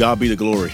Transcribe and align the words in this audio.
God 0.00 0.18
be 0.18 0.28
the 0.28 0.34
glory. 0.36 0.72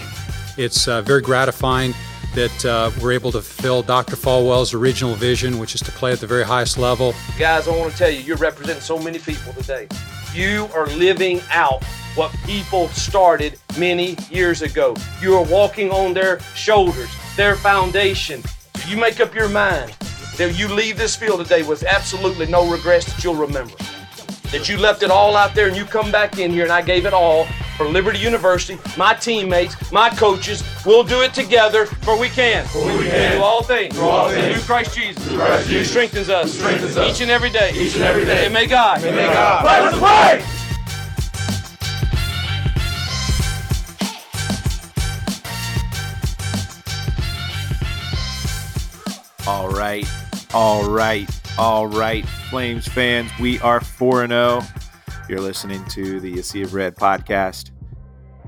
It's 0.55 0.87
uh, 0.87 1.01
very 1.01 1.19
gratifying 1.19 1.93
that 2.33 2.65
uh, 2.65 2.91
we're 3.01 3.11
able 3.11 3.33
to 3.33 3.41
fulfill 3.41 3.81
Dr. 3.81 4.15
Falwell's 4.15 4.73
original 4.73 5.15
vision, 5.15 5.59
which 5.59 5.75
is 5.75 5.81
to 5.81 5.91
play 5.91 6.13
at 6.13 6.21
the 6.21 6.27
very 6.27 6.45
highest 6.45 6.77
level. 6.77 7.13
Guys, 7.37 7.67
I 7.67 7.75
want 7.77 7.91
to 7.91 7.97
tell 7.97 8.09
you, 8.09 8.21
you're 8.21 8.37
representing 8.37 8.81
so 8.81 8.97
many 8.97 9.19
people 9.19 9.51
today. 9.51 9.89
You 10.33 10.69
are 10.73 10.87
living 10.87 11.41
out 11.51 11.83
what 12.15 12.33
people 12.45 12.87
started 12.87 13.59
many 13.77 14.15
years 14.31 14.61
ago. 14.61 14.95
You 15.21 15.35
are 15.35 15.43
walking 15.43 15.91
on 15.91 16.13
their 16.13 16.39
shoulders, 16.55 17.09
their 17.35 17.57
foundation. 17.57 18.41
You 18.87 18.95
make 18.95 19.19
up 19.19 19.35
your 19.35 19.49
mind 19.49 19.91
that 20.37 20.57
you 20.57 20.69
leave 20.69 20.97
this 20.97 21.17
field 21.17 21.41
today 21.43 21.63
with 21.63 21.83
absolutely 21.83 22.45
no 22.45 22.71
regrets 22.71 23.11
that 23.11 23.21
you'll 23.25 23.35
remember. 23.35 23.75
That 24.53 24.69
you 24.69 24.77
left 24.77 25.03
it 25.03 25.11
all 25.11 25.35
out 25.35 25.53
there 25.53 25.67
and 25.67 25.75
you 25.75 25.83
come 25.83 26.13
back 26.13 26.39
in 26.39 26.49
here 26.49 26.63
and 26.63 26.71
I 26.71 26.81
gave 26.81 27.05
it 27.05 27.13
all 27.13 27.45
for 27.77 27.85
Liberty 27.85 28.17
University, 28.17 28.79
my 28.97 29.13
teammates, 29.13 29.91
my 29.91 30.09
coaches. 30.09 30.63
We'll 30.85 31.03
do 31.03 31.21
it 31.21 31.33
together 31.33 31.85
for 31.85 32.17
we 32.19 32.27
can. 32.27 32.65
For 32.65 32.85
we 32.85 33.07
can. 33.07 33.37
Do 33.37 33.43
all 33.43 33.61
things. 33.63 33.93
Do 33.95 34.01
all 34.01 34.29
things. 34.29 34.55
Through 34.55 34.63
Christ 34.63 34.95
Jesus. 34.95 35.23
Through 35.27 35.37
Christ 35.37 35.67
Who 35.67 35.73
Jesus. 35.73 35.89
strengthens 35.91 36.29
us. 36.29 36.53
Who 36.53 36.59
strengthens 36.59 36.97
us. 36.97 37.11
Each 37.11 37.21
and 37.21 37.29
every 37.29 37.51
day. 37.51 37.71
Each 37.75 37.93
and 37.95 38.03
every 38.03 38.25
day. 38.25 38.45
And 38.45 38.53
may 38.53 38.65
God. 38.65 39.03
And 39.03 39.15
may 39.15 39.27
God. 39.27 39.63
Let 39.63 39.93
us 39.93 39.99
pray. 39.99 40.63
All 49.47 49.69
right, 49.69 50.05
all 50.53 50.89
right, 50.89 51.29
all 51.57 51.87
right, 51.87 52.27
Flames 52.49 52.85
fans. 52.85 53.31
We 53.39 53.61
are 53.61 53.79
4 53.79 54.27
0. 54.27 54.61
You're 55.29 55.39
listening 55.39 55.85
to 55.85 56.19
the 56.19 56.41
Sea 56.41 56.63
of 56.63 56.73
Red 56.73 56.95
podcast. 56.95 57.71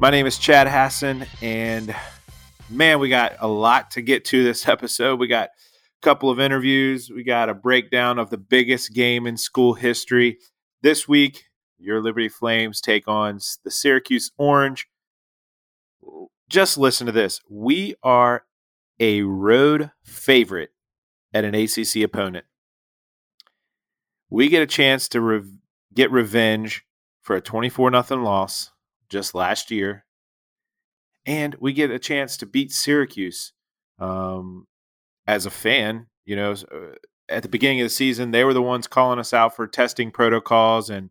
My 0.02 0.12
name 0.12 0.26
is 0.26 0.38
Chad 0.38 0.70
Hassan, 0.70 1.26
and 1.42 1.94
man, 2.70 3.00
we 3.00 3.10
got 3.10 3.36
a 3.40 3.50
lot 3.50 3.92
to 3.92 4.02
get 4.02 4.24
to 4.26 4.46
this 4.46 4.66
episode. 4.68 5.20
We 5.20 5.28
got 5.28 5.50
a 5.50 6.02
couple 6.02 6.30
of 6.30 6.40
interviews, 6.40 7.12
we 7.14 7.26
got 7.26 7.50
a 7.50 7.54
breakdown 7.54 8.18
of 8.18 8.30
the 8.30 8.38
biggest 8.38 8.94
game 8.94 9.28
in 9.28 9.36
school 9.36 9.74
history. 9.74 10.38
This 10.82 11.06
week, 11.06 11.44
your 11.78 12.02
Liberty 12.02 12.30
Flames 12.30 12.80
take 12.80 13.10
on 13.10 13.40
the 13.66 13.72
Syracuse 13.72 14.32
Orange. 14.38 14.88
Just 16.48 16.78
listen 16.78 17.06
to 17.06 17.12
this. 17.12 17.42
We 17.50 17.96
are 18.02 18.46
a 19.02 19.24
road 19.24 19.92
favorite 20.06 20.70
at 21.34 21.44
an 21.44 21.54
ACC 21.54 22.04
opponent. 22.06 22.46
We 24.30 24.48
get 24.48 24.64
a 24.64 24.66
chance 24.66 25.10
to 25.10 25.20
re- 25.20 25.52
get 25.94 26.10
revenge 26.10 26.86
for 27.22 27.36
a 27.36 27.42
24 27.42 27.92
nothing 27.92 28.24
loss 28.24 28.72
just 29.10 29.36
last 29.36 29.72
year. 29.72 30.06
And 31.26 31.56
we 31.60 31.74
get 31.74 31.92
a 31.92 32.00
chance 32.00 32.38
to 32.38 32.46
beat 32.46 32.72
Syracuse. 32.72 33.54
Um, 34.00 34.66
as 35.28 35.46
a 35.46 35.52
fan, 35.52 36.08
you 36.26 36.36
know, 36.36 36.54
uh, 36.54 36.96
at 37.30 37.44
the 37.44 37.50
beginning 37.50 37.82
of 37.82 37.86
the 37.86 37.90
season, 37.90 38.32
they 38.32 38.44
were 38.44 38.54
the 38.54 38.62
ones 38.62 38.88
calling 38.88 39.20
us 39.20 39.34
out 39.34 39.56
for 39.56 39.68
testing 39.68 40.12
protocols 40.12 40.90
and 40.90 41.10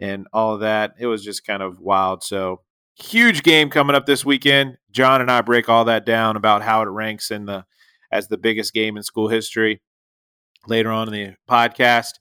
and 0.00 0.26
all 0.32 0.54
of 0.54 0.60
that. 0.60 0.94
It 0.98 1.06
was 1.06 1.22
just 1.22 1.46
kind 1.46 1.62
of 1.62 1.78
wild. 1.78 2.24
So, 2.24 2.62
huge 2.96 3.42
game 3.44 3.70
coming 3.70 3.94
up 3.94 4.06
this 4.06 4.24
weekend. 4.24 4.78
John 4.90 5.20
and 5.20 5.30
I 5.30 5.40
break 5.42 5.68
all 5.68 5.84
that 5.84 6.04
down 6.04 6.36
about 6.36 6.62
how 6.62 6.82
it 6.82 6.86
ranks 6.86 7.30
in 7.30 7.46
the 7.46 7.64
as 8.10 8.28
the 8.28 8.38
biggest 8.38 8.72
game 8.72 8.96
in 8.96 9.02
school 9.02 9.28
history 9.28 9.80
later 10.66 10.90
on 10.90 11.12
in 11.12 11.12
the 11.12 11.34
podcast. 11.48 12.14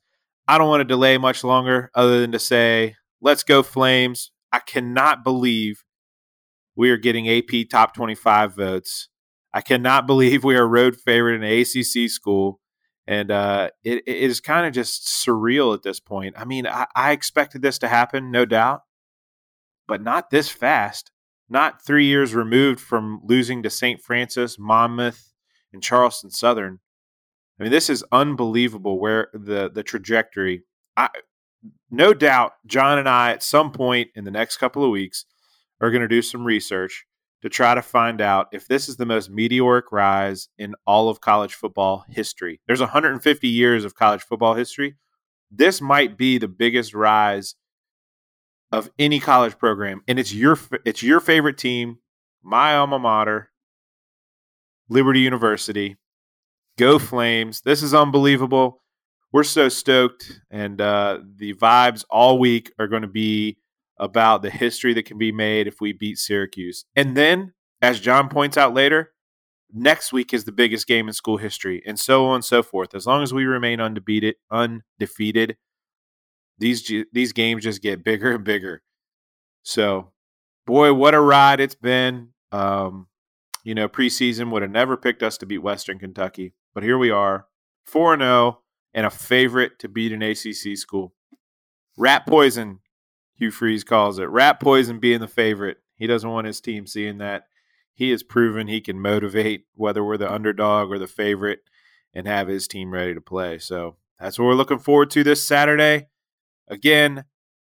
I 0.47 0.57
don't 0.57 0.69
want 0.69 0.81
to 0.81 0.85
delay 0.85 1.17
much 1.17 1.43
longer 1.43 1.89
other 1.95 2.19
than 2.19 2.33
to 2.33 2.39
say, 2.39 2.95
let's 3.21 3.43
go 3.43 3.63
Flames. 3.63 4.31
I 4.53 4.59
cannot 4.59 5.23
believe 5.23 5.83
we 6.75 6.91
are 6.91 6.97
getting 6.97 7.27
AP 7.27 7.67
top 7.69 7.93
25 7.93 8.55
votes. 8.55 9.09
I 9.53 9.61
cannot 9.61 10.07
believe 10.07 10.43
we 10.43 10.55
are 10.55 10.67
road 10.67 10.95
favorite 10.95 11.41
in 11.41 11.61
ACC 11.61 12.09
school. 12.09 12.59
And 13.05 13.31
uh, 13.31 13.71
it, 13.83 14.03
it 14.07 14.15
is 14.15 14.39
kind 14.39 14.65
of 14.65 14.71
just 14.71 15.05
surreal 15.05 15.73
at 15.73 15.83
this 15.83 15.99
point. 15.99 16.35
I 16.37 16.45
mean, 16.45 16.65
I, 16.65 16.85
I 16.95 17.11
expected 17.11 17.61
this 17.61 17.77
to 17.79 17.89
happen, 17.89 18.31
no 18.31 18.45
doubt, 18.45 18.83
but 19.87 20.01
not 20.01 20.29
this 20.29 20.47
fast. 20.47 21.11
Not 21.49 21.85
three 21.85 22.05
years 22.05 22.33
removed 22.33 22.79
from 22.79 23.19
losing 23.25 23.61
to 23.63 23.69
St. 23.69 24.01
Francis, 24.01 24.57
Monmouth, 24.57 25.33
and 25.73 25.83
Charleston 25.83 26.31
Southern. 26.31 26.79
I 27.59 27.63
mean, 27.63 27.71
this 27.71 27.89
is 27.89 28.05
unbelievable 28.11 28.99
where 28.99 29.27
the 29.33 29.69
the 29.71 29.83
trajectory. 29.83 30.63
I 30.95 31.09
no 31.89 32.13
doubt 32.13 32.53
John 32.65 32.97
and 32.97 33.07
I 33.07 33.31
at 33.31 33.43
some 33.43 33.71
point 33.71 34.09
in 34.15 34.23
the 34.23 34.31
next 34.31 34.57
couple 34.57 34.83
of 34.83 34.91
weeks 34.91 35.25
are 35.81 35.91
going 35.91 36.01
to 36.01 36.07
do 36.07 36.21
some 36.21 36.43
research 36.43 37.05
to 37.41 37.49
try 37.49 37.75
to 37.75 37.81
find 37.81 38.21
out 38.21 38.47
if 38.53 38.67
this 38.67 38.87
is 38.87 38.95
the 38.95 39.05
most 39.05 39.29
meteoric 39.29 39.91
rise 39.91 40.47
in 40.57 40.75
all 40.87 41.09
of 41.09 41.19
college 41.19 41.53
football 41.53 42.05
history. 42.09 42.61
There's 42.67 42.79
150 42.79 43.47
years 43.47 43.83
of 43.83 43.95
college 43.95 44.21
football 44.21 44.53
history. 44.53 44.95
This 45.51 45.81
might 45.81 46.17
be 46.17 46.37
the 46.37 46.47
biggest 46.47 46.93
rise 46.93 47.55
of 48.71 48.89
any 48.97 49.19
college 49.19 49.57
program 49.57 50.01
and 50.07 50.17
it's 50.17 50.33
your 50.33 50.57
it's 50.85 51.03
your 51.03 51.19
favorite 51.19 51.57
team, 51.57 51.97
my 52.41 52.75
alma 52.75 52.97
mater, 52.97 53.51
Liberty 54.89 55.19
University. 55.19 55.97
Go 56.77 56.97
Flames. 56.97 57.61
This 57.61 57.83
is 57.83 57.93
unbelievable. 57.93 58.82
We're 59.33 59.43
so 59.43 59.67
stoked. 59.67 60.41
And 60.49 60.79
uh, 60.79 61.19
the 61.35 61.55
vibes 61.55 62.05
all 62.09 62.39
week 62.39 62.71
are 62.79 62.87
going 62.87 63.01
to 63.01 63.07
be 63.07 63.57
about 63.97 64.43
the 64.43 64.51
history 64.51 64.93
that 64.93 65.05
can 65.05 65.17
be 65.17 65.31
made 65.31 65.67
if 65.67 65.81
we 65.81 65.91
beat 65.91 66.19
Syracuse. 66.19 66.85
And 66.95 67.17
then, 67.17 67.53
as 67.81 67.99
John 67.99 68.29
points 68.29 68.57
out 68.57 68.73
later, 68.73 69.11
next 69.73 70.13
week 70.13 70.33
is 70.33 70.45
the 70.45 70.51
biggest 70.51 70.87
game 70.87 71.07
in 71.07 71.13
school 71.13 71.37
history, 71.37 71.81
and 71.85 71.99
so 71.99 72.25
on 72.27 72.35
and 72.35 72.45
so 72.45 72.63
forth. 72.63 72.95
As 72.95 73.05
long 73.05 73.23
as 73.23 73.33
we 73.33 73.45
remain 73.45 73.81
undefeated, 73.81 74.35
undefeated, 74.51 75.57
these 76.59 76.89
these 77.11 77.33
games 77.33 77.63
just 77.63 77.81
get 77.81 78.03
bigger 78.03 78.35
and 78.35 78.43
bigger. 78.43 78.83
So, 79.63 80.11
boy, 80.65 80.93
what 80.93 81.15
a 81.15 81.19
ride 81.19 81.59
it's 81.59 81.75
been. 81.75 82.29
Um, 82.51 83.07
you 83.63 83.73
know, 83.73 83.87
preseason 83.87 84.51
would 84.51 84.61
have 84.61 84.71
never 84.71 84.95
picked 84.97 85.23
us 85.23 85.37
to 85.39 85.45
beat 85.45 85.59
Western 85.59 85.97
Kentucky, 85.97 86.53
but 86.73 86.83
here 86.83 86.97
we 86.97 87.09
are, 87.09 87.47
4 87.85 88.17
0 88.17 88.62
and 88.93 89.05
a 89.05 89.09
favorite 89.09 89.79
to 89.79 89.87
beat 89.87 90.11
an 90.11 90.21
ACC 90.21 90.77
school. 90.77 91.13
Rat 91.97 92.25
poison, 92.25 92.79
Hugh 93.35 93.51
Freeze 93.51 93.83
calls 93.83 94.19
it. 94.19 94.29
Rat 94.29 94.59
poison 94.59 94.99
being 94.99 95.19
the 95.19 95.27
favorite. 95.27 95.77
He 95.95 96.07
doesn't 96.07 96.29
want 96.29 96.47
his 96.47 96.61
team 96.61 96.87
seeing 96.87 97.19
that. 97.19 97.47
He 97.93 98.09
has 98.09 98.23
proven 98.23 98.67
he 98.67 98.81
can 98.81 98.99
motivate 98.99 99.65
whether 99.75 100.03
we're 100.03 100.17
the 100.17 100.31
underdog 100.31 100.89
or 100.91 100.97
the 100.97 101.07
favorite 101.07 101.59
and 102.13 102.27
have 102.27 102.47
his 102.47 102.67
team 102.67 102.91
ready 102.91 103.13
to 103.13 103.21
play. 103.21 103.59
So 103.59 103.97
that's 104.19 104.39
what 104.39 104.45
we're 104.45 104.55
looking 104.55 104.79
forward 104.79 105.11
to 105.11 105.23
this 105.23 105.45
Saturday. 105.45 106.07
Again, 106.67 107.25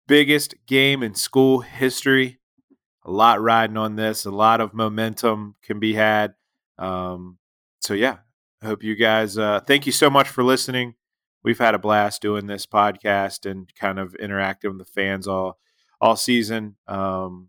biggest 0.06 0.54
game 0.66 1.02
in 1.02 1.14
school 1.14 1.60
history 1.60 2.38
a 3.08 3.10
lot 3.10 3.40
riding 3.40 3.78
on 3.78 3.96
this. 3.96 4.26
A 4.26 4.30
lot 4.30 4.60
of 4.60 4.74
momentum 4.74 5.56
can 5.62 5.80
be 5.80 5.94
had. 5.94 6.34
Um, 6.76 7.38
so 7.80 7.94
yeah, 7.94 8.18
I 8.62 8.66
hope 8.66 8.84
you 8.84 8.94
guys. 8.94 9.38
Uh, 9.38 9.60
thank 9.66 9.86
you 9.86 9.92
so 9.92 10.10
much 10.10 10.28
for 10.28 10.44
listening. 10.44 10.94
We've 11.48 11.58
had 11.58 11.74
a 11.74 11.78
blast 11.78 12.20
doing 12.20 12.46
this 12.46 12.66
podcast 12.66 13.50
and 13.50 13.74
kind 13.74 13.98
of 13.98 14.14
interacting 14.16 14.68
with 14.68 14.86
the 14.86 14.92
fans 14.92 15.26
all 15.26 15.58
all 15.98 16.14
season. 16.14 16.76
Um, 16.86 17.48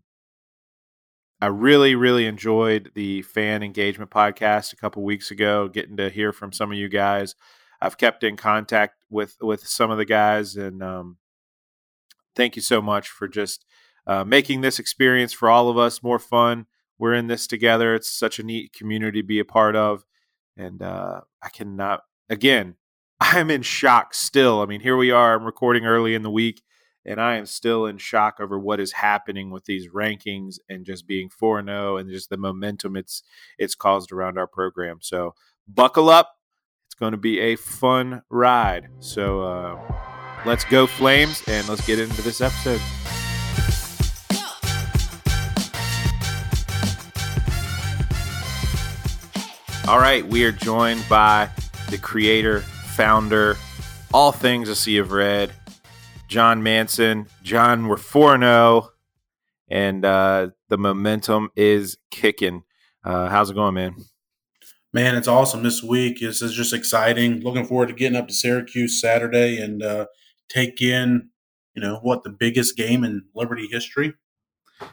I 1.38 1.48
really, 1.48 1.94
really 1.94 2.24
enjoyed 2.24 2.92
the 2.94 3.20
fan 3.20 3.62
engagement 3.62 4.10
podcast 4.10 4.72
a 4.72 4.76
couple 4.76 5.02
weeks 5.02 5.30
ago. 5.30 5.68
Getting 5.68 5.98
to 5.98 6.08
hear 6.08 6.32
from 6.32 6.50
some 6.50 6.72
of 6.72 6.78
you 6.78 6.88
guys. 6.88 7.34
I've 7.78 7.98
kept 7.98 8.24
in 8.24 8.38
contact 8.38 8.94
with 9.10 9.36
with 9.42 9.66
some 9.66 9.90
of 9.90 9.98
the 9.98 10.06
guys, 10.06 10.56
and 10.56 10.82
um, 10.82 11.18
thank 12.34 12.56
you 12.56 12.62
so 12.62 12.80
much 12.80 13.10
for 13.10 13.28
just 13.28 13.66
uh, 14.06 14.24
making 14.24 14.62
this 14.62 14.78
experience 14.78 15.34
for 15.34 15.50
all 15.50 15.68
of 15.68 15.76
us 15.76 16.02
more 16.02 16.18
fun. 16.18 16.64
We're 16.98 17.12
in 17.12 17.26
this 17.26 17.46
together. 17.46 17.94
It's 17.94 18.10
such 18.10 18.38
a 18.38 18.44
neat 18.44 18.72
community 18.72 19.20
to 19.20 19.26
be 19.26 19.40
a 19.40 19.44
part 19.44 19.76
of. 19.76 20.06
And 20.56 20.80
uh, 20.80 21.20
I 21.42 21.50
cannot, 21.50 22.00
again, 22.30 22.76
I'm 23.20 23.50
in 23.50 23.62
shock 23.62 24.14
still. 24.14 24.62
I 24.62 24.66
mean, 24.66 24.80
here 24.80 24.96
we 24.96 25.10
are. 25.10 25.34
I'm 25.34 25.44
recording 25.44 25.84
early 25.84 26.14
in 26.14 26.22
the 26.22 26.30
week, 26.30 26.62
and 27.04 27.20
I 27.20 27.36
am 27.36 27.46
still 27.46 27.86
in 27.86 27.98
shock 27.98 28.38
over 28.40 28.58
what 28.58 28.80
is 28.80 28.92
happening 28.92 29.50
with 29.50 29.66
these 29.66 29.88
rankings 29.90 30.58
and 30.68 30.86
just 30.86 31.06
being 31.06 31.28
4 31.28 31.62
0 31.64 31.96
and 31.98 32.10
just 32.10 32.30
the 32.30 32.36
momentum 32.36 32.96
it's 32.96 33.22
it's 33.58 33.74
caused 33.74 34.10
around 34.10 34.38
our 34.38 34.46
program. 34.46 34.98
So 35.00 35.34
buckle 35.68 36.08
up. 36.08 36.36
It's 36.86 36.94
going 36.94 37.12
to 37.12 37.18
be 37.18 37.38
a 37.40 37.56
fun 37.56 38.22
ride. 38.30 38.88
So 39.00 39.42
uh, 39.42 39.92
let's 40.44 40.64
go, 40.64 40.86
Flames, 40.86 41.42
and 41.46 41.68
let's 41.68 41.86
get 41.86 41.98
into 41.98 42.22
this 42.22 42.40
episode. 42.40 42.80
All 49.86 49.98
right, 49.98 50.24
we 50.24 50.44
are 50.44 50.52
joined 50.52 51.04
by 51.08 51.50
the 51.90 51.98
creator, 51.98 52.62
founder, 53.00 53.56
all 54.12 54.30
things 54.30 54.68
A 54.68 54.76
Sea 54.76 54.98
of 54.98 55.10
Red, 55.10 55.50
John 56.28 56.62
Manson. 56.62 57.28
John, 57.42 57.88
we're 57.88 57.96
4 57.96 58.38
0, 58.38 58.90
and 59.70 60.04
uh, 60.04 60.48
the 60.68 60.76
momentum 60.76 61.48
is 61.56 61.96
kicking. 62.10 62.62
Uh, 63.02 63.30
how's 63.30 63.48
it 63.48 63.54
going, 63.54 63.72
man? 63.72 63.96
Man, 64.92 65.16
it's 65.16 65.28
awesome 65.28 65.62
this 65.62 65.82
week. 65.82 66.20
This 66.20 66.42
is 66.42 66.52
just 66.52 66.74
exciting. 66.74 67.40
Looking 67.40 67.64
forward 67.64 67.88
to 67.88 67.94
getting 67.94 68.18
up 68.18 68.28
to 68.28 68.34
Syracuse 68.34 69.00
Saturday 69.00 69.56
and 69.56 69.82
uh, 69.82 70.04
take 70.50 70.82
in, 70.82 71.30
you 71.74 71.80
know, 71.80 72.00
what 72.02 72.22
the 72.22 72.28
biggest 72.28 72.76
game 72.76 73.02
in 73.02 73.22
Liberty 73.34 73.66
history. 73.66 74.12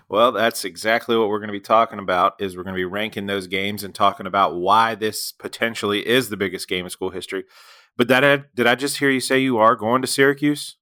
Well, 0.07 0.31
that's 0.31 0.63
exactly 0.63 1.17
what 1.17 1.27
we're 1.27 1.39
going 1.39 1.49
to 1.49 1.53
be 1.53 1.59
talking 1.59 1.99
about. 1.99 2.35
Is 2.39 2.55
we're 2.55 2.63
going 2.63 2.75
to 2.75 2.79
be 2.79 2.85
ranking 2.85 3.25
those 3.25 3.47
games 3.47 3.83
and 3.83 3.93
talking 3.93 4.27
about 4.27 4.55
why 4.55 4.95
this 4.95 5.33
potentially 5.33 6.07
is 6.07 6.29
the 6.29 6.37
biggest 6.37 6.69
game 6.69 6.85
in 6.85 6.89
school 6.89 7.09
history. 7.09 7.43
But 7.97 8.07
that 8.09 8.55
did 8.55 8.67
I 8.67 8.75
just 8.75 8.99
hear 8.99 9.09
you 9.09 9.19
say 9.19 9.39
you 9.39 9.57
are 9.57 9.75
going 9.75 10.01
to 10.03 10.07
Syracuse? 10.07 10.75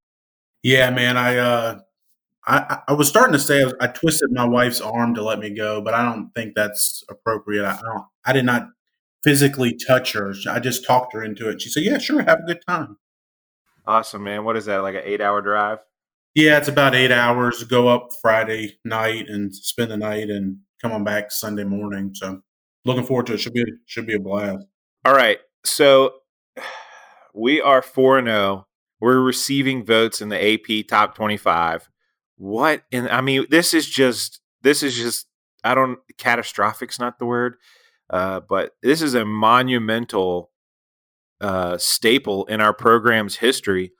Yeah, 0.61 0.89
man. 0.89 1.17
I 1.17 1.37
uh, 1.37 1.79
I, 2.45 2.79
I 2.89 2.93
was 2.93 3.07
starting 3.07 3.33
to 3.33 3.39
say 3.39 3.63
I, 3.63 3.71
I, 3.81 3.87
twisted 3.87 4.31
my 4.31 4.45
wife's 4.45 4.81
arm 4.81 5.15
to 5.15 5.23
let 5.23 5.39
me 5.39 5.49
go, 5.49 5.81
but 5.81 5.93
I 5.93 6.03
don't 6.03 6.31
think 6.35 6.53
that's 6.55 7.03
appropriate. 7.09 7.65
I, 7.65 7.71
I 7.71 7.81
don't. 7.81 8.05
I 8.25 8.33
did 8.33 8.45
not 8.45 8.67
physically 9.23 9.75
touch 9.75 10.13
her. 10.13 10.33
I 10.49 10.59
just 10.59 10.85
talked 10.85 11.13
her 11.13 11.23
into 11.23 11.49
it. 11.49 11.61
She 11.61 11.69
said, 11.69 11.83
"Yeah, 11.83 11.97
sure, 11.97 12.21
have 12.21 12.39
a 12.39 12.45
good 12.45 12.61
time." 12.67 12.97
Awesome, 13.87 14.23
man. 14.23 14.43
What 14.43 14.57
is 14.57 14.65
that? 14.65 14.77
Like 14.77 14.95
an 14.95 15.03
eight-hour 15.05 15.41
drive? 15.41 15.79
Yeah, 16.33 16.57
it's 16.57 16.67
about 16.67 16.95
eight 16.95 17.11
hours. 17.11 17.63
Go 17.63 17.87
up 17.87 18.09
Friday 18.21 18.77
night 18.83 19.29
and 19.29 19.55
spend 19.55 19.91
the 19.91 19.97
night, 19.97 20.29
and 20.29 20.57
come 20.81 20.91
on 20.91 21.03
back 21.03 21.31
Sunday 21.31 21.63
morning. 21.63 22.11
So, 22.13 22.41
looking 22.83 23.05
forward 23.05 23.27
to 23.27 23.33
it. 23.33 23.39
Should 23.39 23.53
be 23.53 23.63
should 23.85 24.05
be 24.05 24.15
a 24.15 24.19
blast. 24.19 24.65
All 25.05 25.13
right, 25.13 25.39
so 25.63 26.15
we 27.35 27.61
are 27.61 27.81
four 27.81 28.17
and 28.17 28.27
zero. 28.27 28.37
Oh. 28.37 28.65
We're 29.01 29.19
receiving 29.19 29.85
votes 29.85 30.21
in 30.21 30.29
the 30.29 30.53
AP 30.53 30.87
top 30.87 31.15
twenty-five. 31.15 31.89
What? 32.37 32.83
And 32.91 33.09
I 33.09 33.21
mean, 33.21 33.45
this 33.49 33.73
is 33.73 33.87
just 33.87 34.41
this 34.61 34.81
is 34.81 34.95
just 34.95 35.27
I 35.63 35.75
don't 35.75 35.99
catastrophic's 36.17 36.99
not 36.99 37.19
the 37.19 37.25
word, 37.25 37.57
uh, 38.09 38.39
but 38.47 38.71
this 38.81 39.01
is 39.01 39.13
a 39.13 39.25
monumental 39.25 40.51
uh, 41.41 41.77
staple 41.77 42.45
in 42.45 42.61
our 42.61 42.73
program's 42.73 43.35
history 43.35 43.91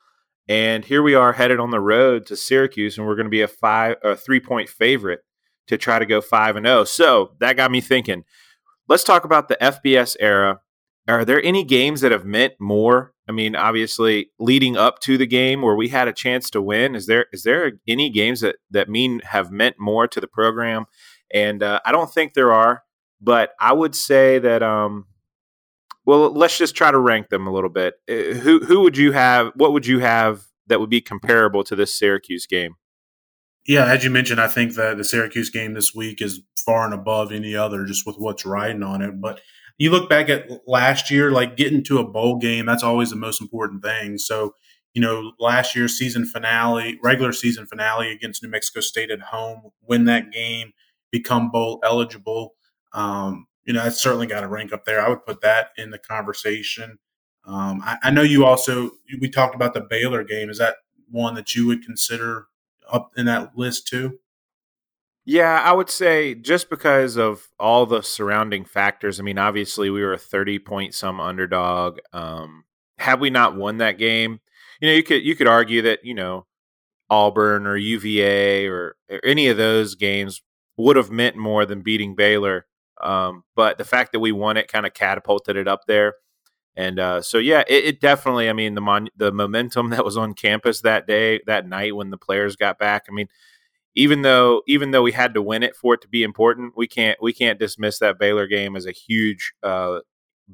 and 0.48 0.86
here 0.86 1.02
we 1.02 1.16
are 1.16 1.34
headed 1.34 1.60
on 1.60 1.72
the 1.72 1.80
road 1.80 2.28
to 2.28 2.36
Syracuse, 2.36 2.98
and 2.98 3.08
we're 3.08 3.16
going 3.16 3.26
to 3.26 3.32
be 3.32 3.42
a 3.42 3.48
five, 3.48 3.96
a 4.04 4.16
three 4.16 4.40
point 4.40 4.70
favorite 4.70 5.22
to 5.68 5.78
try 5.78 5.98
to 5.98 6.06
go 6.06 6.22
five 6.22 6.56
and 6.56 6.66
zero. 6.66 6.80
Oh. 6.80 6.84
So 6.84 7.32
that 7.40 7.58
got 7.58 7.72
me 7.72 7.82
thinking. 7.82 8.24
Let's 8.88 9.04
talk 9.04 9.26
about 9.26 9.48
the 9.48 9.58
FBS 9.60 10.16
era. 10.20 10.60
Are 11.08 11.26
there 11.26 11.44
any 11.44 11.64
games 11.64 12.02
that 12.02 12.12
have 12.12 12.26
meant 12.26 12.54
more? 12.60 13.14
I 13.28 13.32
mean, 13.32 13.56
obviously, 13.56 14.30
leading 14.40 14.78
up 14.78 15.00
to 15.02 15.18
the 15.18 15.26
game 15.26 15.62
where 15.62 15.76
we 15.76 15.90
had 15.90 16.08
a 16.08 16.14
chance 16.14 16.50
to 16.52 16.62
win, 16.62 16.96
is 16.96 17.08
there 17.08 17.26
is 17.34 17.44
there 17.44 17.74
any 17.88 18.10
games 18.10 18.42
that 18.42 18.58
that 18.70 18.90
mean 18.90 19.22
have 19.26 19.52
meant 19.52 19.78
more 19.80 20.08
to 20.08 20.22
the 20.22 20.28
program? 20.28 20.86
And 21.34 21.64
uh, 21.64 21.80
I 21.86 21.92
don't 21.92 22.12
think 22.12 22.34
there 22.34 22.54
are, 22.54 22.84
but 23.20 23.52
I 23.60 23.74
would 23.74 23.96
say 23.96 24.38
that 24.40 24.62
um, 24.62 25.08
well, 26.06 26.32
let's 26.32 26.58
just 26.58 26.76
try 26.76 26.92
to 26.92 27.00
rank 27.00 27.30
them 27.30 27.48
a 27.48 27.52
little 27.52 27.70
bit. 27.70 27.96
Uh, 28.10 28.36
who 28.36 28.60
who 28.60 28.82
would 28.82 28.98
you 28.98 29.12
have? 29.12 29.52
What 29.56 29.74
would 29.74 29.88
you 29.88 30.00
have 30.00 30.44
that 30.68 30.80
would 30.80 30.90
be 30.90 31.02
comparable 31.02 31.64
to 31.64 31.76
this 31.76 31.98
Syracuse 31.98 32.46
game? 32.46 32.76
Yeah, 33.68 33.86
as 33.86 34.04
you 34.04 34.12
mentioned, 34.12 34.40
I 34.40 34.48
think 34.48 34.76
that 34.76 34.98
the 34.98 35.04
Syracuse 35.04 35.50
game 35.50 35.74
this 35.74 35.96
week 35.96 36.22
is 36.22 36.42
far 36.64 36.86
and 36.86 36.94
above 36.94 37.32
any 37.32 37.56
other, 37.56 37.86
just 37.86 38.06
with 38.06 38.18
what's 38.18 38.46
riding 38.46 38.84
on 38.84 39.02
it. 39.02 39.20
But 39.20 39.42
you 39.78 39.92
look 39.92 40.10
back 40.10 40.30
at 40.30 40.50
last 40.68 41.12
year, 41.12 41.32
like 41.32 41.58
getting 41.58 41.84
to 41.84 42.00
a 42.00 42.08
bowl 42.08 42.38
game, 42.38 42.66
that's 42.66 42.84
always 42.84 43.10
the 43.10 43.16
most 43.16 43.42
important 43.42 43.84
thing. 43.84 44.18
So, 44.18 44.56
you 44.94 45.02
know, 45.02 45.34
last 45.40 45.76
year's 45.76 45.98
season 45.98 46.26
finale, 46.26 46.98
regular 47.04 47.34
season 47.34 47.66
finale 47.66 48.12
against 48.12 48.42
New 48.42 48.50
Mexico 48.50 48.80
State 48.80 49.12
at 49.12 49.20
home, 49.20 49.72
win 49.82 50.06
that 50.06 50.32
game, 50.32 50.72
become 51.12 51.52
bowl 51.52 51.82
eligible. 51.84 52.56
Um, 52.94 53.48
you 53.66 53.74
know, 53.74 53.84
that's 53.84 54.02
certainly 54.02 54.28
got 54.28 54.42
to 54.42 54.48
rank 54.48 54.72
up 54.72 54.86
there. 54.86 55.02
I 55.02 55.10
would 55.10 55.26
put 55.26 55.42
that 55.42 55.70
in 55.78 55.90
the 55.90 55.98
conversation. 55.98 57.00
Um, 57.46 57.82
I, 57.84 57.98
I, 58.04 58.12
know 58.12 58.22
you 58.22 58.46
also 58.46 58.92
we 59.22 59.30
talked 59.30 59.54
about 59.54 59.74
the 59.74 59.82
Baylor 59.82 60.24
game. 60.24 60.50
Is 60.50 60.58
that 60.58 60.78
one 61.12 61.36
that 61.36 61.54
you 61.54 61.68
would 61.68 61.86
consider 61.86 62.48
up 62.92 63.12
in 63.18 63.26
that 63.28 63.56
list 63.56 63.88
too? 63.88 64.20
Yeah, 65.26 65.60
I 65.64 65.74
would 65.74 65.90
say 65.90 66.36
just 66.36 66.70
because 66.70 67.18
of 67.18 67.48
all 67.60 67.86
the 67.86 68.02
surrounding 68.04 68.64
factors. 68.64 69.20
I 69.20 69.24
mean, 69.24 69.38
obviously 69.40 69.90
we 69.90 70.02
were 70.04 70.14
a 70.14 70.18
thirty 70.20 70.60
point 70.60 70.94
some 70.94 71.20
underdog. 71.20 71.98
Um, 72.14 72.66
had 73.00 73.20
we 73.20 73.30
not 73.32 73.56
won 73.56 73.78
that 73.80 73.98
game, 73.98 74.40
you 74.80 74.88
know, 74.90 74.94
you 74.96 75.04
could 75.04 75.24
you 75.24 75.36
could 75.36 75.48
argue 75.48 75.82
that 75.84 76.06
you 76.06 76.14
know 76.14 76.46
Auburn 77.10 77.68
or 77.68 77.78
UVA 77.78 78.68
or, 78.68 78.98
or 79.10 79.22
any 79.26 79.48
of 79.48 79.58
those 79.58 79.96
games 79.96 80.42
would 80.78 80.98
have 80.98 81.12
meant 81.12 81.38
more 81.38 81.66
than 81.66 81.82
beating 81.82 82.16
Baylor. 82.16 82.68
Um, 83.02 83.44
but 83.56 83.78
the 83.80 83.86
fact 83.86 84.14
that 84.14 84.20
we 84.22 84.32
won 84.34 84.58
it 84.58 84.68
kind 84.72 84.86
of 84.86 84.94
catapulted 84.94 85.58
it 85.58 85.68
up 85.68 85.82
there. 85.88 86.16
And 86.76 87.00
uh, 87.00 87.22
so, 87.22 87.38
yeah, 87.38 87.64
it, 87.68 87.86
it, 87.86 88.02
definitely. 88.02 88.50
I 88.50 88.54
mean, 88.54 88.76
the 88.76 88.82
mon- 88.82 89.10
the 89.16 89.32
momentum 89.32 89.90
that 89.92 90.04
was 90.06 90.18
on 90.18 90.34
campus 90.34 90.82
that 90.82 91.08
day, 91.08 91.40
that 91.48 91.68
night 91.68 91.96
when 91.96 92.10
the 92.10 92.18
players 92.18 92.56
got 92.56 92.80
back. 92.80 93.06
I 93.10 93.14
mean, 93.14 93.28
even 93.96 94.22
though 94.22 94.62
even 94.68 94.92
though 94.92 95.04
we 95.04 95.12
had 95.12 95.34
to 95.34 95.42
win 95.42 95.64
it 95.64 95.76
for 95.76 95.94
it 95.96 96.02
to 96.02 96.08
be 96.08 96.24
important, 96.24 96.74
we 96.76 96.88
can't 96.88 97.22
we 97.22 97.34
can't 97.34 97.60
dismiss 97.60 98.00
that 98.00 98.20
Baylor 98.20 98.48
game 98.48 98.76
as 98.76 98.86
a 98.86 98.92
huge 98.92 99.54
uh, 99.64 100.00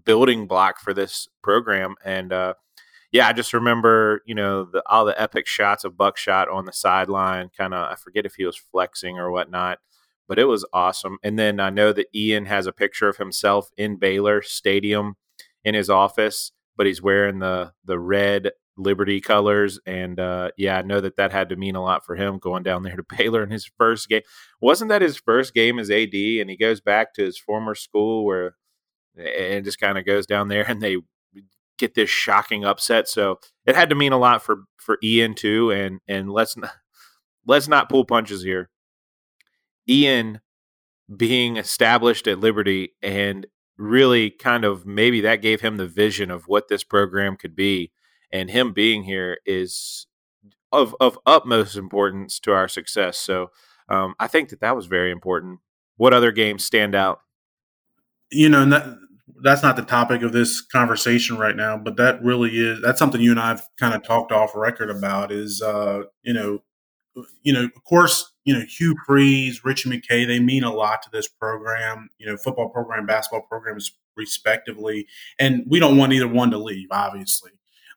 building 0.06 0.48
block 0.48 0.80
for 0.80 0.94
this 0.94 1.28
program. 1.44 1.96
And 2.06 2.32
uh, 2.32 2.54
yeah, 3.12 3.28
I 3.28 3.34
just 3.34 3.54
remember 3.54 4.22
you 4.26 4.36
know 4.36 4.66
the, 4.66 4.84
all 4.88 5.06
the 5.06 5.20
epic 5.20 5.48
shots 5.48 5.84
of 5.84 5.98
Buckshot 5.98 6.50
on 6.50 6.66
the 6.66 6.74
sideline. 6.74 7.50
Kind 7.58 7.74
of, 7.74 7.92
I 7.92 7.96
forget 7.96 8.26
if 8.26 8.36
he 8.36 8.46
was 8.46 8.58
flexing 8.58 9.18
or 9.18 9.32
whatnot 9.32 9.80
but 10.32 10.40
it 10.40 10.46
was 10.46 10.66
awesome. 10.72 11.18
And 11.24 11.38
then 11.38 11.60
I 11.60 11.70
know 11.70 11.92
that 11.92 12.08
Ian 12.16 12.46
has 12.46 12.66
a 12.66 12.72
picture 12.72 13.10
of 13.10 13.18
himself 13.18 13.70
in 13.76 13.98
Baylor 13.98 14.42
Stadium 14.42 15.16
in 15.66 15.76
his 15.76 15.90
office, 15.90 16.54
but 16.78 16.86
he's 16.86 17.02
wearing 17.02 17.40
the 17.40 17.74
the 17.84 18.00
red 18.00 18.52
Liberty 18.82 19.22
colors, 19.22 19.80
and 19.86 20.20
uh, 20.20 20.52
yeah, 20.58 20.78
I 20.78 20.82
know 20.82 21.02
that 21.02 21.16
that 21.18 21.32
had 21.32 21.50
to 21.50 21.56
mean 21.56 21.76
a 21.76 21.84
lot 21.84 22.06
for 22.06 22.16
him 22.16 22.40
going 22.40 22.64
down 22.64 22.84
there 22.84 22.96
to 22.96 23.06
Baylor 23.18 23.44
in 23.44 23.52
his 23.52 23.70
first 23.78 24.10
game. 24.10 24.22
Wasn't 24.60 24.90
that 24.90 25.02
his 25.02 25.18
first 25.18 25.54
game 25.54 25.80
as 25.80 25.90
AD? 25.90 26.14
And 26.14 26.50
he 26.50 26.58
goes 26.58 26.82
back 26.82 27.14
to 27.14 27.24
his 27.24 27.38
former 27.38 27.76
school 27.76 28.26
where 28.26 28.56
and 29.18 29.66
just 29.66 29.80
kind 29.80 29.98
of 29.98 30.06
goes 30.06 30.26
down 30.26 30.48
there 30.48 30.66
and 30.68 30.82
they 30.82 30.98
get 31.78 31.96
this 31.96 32.10
shocking 32.10 32.64
upset. 32.64 33.08
So 33.08 33.40
it 33.66 33.76
had 33.76 33.90
to 33.90 33.96
mean 33.96 34.14
a 34.14 34.18
lot 34.18 34.42
for 34.42 34.64
for 34.78 34.98
Ian 35.04 35.34
too. 35.34 35.72
And 35.72 36.00
and 36.08 36.32
let's 36.32 36.56
not 36.56 36.72
let's 37.46 37.68
not 37.68 37.90
pull 37.90 38.06
punches 38.06 38.44
here. 38.44 38.70
Ian 39.90 40.40
being 41.16 41.58
established 41.58 42.28
at 42.28 42.40
Liberty 42.40 42.94
and 43.02 43.48
really 43.78 44.30
kind 44.30 44.64
of 44.64 44.86
maybe 44.86 45.22
that 45.22 45.42
gave 45.42 45.62
him 45.62 45.78
the 45.78 45.88
vision 45.88 46.32
of 46.32 46.48
what 46.48 46.68
this 46.68 46.84
program 46.84 47.36
could 47.36 47.56
be. 47.56 47.92
And 48.32 48.50
him 48.50 48.74
being 48.74 49.04
here 49.04 49.40
is 49.46 50.08
of, 50.72 50.96
of 51.00 51.20
utmost 51.26 51.76
importance 51.76 52.40
to 52.42 52.54
our 52.54 52.68
success. 52.68 53.18
So 53.18 53.52
um, 53.90 54.16
I 54.20 54.28
think 54.28 54.50
that 54.50 54.62
that 54.62 54.76
was 54.76 54.86
very 54.86 55.12
important. 55.12 55.60
What 55.98 56.14
other 56.14 56.32
games 56.32 56.64
stand 56.64 56.96
out? 56.96 57.20
You 58.32 58.48
know, 58.48 58.66
that, 58.66 58.98
that's 59.44 59.64
not 59.64 59.76
the 59.76 59.82
topic 59.82 60.22
of 60.22 60.32
this 60.32 60.62
conversation 60.62 61.38
right 61.38 61.56
now, 61.56 61.78
but 61.78 61.98
that 61.98 62.24
really 62.24 62.52
is 62.52 62.82
that's 62.82 63.00
something 63.00 63.22
you 63.22 63.32
and 63.32 63.40
I've 63.40 63.62
kind 63.80 63.94
of 63.94 64.04
talked 64.04 64.32
off 64.32 64.56
record 64.56 64.90
about. 64.90 65.32
Is 65.32 65.62
uh, 65.62 66.04
you 66.24 66.34
know, 66.34 66.60
you 67.42 67.54
know, 67.54 67.66
of 67.66 67.84
course, 67.84 68.32
you 68.46 68.54
know, 68.54 68.62
Hugh 68.62 68.96
Freeze, 69.06 69.64
Ritchie 69.64 69.90
McKay, 69.90 70.26
they 70.26 70.40
mean 70.40 70.64
a 70.64 70.74
lot 70.74 71.02
to 71.04 71.10
this 71.12 71.28
program, 71.28 72.10
you 72.18 72.26
know, 72.26 72.38
football 72.38 72.70
program, 72.70 73.06
basketball 73.06 73.42
programs, 73.48 73.92
respectively. 74.16 75.08
And 75.40 75.64
we 75.68 75.80
don't 75.80 75.98
want 75.98 76.14
either 76.14 76.28
one 76.28 76.52
to 76.52 76.58
leave, 76.58 76.88
obviously. 76.92 77.52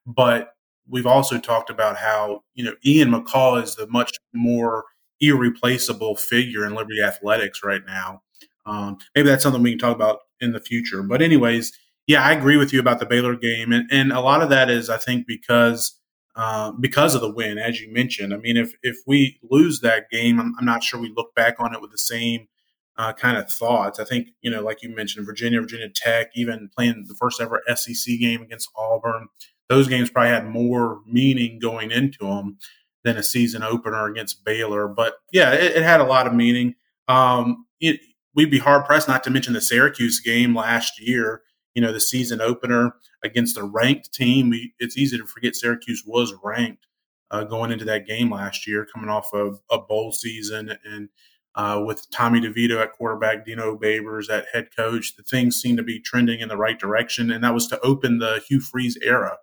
But 0.07 0.55
we've 0.89 1.07
also 1.07 1.39
talked 1.39 1.71
about 1.71 1.97
how, 1.97 2.43
you 2.55 2.65
know, 2.65 2.75
Ian 2.85 3.11
McCaw 3.11 3.63
is 3.63 3.75
the 3.77 3.87
much 3.87 4.13
more 4.33 4.85
irreplaceable 5.21 6.17
figure 6.17 6.67
in 6.67 6.75
Liberty 6.75 7.01
athletics 7.03 7.63
right 7.65 7.83
now. 7.87 8.23
Um, 8.67 8.99
maybe 9.15 9.29
that's 9.29 9.43
something 9.43 9.63
we 9.63 9.71
can 9.71 9.79
talk 9.79 9.95
about 9.95 10.21
in 10.41 10.53
the 10.53 10.61
future. 10.61 11.03
But, 11.03 11.23
anyways, 11.23 11.73
yeah, 12.07 12.23
I 12.23 12.33
agree 12.33 12.57
with 12.57 12.73
you 12.73 12.81
about 12.81 12.99
the 12.99 13.07
Baylor 13.07 13.37
game. 13.37 13.73
And, 13.73 13.89
and 13.91 14.13
a 14.13 14.21
lot 14.21 14.43
of 14.43 14.51
that 14.51 14.69
is, 14.71 14.91
I 14.91 14.99
think, 14.99 15.27
because 15.27 15.99
uh, 16.37 16.73
because 16.73 17.15
of 17.15 17.21
the 17.21 17.31
win, 17.31 17.59
as 17.59 17.81
you 17.81 17.93
mentioned. 17.93 18.35
I 18.35 18.39
mean, 18.39 18.57
if 18.57 18.73
if 18.83 18.99
we 19.07 19.39
lose 19.49 19.81
that 19.81 20.11
game, 20.11 20.41
I'm, 20.41 20.55
I'm 20.59 20.65
not 20.65 20.83
sure 20.83 21.01
we 21.01 21.13
look 21.17 21.33
back 21.35 21.61
on 21.61 21.73
it 21.73 21.81
with 21.81 21.93
the 21.93 21.99
same 21.99 22.49
uh, 22.97 23.13
kind 23.13 23.37
of 23.37 23.49
thoughts. 23.51 24.01
I 24.01 24.05
think 24.05 24.29
you 24.41 24.51
know, 24.51 24.61
like 24.61 24.83
you 24.83 24.89
mentioned, 24.89 25.27
Virginia, 25.27 25.61
Virginia 25.61 25.89
Tech, 25.89 26.31
even 26.35 26.71
playing 26.77 27.05
the 27.07 27.15
first 27.15 27.41
ever 27.41 27.63
SEC 27.75 28.19
game 28.19 28.43
against 28.43 28.69
Auburn, 28.77 29.29
those 29.69 29.89
games 29.89 30.11
probably 30.11 30.31
had 30.31 30.47
more 30.47 31.01
meaning 31.07 31.59
going 31.59 31.91
into 31.91 32.25
them 32.27 32.59
than 33.03 33.17
a 33.17 33.23
season 33.23 33.63
opener 33.63 34.07
against 34.07 34.45
Baylor. 34.45 34.89
But 34.89 35.15
yeah, 35.33 35.53
it, 35.53 35.77
it 35.77 35.83
had 35.83 36.01
a 36.01 36.05
lot 36.05 36.27
of 36.27 36.35
meaning. 36.35 36.75
Um, 37.09 37.67
it, 37.81 38.01
we'd 38.35 38.51
be 38.51 38.59
hard 38.59 38.85
pressed 38.85 39.09
not 39.09 39.23
to 39.25 39.31
mention 39.31 39.53
the 39.53 39.61
Syracuse 39.61 40.21
game 40.21 40.55
last 40.55 41.01
year 41.01 41.43
you 41.75 41.83
know, 41.83 41.93
the 41.93 42.01
season 42.01 42.41
opener 42.41 42.95
against 43.23 43.59
a 43.59 43.65
ranked 43.65 44.13
team. 44.13 44.51
We, 44.51 44.73
it's 44.79 44.97
easy 44.97 45.19
to 45.19 45.27
forget 45.27 45.57
Syracuse 45.57 46.05
was 46.07 46.35
ranked 46.43 46.87
uh, 47.31 47.45
going 47.45 47.73
into 47.73 47.85
that 47.87 48.07
game 48.07 48.31
last 48.31 48.67
year, 48.67 48.87
coming 48.93 49.11
off 49.11 49.29
of 49.35 49.61
a 49.71 49.79
bowl 49.79 50.13
season 50.13 50.77
and 50.85 51.09
uh, 51.57 51.81
with 51.87 52.05
Tommy 52.11 52.41
DeVito 52.41 52.83
at 52.83 52.93
quarterback, 52.93 53.45
Dino 53.45 53.77
Babers 53.77 54.29
at 54.29 54.47
head 54.53 54.69
coach. 54.77 55.15
The 55.15 55.23
things 55.23 55.61
seemed 55.61 55.79
to 55.79 55.85
be 55.85 56.01
trending 56.01 56.41
in 56.41 56.49
the 56.49 56.57
right 56.57 56.79
direction, 56.79 57.31
and 57.31 57.45
that 57.45 57.55
was 57.55 57.69
to 57.69 57.81
open 57.81 58.19
the 58.19 58.43
Hugh 58.49 58.61
Freeze 58.61 58.99
era 59.03 59.37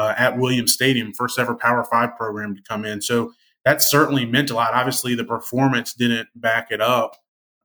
uh, 0.00 0.14
at 0.16 0.38
Williams 0.38 0.72
Stadium, 0.72 1.12
first 1.12 1.38
ever 1.38 1.54
Power 1.54 1.84
Five 1.84 2.16
program 2.16 2.56
to 2.56 2.62
come 2.62 2.84
in. 2.86 3.02
So 3.02 3.32
that 3.64 3.82
certainly 3.82 4.24
meant 4.24 4.50
a 4.50 4.54
lot. 4.54 4.72
Obviously, 4.72 5.14
the 5.14 5.24
performance 5.24 5.92
didn't 5.92 6.28
back 6.34 6.68
it 6.70 6.80
up, 6.80 7.16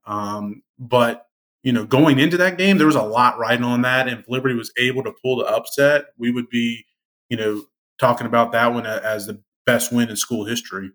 um, 0.04 0.62
but 0.78 1.26
you 1.62 1.72
know, 1.72 1.84
going 1.84 2.20
into 2.20 2.36
that 2.36 2.58
game, 2.58 2.78
there 2.78 2.86
was 2.86 2.94
a 2.94 3.02
lot 3.02 3.38
riding 3.38 3.64
on 3.64 3.82
that. 3.82 4.06
And 4.06 4.20
if 4.20 4.28
Liberty 4.28 4.54
was 4.54 4.70
able 4.78 5.02
to 5.02 5.12
pull 5.20 5.36
the 5.38 5.46
upset, 5.46 6.04
we 6.16 6.30
would 6.30 6.48
be, 6.48 6.84
you 7.28 7.36
know, 7.36 7.64
talking 7.98 8.26
about 8.26 8.52
that 8.52 8.72
one 8.72 8.86
as 8.86 9.26
the 9.26 9.42
best 9.64 9.92
win 9.92 10.08
in 10.08 10.14
school 10.14 10.44
history. 10.44 10.92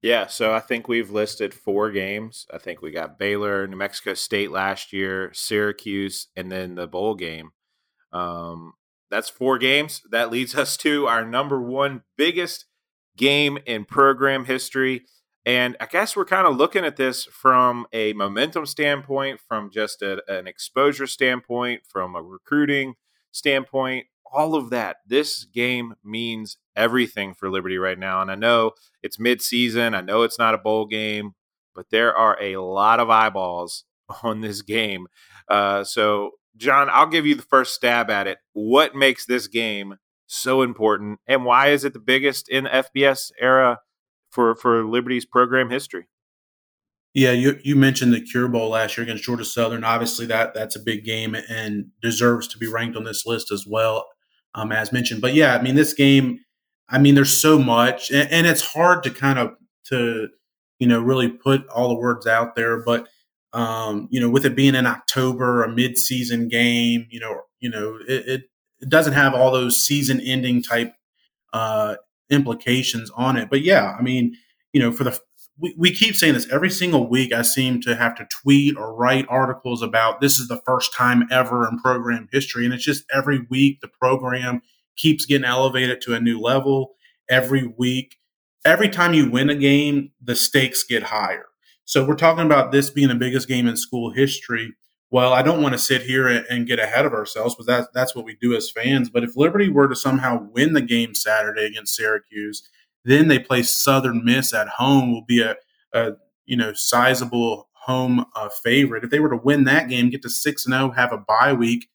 Yeah, 0.00 0.26
so 0.26 0.54
I 0.54 0.60
think 0.60 0.88
we've 0.88 1.10
listed 1.10 1.52
four 1.52 1.90
games. 1.90 2.46
I 2.50 2.58
think 2.58 2.80
we 2.80 2.92
got 2.92 3.18
Baylor, 3.18 3.66
New 3.66 3.76
Mexico 3.76 4.14
State 4.14 4.50
last 4.50 4.92
year, 4.92 5.30
Syracuse, 5.34 6.28
and 6.34 6.50
then 6.50 6.74
the 6.74 6.86
bowl 6.86 7.14
game. 7.14 7.50
Um, 8.10 8.72
that's 9.12 9.28
four 9.28 9.58
games. 9.58 10.00
That 10.10 10.32
leads 10.32 10.54
us 10.56 10.76
to 10.78 11.06
our 11.06 11.24
number 11.24 11.60
one 11.60 12.02
biggest 12.16 12.64
game 13.16 13.58
in 13.66 13.84
program 13.84 14.46
history. 14.46 15.02
And 15.44 15.76
I 15.80 15.86
guess 15.86 16.16
we're 16.16 16.24
kind 16.24 16.46
of 16.46 16.56
looking 16.56 16.84
at 16.84 16.96
this 16.96 17.24
from 17.24 17.86
a 17.92 18.12
momentum 18.14 18.64
standpoint, 18.64 19.40
from 19.46 19.70
just 19.70 20.00
a, 20.00 20.22
an 20.28 20.46
exposure 20.46 21.06
standpoint, 21.06 21.82
from 21.88 22.14
a 22.14 22.22
recruiting 22.22 22.94
standpoint, 23.32 24.06
all 24.32 24.54
of 24.54 24.70
that. 24.70 24.98
This 25.06 25.44
game 25.44 25.94
means 26.02 26.56
everything 26.74 27.34
for 27.34 27.50
Liberty 27.50 27.76
right 27.76 27.98
now. 27.98 28.22
And 28.22 28.30
I 28.30 28.34
know 28.36 28.72
it's 29.02 29.18
midseason, 29.18 29.94
I 29.94 30.00
know 30.00 30.22
it's 30.22 30.38
not 30.38 30.54
a 30.54 30.58
bowl 30.58 30.86
game, 30.86 31.32
but 31.74 31.90
there 31.90 32.14
are 32.14 32.40
a 32.40 32.56
lot 32.58 33.00
of 33.00 33.10
eyeballs 33.10 33.84
on 34.22 34.40
this 34.40 34.62
game. 34.62 35.08
Uh, 35.48 35.84
so, 35.84 36.30
John, 36.56 36.88
I'll 36.90 37.06
give 37.06 37.26
you 37.26 37.34
the 37.34 37.42
first 37.42 37.74
stab 37.74 38.10
at 38.10 38.26
it. 38.26 38.38
What 38.52 38.94
makes 38.94 39.26
this 39.26 39.46
game 39.46 39.96
so 40.26 40.62
important, 40.62 41.20
and 41.26 41.44
why 41.44 41.68
is 41.68 41.84
it 41.84 41.92
the 41.92 41.98
biggest 41.98 42.48
in 42.48 42.64
FBS 42.64 43.30
era 43.40 43.80
for 44.30 44.54
for 44.54 44.84
Liberty's 44.84 45.26
program 45.26 45.70
history? 45.70 46.06
Yeah, 47.14 47.32
you, 47.32 47.58
you 47.62 47.76
mentioned 47.76 48.14
the 48.14 48.22
Cure 48.22 48.48
Bowl 48.48 48.70
last 48.70 48.96
year 48.96 49.04
against 49.04 49.24
Georgia 49.24 49.44
Southern. 49.44 49.84
Obviously, 49.84 50.24
that 50.26 50.54
that's 50.54 50.76
a 50.76 50.80
big 50.80 51.04
game 51.04 51.34
and 51.34 51.86
deserves 52.00 52.48
to 52.48 52.58
be 52.58 52.66
ranked 52.66 52.96
on 52.96 53.04
this 53.04 53.26
list 53.26 53.52
as 53.52 53.66
well, 53.66 54.06
um, 54.54 54.72
as 54.72 54.92
mentioned. 54.92 55.20
But 55.20 55.34
yeah, 55.34 55.54
I 55.54 55.60
mean, 55.60 55.74
this 55.74 55.92
game, 55.92 56.40
I 56.88 56.98
mean, 56.98 57.14
there's 57.14 57.38
so 57.38 57.58
much, 57.58 58.10
and, 58.10 58.30
and 58.30 58.46
it's 58.46 58.64
hard 58.64 59.02
to 59.02 59.10
kind 59.10 59.38
of 59.38 59.54
to 59.88 60.28
you 60.78 60.86
know 60.86 61.02
really 61.02 61.28
put 61.28 61.66
all 61.68 61.88
the 61.88 61.98
words 61.98 62.26
out 62.26 62.56
there. 62.56 62.82
But 62.82 63.08
um, 63.52 64.08
you 64.10 64.20
know, 64.20 64.30
with 64.30 64.46
it 64.46 64.56
being 64.56 64.74
in 64.74 64.86
October, 64.86 65.62
a 65.62 65.68
mid-season 65.68 66.48
game, 66.48 67.06
you 67.10 67.20
know, 67.20 67.42
you 67.60 67.70
know, 67.70 67.98
it, 68.08 68.28
it, 68.28 68.42
doesn't 68.88 69.12
have 69.12 69.32
all 69.32 69.52
those 69.52 69.86
season-ending 69.86 70.60
type 70.60 70.92
uh, 71.52 71.94
implications 72.30 73.10
on 73.14 73.36
it. 73.36 73.48
But 73.48 73.62
yeah, 73.62 73.94
I 73.96 74.02
mean, 74.02 74.34
you 74.72 74.80
know, 74.80 74.90
for 74.90 75.04
the 75.04 75.16
we, 75.58 75.74
we 75.78 75.94
keep 75.94 76.16
saying 76.16 76.34
this 76.34 76.50
every 76.50 76.70
single 76.70 77.08
week. 77.08 77.32
I 77.32 77.42
seem 77.42 77.80
to 77.82 77.94
have 77.94 78.14
to 78.16 78.26
tweet 78.42 78.76
or 78.76 78.94
write 78.94 79.26
articles 79.28 79.82
about 79.82 80.20
this 80.20 80.38
is 80.38 80.48
the 80.48 80.60
first 80.66 80.92
time 80.92 81.28
ever 81.30 81.68
in 81.68 81.78
program 81.78 82.28
history. 82.32 82.64
And 82.64 82.74
it's 82.74 82.84
just 82.84 83.04
every 83.12 83.46
week 83.50 83.80
the 83.80 83.88
program 83.88 84.62
keeps 84.96 85.26
getting 85.26 85.44
elevated 85.44 86.00
to 86.02 86.14
a 86.14 86.20
new 86.20 86.40
level. 86.40 86.94
Every 87.28 87.72
week, 87.78 88.16
every 88.64 88.88
time 88.88 89.14
you 89.14 89.30
win 89.30 89.50
a 89.50 89.54
game, 89.54 90.10
the 90.20 90.34
stakes 90.34 90.82
get 90.82 91.04
higher. 91.04 91.46
So 91.84 92.06
we're 92.06 92.14
talking 92.14 92.46
about 92.46 92.72
this 92.72 92.90
being 92.90 93.08
the 93.08 93.14
biggest 93.14 93.48
game 93.48 93.66
in 93.66 93.76
school 93.76 94.12
history. 94.12 94.74
Well, 95.10 95.32
I 95.32 95.42
don't 95.42 95.60
want 95.60 95.74
to 95.74 95.78
sit 95.78 96.02
here 96.02 96.26
and 96.26 96.66
get 96.66 96.78
ahead 96.78 97.04
of 97.04 97.12
ourselves, 97.12 97.54
but 97.54 97.66
that's 97.66 97.88
that's 97.92 98.14
what 98.14 98.24
we 98.24 98.36
do 98.40 98.54
as 98.54 98.70
fans. 98.70 99.10
But 99.10 99.24
if 99.24 99.36
Liberty 99.36 99.68
were 99.68 99.88
to 99.88 99.96
somehow 99.96 100.48
win 100.52 100.72
the 100.72 100.80
game 100.80 101.14
Saturday 101.14 101.66
against 101.66 101.94
Syracuse, 101.94 102.66
then 103.04 103.28
they 103.28 103.38
play 103.38 103.62
Southern 103.62 104.24
Miss 104.24 104.54
at 104.54 104.68
home, 104.68 105.12
will 105.12 105.24
be 105.24 105.42
a, 105.42 105.56
a 105.92 106.12
you 106.46 106.56
know 106.56 106.72
sizable 106.72 107.68
home 107.72 108.24
uh, 108.36 108.48
favorite. 108.62 109.04
If 109.04 109.10
they 109.10 109.20
were 109.20 109.30
to 109.30 109.36
win 109.36 109.64
that 109.64 109.88
game, 109.88 110.08
get 110.08 110.22
to 110.22 110.30
six 110.30 110.64
and 110.64 110.72
zero, 110.72 110.86
oh, 110.86 110.90
have 110.92 111.12
a 111.12 111.18
bye 111.18 111.52
week, 111.52 111.88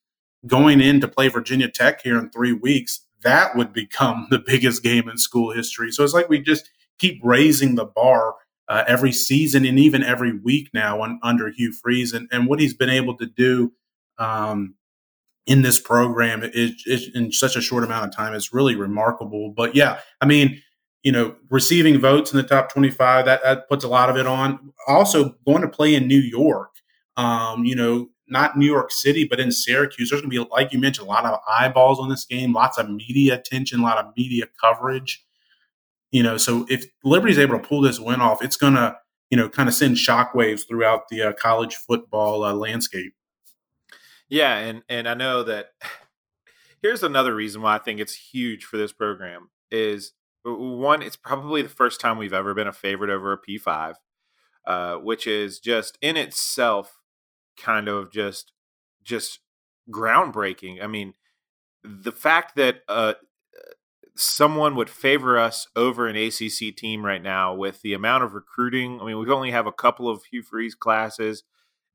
going 0.45 0.81
in 0.81 0.99
to 1.01 1.07
play 1.07 1.27
Virginia 1.29 1.69
Tech 1.69 2.01
here 2.03 2.19
in 2.19 2.29
three 2.29 2.53
weeks, 2.53 3.01
that 3.23 3.55
would 3.55 3.73
become 3.73 4.27
the 4.31 4.39
biggest 4.39 4.83
game 4.83 5.09
in 5.09 5.17
school 5.17 5.51
history. 5.51 5.91
So 5.91 6.03
it's 6.03 6.13
like 6.13 6.29
we 6.29 6.39
just 6.39 6.69
keep 6.99 7.19
raising 7.23 7.75
the 7.75 7.85
bar 7.85 8.35
uh, 8.69 8.83
every 8.87 9.11
season 9.11 9.65
and 9.65 9.79
even 9.79 10.03
every 10.03 10.37
week 10.39 10.69
now 10.73 11.01
on, 11.01 11.19
under 11.23 11.49
Hugh 11.49 11.73
Freeze 11.73 12.13
and, 12.13 12.27
and 12.31 12.47
what 12.47 12.59
he's 12.59 12.73
been 12.73 12.89
able 12.89 13.15
to 13.17 13.25
do 13.25 13.71
um, 14.17 14.75
in 15.45 15.61
this 15.61 15.79
program 15.79 16.43
is, 16.43 16.83
is, 16.85 17.09
in 17.15 17.31
such 17.31 17.55
a 17.55 17.61
short 17.61 17.83
amount 17.83 18.05
of 18.05 18.15
time 18.15 18.33
is 18.33 18.53
really 18.53 18.75
remarkable. 18.75 19.53
But 19.55 19.75
yeah, 19.75 19.99
I 20.21 20.25
mean, 20.25 20.61
you 21.03 21.11
know, 21.11 21.35
receiving 21.49 21.99
votes 21.99 22.31
in 22.31 22.37
the 22.37 22.43
top 22.43 22.71
25, 22.71 23.25
that, 23.25 23.41
that 23.43 23.69
puts 23.69 23.85
a 23.85 23.87
lot 23.87 24.09
of 24.09 24.17
it 24.17 24.27
on. 24.27 24.73
Also, 24.87 25.35
going 25.45 25.61
to 25.61 25.69
play 25.69 25.95
in 25.95 26.07
New 26.07 26.19
York, 26.19 26.71
um, 27.15 27.63
you 27.63 27.75
know, 27.75 28.09
not 28.27 28.57
New 28.57 28.65
York 28.65 28.91
City, 28.91 29.25
but 29.25 29.39
in 29.39 29.51
Syracuse, 29.51 30.09
there's 30.09 30.21
going 30.21 30.31
to 30.31 30.43
be, 30.43 30.49
like 30.51 30.73
you 30.73 30.79
mentioned, 30.79 31.07
a 31.07 31.09
lot 31.09 31.25
of 31.25 31.39
eyeballs 31.47 31.99
on 31.99 32.09
this 32.09 32.25
game, 32.25 32.51
lots 32.51 32.77
of 32.77 32.89
media 32.89 33.35
attention, 33.35 33.79
a 33.79 33.83
lot 33.83 33.97
of 33.97 34.11
media 34.17 34.45
coverage. 34.59 35.25
You 36.11 36.23
know, 36.23 36.37
so 36.37 36.65
if 36.69 36.85
Liberty's 37.03 37.39
able 37.39 37.59
to 37.59 37.67
pull 37.67 37.81
this 37.81 37.99
win 37.99 38.21
off, 38.21 38.43
it's 38.43 38.55
going 38.55 38.75
to, 38.75 38.95
you 39.29 39.37
know, 39.37 39.49
kind 39.49 39.67
of 39.67 39.75
send 39.75 39.97
shockwaves 39.97 40.61
throughout 40.67 41.09
the 41.09 41.21
uh, 41.21 41.33
college 41.33 41.75
football 41.75 42.43
uh, 42.43 42.53
landscape. 42.53 43.13
Yeah, 44.29 44.57
and 44.57 44.83
and 44.89 45.07
I 45.07 45.13
know 45.13 45.43
that 45.43 45.71
here's 46.81 47.03
another 47.03 47.35
reason 47.35 47.61
why 47.61 47.75
I 47.75 47.79
think 47.79 47.99
it's 47.99 48.13
huge 48.13 48.65
for 48.65 48.77
this 48.77 48.93
program 48.93 49.49
is 49.71 50.13
one, 50.43 51.01
it's 51.01 51.15
probably 51.15 51.61
the 51.61 51.69
first 51.69 51.99
time 51.99 52.17
we've 52.17 52.33
ever 52.33 52.53
been 52.53 52.67
a 52.67 52.73
favorite 52.73 53.09
over 53.09 53.33
a 53.33 53.37
P5, 53.37 53.95
uh, 54.65 54.95
which 54.95 55.27
is 55.27 55.59
just 55.59 55.97
in 56.01 56.15
itself 56.15 57.01
kind 57.57 57.87
of 57.87 58.11
just 58.11 58.53
just 59.03 59.39
groundbreaking. 59.91 60.83
I 60.83 60.87
mean, 60.87 61.13
the 61.83 62.11
fact 62.11 62.55
that 62.55 62.81
uh, 62.87 63.13
someone 64.17 64.75
would 64.75 64.89
favor 64.89 65.37
us 65.37 65.67
over 65.75 66.07
an 66.07 66.15
ACC 66.15 66.75
team 66.75 67.05
right 67.05 67.21
now 67.21 67.53
with 67.53 67.81
the 67.81 67.93
amount 67.93 68.23
of 68.23 68.33
recruiting. 68.33 68.99
I 68.99 69.05
mean, 69.05 69.19
we 69.19 69.29
only 69.29 69.51
have 69.51 69.67
a 69.67 69.71
couple 69.71 70.09
of 70.09 70.23
Hugh 70.31 70.43
Freeze 70.43 70.75
classes. 70.75 71.43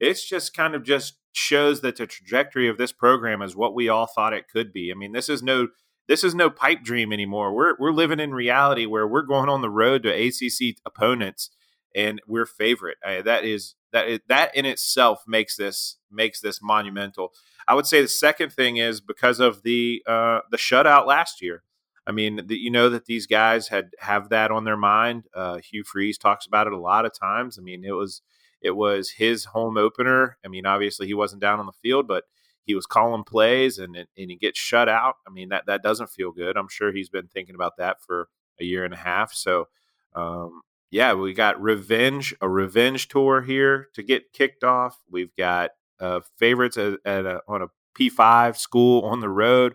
It's 0.00 0.28
just 0.28 0.54
kind 0.54 0.74
of 0.74 0.82
just 0.82 1.18
shows 1.32 1.80
that 1.80 1.96
the 1.96 2.06
trajectory 2.06 2.68
of 2.68 2.78
this 2.78 2.92
program 2.92 3.42
is 3.42 3.56
what 3.56 3.74
we 3.74 3.88
all 3.88 4.06
thought 4.06 4.32
it 4.32 4.48
could 4.48 4.72
be. 4.72 4.90
I 4.90 4.94
mean, 4.94 5.12
this 5.12 5.28
is 5.28 5.42
no 5.42 5.68
this 6.08 6.24
is 6.24 6.34
no 6.34 6.50
pipe 6.50 6.82
dream 6.82 7.12
anymore. 7.12 7.54
We're 7.54 7.76
we're 7.78 7.92
living 7.92 8.20
in 8.20 8.32
reality 8.32 8.86
where 8.86 9.06
we're 9.06 9.22
going 9.22 9.48
on 9.48 9.62
the 9.62 9.70
road 9.70 10.02
to 10.02 10.10
ACC 10.10 10.76
opponents 10.84 11.50
and 11.94 12.20
we're 12.26 12.46
favorite. 12.46 12.98
Uh, 13.04 13.22
that 13.22 13.44
is 13.44 13.74
that 13.92 14.08
is, 14.08 14.20
that 14.28 14.54
in 14.54 14.66
itself 14.66 15.22
makes 15.26 15.56
this 15.56 15.98
makes 16.10 16.40
this 16.40 16.60
monumental. 16.62 17.32
I 17.68 17.74
would 17.74 17.86
say 17.86 18.02
the 18.02 18.08
second 18.08 18.52
thing 18.52 18.76
is 18.76 19.00
because 19.00 19.40
of 19.40 19.62
the 19.62 20.02
uh, 20.06 20.40
the 20.50 20.56
shutout 20.56 21.06
last 21.06 21.42
year. 21.42 21.62
I 22.06 22.12
mean, 22.12 22.46
the, 22.46 22.56
you 22.56 22.70
know 22.70 22.88
that 22.88 23.06
these 23.06 23.26
guys 23.26 23.68
had 23.68 23.90
have 24.00 24.28
that 24.30 24.50
on 24.50 24.64
their 24.64 24.76
mind. 24.76 25.24
Uh, 25.34 25.58
Hugh 25.58 25.84
Freeze 25.84 26.18
talks 26.18 26.46
about 26.46 26.66
it 26.66 26.72
a 26.72 26.78
lot 26.78 27.06
of 27.06 27.18
times. 27.18 27.58
I 27.58 27.62
mean, 27.62 27.84
it 27.84 27.92
was 27.92 28.22
it 28.60 28.72
was 28.72 29.10
his 29.10 29.46
home 29.46 29.76
opener. 29.76 30.38
I 30.44 30.48
mean, 30.48 30.66
obviously 30.66 31.06
he 31.06 31.14
wasn't 31.14 31.42
down 31.42 31.60
on 31.60 31.66
the 31.66 31.72
field, 31.72 32.08
but 32.08 32.24
he 32.64 32.74
was 32.74 32.86
calling 32.86 33.24
plays 33.24 33.78
and 33.78 33.96
and 33.96 34.06
he 34.16 34.36
gets 34.36 34.58
shut 34.58 34.88
out. 34.88 35.16
I 35.26 35.30
mean, 35.30 35.50
that 35.50 35.66
that 35.66 35.82
doesn't 35.82 36.10
feel 36.10 36.32
good. 36.32 36.56
I'm 36.56 36.68
sure 36.68 36.92
he's 36.92 37.08
been 37.08 37.28
thinking 37.28 37.54
about 37.54 37.76
that 37.78 38.02
for 38.02 38.28
a 38.60 38.64
year 38.64 38.84
and 38.84 38.94
a 38.94 38.98
half. 38.98 39.32
So, 39.32 39.68
um, 40.14 40.62
yeah, 40.90 41.14
we 41.14 41.34
got 41.34 41.60
revenge 41.62 42.34
a 42.40 42.48
revenge 42.48 43.08
tour 43.08 43.42
here 43.42 43.88
to 43.94 44.02
get 44.02 44.32
kicked 44.32 44.64
off. 44.64 44.98
We've 45.10 45.34
got 45.36 45.70
uh, 46.00 46.20
favorites 46.36 46.76
at, 46.76 46.94
at 47.04 47.26
a, 47.26 47.40
on 47.46 47.62
a 47.62 47.68
P5 47.98 48.56
school 48.56 49.04
on 49.04 49.20
the 49.20 49.28
road 49.28 49.74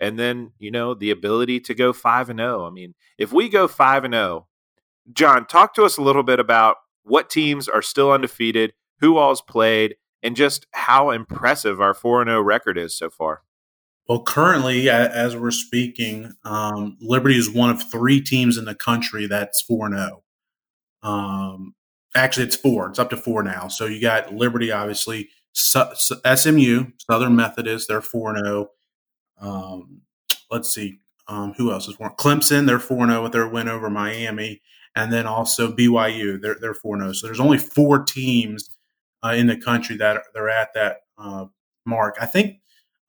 and 0.00 0.18
then 0.18 0.52
you 0.58 0.70
know 0.70 0.94
the 0.94 1.10
ability 1.10 1.60
to 1.60 1.74
go 1.74 1.92
5 1.92 2.30
and 2.30 2.38
0 2.38 2.66
i 2.66 2.70
mean 2.70 2.94
if 3.18 3.32
we 3.32 3.48
go 3.48 3.68
5 3.68 4.04
and 4.04 4.14
0 4.14 4.46
john 5.12 5.46
talk 5.46 5.74
to 5.74 5.84
us 5.84 5.96
a 5.96 6.02
little 6.02 6.22
bit 6.22 6.40
about 6.40 6.76
what 7.02 7.30
teams 7.30 7.68
are 7.68 7.82
still 7.82 8.12
undefeated 8.12 8.72
who 9.00 9.16
all's 9.16 9.42
played 9.42 9.96
and 10.22 10.36
just 10.36 10.66
how 10.72 11.10
impressive 11.10 11.80
our 11.80 11.94
4 11.94 12.22
and 12.22 12.28
0 12.28 12.42
record 12.42 12.76
is 12.76 12.96
so 12.96 13.10
far. 13.10 13.42
Well 14.08 14.22
currently 14.22 14.88
as 14.88 15.36
we're 15.36 15.50
speaking 15.50 16.32
um, 16.44 16.96
liberty 17.00 17.36
is 17.36 17.50
one 17.50 17.70
of 17.70 17.90
three 17.90 18.20
teams 18.20 18.56
in 18.56 18.64
the 18.64 18.74
country 18.74 19.26
that's 19.26 19.62
4 19.62 19.86
and 19.86 19.96
0 19.96 20.22
um, 21.02 21.74
actually 22.16 22.46
it's 22.46 22.56
four. 22.56 22.88
It's 22.88 22.98
up 22.98 23.10
to 23.10 23.16
four 23.16 23.42
now. 23.42 23.68
So 23.68 23.86
you 23.86 24.00
got 24.00 24.34
liberty 24.34 24.72
obviously 24.72 25.28
SMU, 25.54 26.86
Southern 26.98 27.36
Methodist, 27.36 27.88
they're 27.88 28.00
4 28.00 28.38
0. 28.38 28.68
Um, 29.40 30.02
let's 30.50 30.72
see, 30.72 30.98
um, 31.28 31.54
who 31.56 31.72
else 31.72 31.88
is 31.88 31.98
one? 31.98 32.10
Clemson, 32.18 32.66
they're 32.66 32.78
4 32.78 33.06
0 33.06 33.22
with 33.22 33.32
their 33.32 33.48
win 33.48 33.68
over 33.68 33.90
Miami. 33.90 34.62
and 34.96 35.12
then 35.12 35.26
also 35.26 35.72
BYU. 35.72 36.40
They're 36.40 36.56
they're 36.60 36.74
four 36.74 36.98
zero. 36.98 37.12
So 37.12 37.26
there's 37.26 37.40
only 37.40 37.58
four 37.58 38.02
teams 38.04 38.70
uh, 39.22 39.34
in 39.36 39.46
the 39.46 39.56
country 39.56 39.96
that 39.96 40.22
they're 40.34 40.48
at 40.48 40.74
that 40.74 40.98
uh, 41.18 41.46
mark. 41.86 42.16
I 42.20 42.26
think 42.26 42.56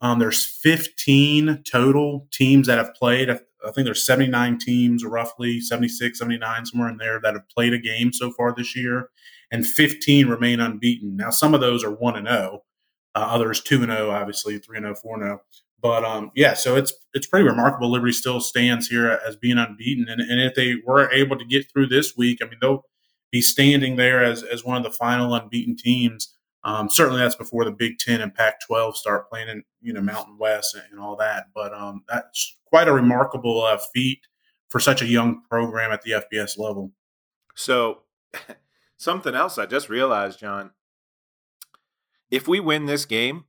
um, 0.02 0.20
there's 0.20 0.46
15 0.46 1.64
total 1.70 2.28
teams 2.32 2.68
that 2.68 2.78
have 2.78 2.94
played. 2.94 3.30
I, 3.30 3.40
think 3.72 3.86
there's 3.86 4.06
79 4.06 4.60
teams, 4.60 5.04
roughly 5.04 5.60
76, 5.60 6.18
79, 6.18 6.66
somewhere 6.66 6.90
in 6.90 6.98
there 6.98 7.20
that 7.22 7.34
have 7.34 7.50
played 7.50 7.74
a 7.74 7.80
game 7.80 8.14
so 8.14 8.32
far 8.32 8.54
this 8.56 8.76
year, 8.76 9.10
and 9.52 9.68
15 9.68 10.28
remain 10.28 10.60
unbeaten. 10.62 11.18
Now, 11.18 11.32
some 11.32 11.54
of 11.54 11.60
those 11.60 11.84
are 11.84 11.92
one 11.92 12.16
and 12.16 12.28
zero, 12.28 12.64
uh, 13.16 13.28
others 13.30 13.62
two 13.62 13.84
and 13.84 13.92
zero, 13.92 14.12
obviously 14.12 14.58
three 14.60 14.78
and 14.78 14.86
zero, 14.86 14.96
four 14.96 15.16
and 15.16 15.24
zero. 15.24 15.42
But 15.82 16.04
um, 16.04 16.32
yeah, 16.36 16.54
so 16.54 16.76
it's 16.76 16.94
it's 17.14 17.28
pretty 17.28 17.48
remarkable. 17.48 17.92
Liberty 17.92 18.12
still 18.12 18.42
stands 18.42 18.88
here 18.88 19.20
as 19.26 19.36
being 19.36 19.58
unbeaten, 19.58 20.08
and, 20.10 20.22
and 20.22 20.42
if 20.42 20.56
they 20.56 20.76
were 20.86 21.12
able 21.12 21.38
to 21.38 21.46
get 21.46 21.72
through 21.72 21.88
this 21.88 22.18
week, 22.18 22.40
I 22.42 22.46
mean 22.46 22.58
they'll 22.62 22.86
be 23.32 23.42
standing 23.42 23.96
there 23.96 24.24
as 24.24 24.44
as 24.44 24.64
one 24.64 24.78
of 24.78 24.84
the 24.84 24.92
final 24.92 25.34
unbeaten 25.34 25.76
teams. 25.78 26.36
Um, 26.64 26.90
certainly, 26.90 27.22
that's 27.22 27.36
before 27.36 27.64
the 27.64 27.72
Big 27.72 27.98
Ten 28.00 28.20
and 28.20 28.36
Pac-12 28.36 28.96
start 28.96 29.30
playing 29.30 29.48
in 29.48 29.64
you 29.82 29.94
know 29.94 30.02
Mountain 30.02 30.38
West 30.38 30.76
and, 30.76 30.84
and 30.92 31.00
all 31.00 31.16
that. 31.18 31.48
But 31.56 31.74
um, 31.74 32.04
that's 32.10 32.58
quite 32.66 32.88
a 32.88 32.94
remarkable 32.94 33.64
uh, 33.64 33.80
feat 33.94 34.20
for 34.68 34.80
such 34.80 35.02
a 35.02 35.08
young 35.08 35.42
program 35.50 35.92
at 35.92 36.02
the 36.02 36.12
FBS 36.12 36.58
level. 36.58 36.92
So, 37.56 38.02
something 38.98 39.36
else 39.36 39.58
I 39.58 39.66
just 39.66 39.90
realized, 39.90 40.40
John. 40.40 40.72
If 42.30 42.48
we 42.48 42.60
win 42.60 42.86
this 42.86 43.06
game, 43.06 43.46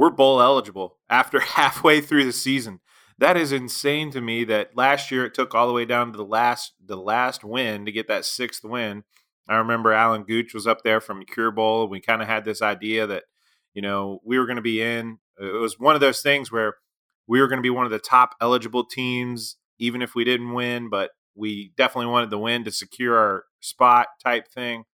we're 0.00 0.08
bowl 0.08 0.40
eligible 0.40 0.96
after 1.10 1.40
halfway 1.58 2.00
through 2.00 2.24
the 2.24 2.32
season. 2.32 2.80
That 3.18 3.36
is 3.36 3.52
insane 3.52 4.10
to 4.12 4.22
me. 4.22 4.44
That 4.44 4.74
last 4.74 5.10
year 5.10 5.26
it 5.26 5.34
took 5.34 5.54
all 5.54 5.66
the 5.66 5.74
way 5.74 5.84
down 5.84 6.10
to 6.10 6.16
the 6.16 6.24
last 6.24 6.72
the 6.82 6.96
last 6.96 7.44
win 7.44 7.84
to 7.84 7.92
get 7.92 8.08
that 8.08 8.24
sixth 8.24 8.64
win. 8.64 9.04
I 9.46 9.56
remember 9.56 9.92
Alan 9.92 10.22
Gooch 10.22 10.54
was 10.54 10.66
up 10.66 10.78
there 10.84 11.02
from 11.02 11.26
Cure 11.26 11.50
Bowl. 11.50 11.86
We 11.86 12.00
kind 12.00 12.22
of 12.22 12.28
had 12.28 12.46
this 12.46 12.62
idea 12.62 13.06
that 13.08 13.24
you 13.74 13.82
know 13.82 14.20
we 14.24 14.38
were 14.38 14.46
going 14.46 14.56
to 14.56 14.62
be 14.62 14.80
in. 14.80 15.18
It 15.38 15.60
was 15.60 15.78
one 15.78 15.94
of 15.94 16.00
those 16.00 16.22
things 16.22 16.50
where 16.50 16.76
we 17.26 17.38
were 17.38 17.48
going 17.48 17.58
to 17.58 17.62
be 17.62 17.68
one 17.68 17.84
of 17.84 17.92
the 17.92 17.98
top 17.98 18.36
eligible 18.40 18.86
teams, 18.86 19.56
even 19.78 20.00
if 20.00 20.14
we 20.14 20.24
didn't 20.24 20.54
win. 20.54 20.88
But 20.88 21.10
we 21.34 21.74
definitely 21.76 22.10
wanted 22.10 22.30
the 22.30 22.38
win 22.38 22.64
to 22.64 22.72
secure 22.72 23.18
our 23.18 23.44
spot 23.60 24.06
type 24.24 24.48
thing. 24.48 24.84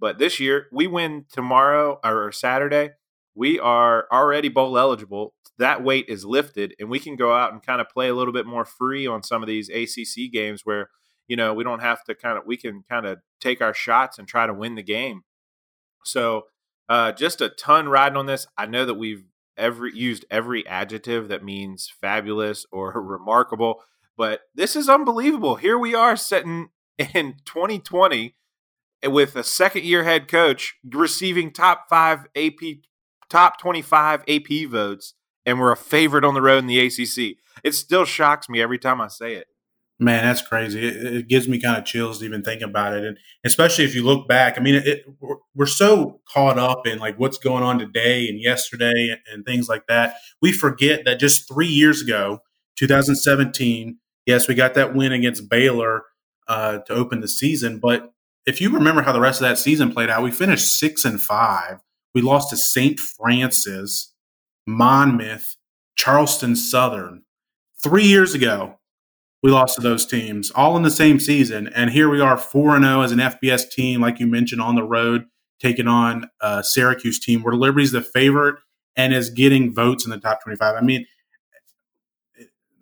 But 0.00 0.18
this 0.18 0.40
year, 0.40 0.66
we 0.72 0.88
win 0.88 1.26
tomorrow 1.30 2.00
or 2.02 2.32
Saturday 2.32 2.90
we 3.34 3.58
are 3.58 4.06
already 4.12 4.48
bowl 4.48 4.78
eligible. 4.78 5.34
That 5.58 5.84
weight 5.84 6.06
is 6.08 6.24
lifted, 6.24 6.74
and 6.78 6.88
we 6.88 6.98
can 6.98 7.16
go 7.16 7.34
out 7.34 7.52
and 7.52 7.62
kind 7.62 7.80
of 7.80 7.88
play 7.88 8.08
a 8.08 8.14
little 8.14 8.32
bit 8.32 8.46
more 8.46 8.64
free 8.64 9.06
on 9.06 9.22
some 9.22 9.42
of 9.42 9.46
these 9.46 9.68
ACC 9.68 10.32
games 10.32 10.62
where 10.64 10.88
you 11.28 11.36
know 11.36 11.54
we 11.54 11.64
don't 11.64 11.80
have 11.80 12.02
to 12.04 12.14
kind 12.14 12.38
of 12.38 12.44
we 12.46 12.56
can 12.56 12.82
kind 12.88 13.06
of 13.06 13.18
take 13.40 13.60
our 13.60 13.74
shots 13.74 14.18
and 14.18 14.26
try 14.26 14.46
to 14.46 14.54
win 14.54 14.74
the 14.74 14.82
game. 14.82 15.22
So 16.04 16.44
uh, 16.88 17.12
just 17.12 17.40
a 17.40 17.50
ton 17.50 17.88
riding 17.88 18.16
on 18.16 18.26
this. 18.26 18.46
I 18.56 18.66
know 18.66 18.84
that 18.84 18.94
we've 18.94 19.24
every 19.56 19.94
used 19.94 20.24
every 20.30 20.66
adjective 20.66 21.28
that 21.28 21.44
means 21.44 21.92
fabulous 22.00 22.66
or 22.72 22.92
remarkable, 23.00 23.82
but 24.16 24.40
this 24.54 24.74
is 24.74 24.88
unbelievable. 24.88 25.56
Here 25.56 25.78
we 25.78 25.94
are 25.94 26.16
sitting 26.16 26.70
in 26.98 27.36
2020 27.44 28.34
with 29.04 29.36
a 29.36 29.42
second 29.42 29.84
year 29.84 30.04
head 30.04 30.28
coach 30.28 30.76
receiving 30.84 31.52
top 31.52 31.86
five 31.88 32.26
AP 32.36 32.58
top 33.30 33.58
25 33.58 34.24
AP 34.28 34.68
votes, 34.68 35.14
and 35.46 35.58
we're 35.58 35.72
a 35.72 35.76
favorite 35.76 36.24
on 36.24 36.34
the 36.34 36.42
road 36.42 36.58
in 36.58 36.66
the 36.66 36.80
ACC. 36.80 37.38
It 37.64 37.74
still 37.74 38.04
shocks 38.04 38.48
me 38.48 38.60
every 38.60 38.78
time 38.78 39.00
I 39.00 39.08
say 39.08 39.34
it. 39.34 39.46
Man, 39.98 40.24
that's 40.24 40.40
crazy. 40.40 40.86
It, 40.86 41.14
it 41.14 41.28
gives 41.28 41.46
me 41.46 41.60
kind 41.60 41.76
of 41.76 41.84
chills 41.84 42.18
to 42.18 42.24
even 42.24 42.42
think 42.42 42.62
about 42.62 42.94
it, 42.94 43.04
and 43.04 43.18
especially 43.44 43.84
if 43.84 43.94
you 43.94 44.02
look 44.02 44.26
back. 44.26 44.56
I 44.56 44.62
mean, 44.62 44.76
it, 44.76 45.04
we're, 45.20 45.36
we're, 45.54 45.66
so 45.66 46.20
caught 46.26 46.58
up 46.58 46.86
in 46.86 46.98
like 46.98 47.18
what's 47.18 47.36
going 47.36 47.62
on 47.62 47.78
today 47.78 48.26
and 48.26 48.40
yesterday 48.40 49.10
and, 49.10 49.20
and 49.30 49.44
things 49.44 49.68
like 49.68 49.86
that. 49.88 50.14
We 50.40 50.52
forget 50.52 51.04
that 51.04 51.20
just 51.20 51.46
three 51.46 51.68
years 51.68 52.00
ago, 52.00 52.40
2017. 52.76 53.98
Yes, 54.24 54.48
we 54.48 54.54
got 54.54 54.72
that 54.74 54.94
win 54.94 55.12
against 55.12 55.50
Baylor 55.50 56.04
uh, 56.48 56.78
to 56.78 56.94
open 56.94 57.20
the 57.20 57.28
season, 57.28 57.78
but 57.78 58.12
if 58.46 58.60
you 58.60 58.70
remember 58.70 59.02
how 59.02 59.12
the 59.12 59.20
rest 59.20 59.42
of 59.42 59.48
that 59.48 59.58
season 59.58 59.92
played 59.92 60.08
out, 60.08 60.22
we 60.22 60.30
finished 60.30 60.78
six 60.78 61.04
and 61.04 61.20
five. 61.20 61.80
We 62.14 62.22
lost 62.22 62.50
to 62.50 62.56
St. 62.56 62.98
Francis, 62.98 64.12
Monmouth, 64.66 65.56
Charleston 65.96 66.56
Southern. 66.56 67.22
Three 67.82 68.04
years 68.04 68.34
ago, 68.34 68.78
we 69.42 69.50
lost 69.50 69.76
to 69.76 69.80
those 69.80 70.04
teams, 70.04 70.50
all 70.50 70.76
in 70.76 70.82
the 70.82 70.90
same 70.90 71.18
season. 71.18 71.68
And 71.68 71.90
here 71.90 72.10
we 72.10 72.20
are, 72.20 72.36
4 72.36 72.80
0 72.80 73.00
as 73.00 73.12
an 73.12 73.18
FBS 73.18 73.70
team, 73.70 74.00
like 74.00 74.20
you 74.20 74.26
mentioned, 74.26 74.60
on 74.60 74.74
the 74.74 74.82
road, 74.82 75.24
taking 75.60 75.88
on 75.88 76.28
a 76.40 76.62
Syracuse 76.62 77.18
team 77.18 77.42
where 77.42 77.54
Liberty's 77.54 77.92
the 77.92 78.02
favorite 78.02 78.56
and 78.96 79.14
is 79.14 79.30
getting 79.30 79.74
votes 79.74 80.04
in 80.04 80.10
the 80.10 80.18
top 80.18 80.42
25. 80.42 80.74
I 80.74 80.80
mean, 80.80 81.06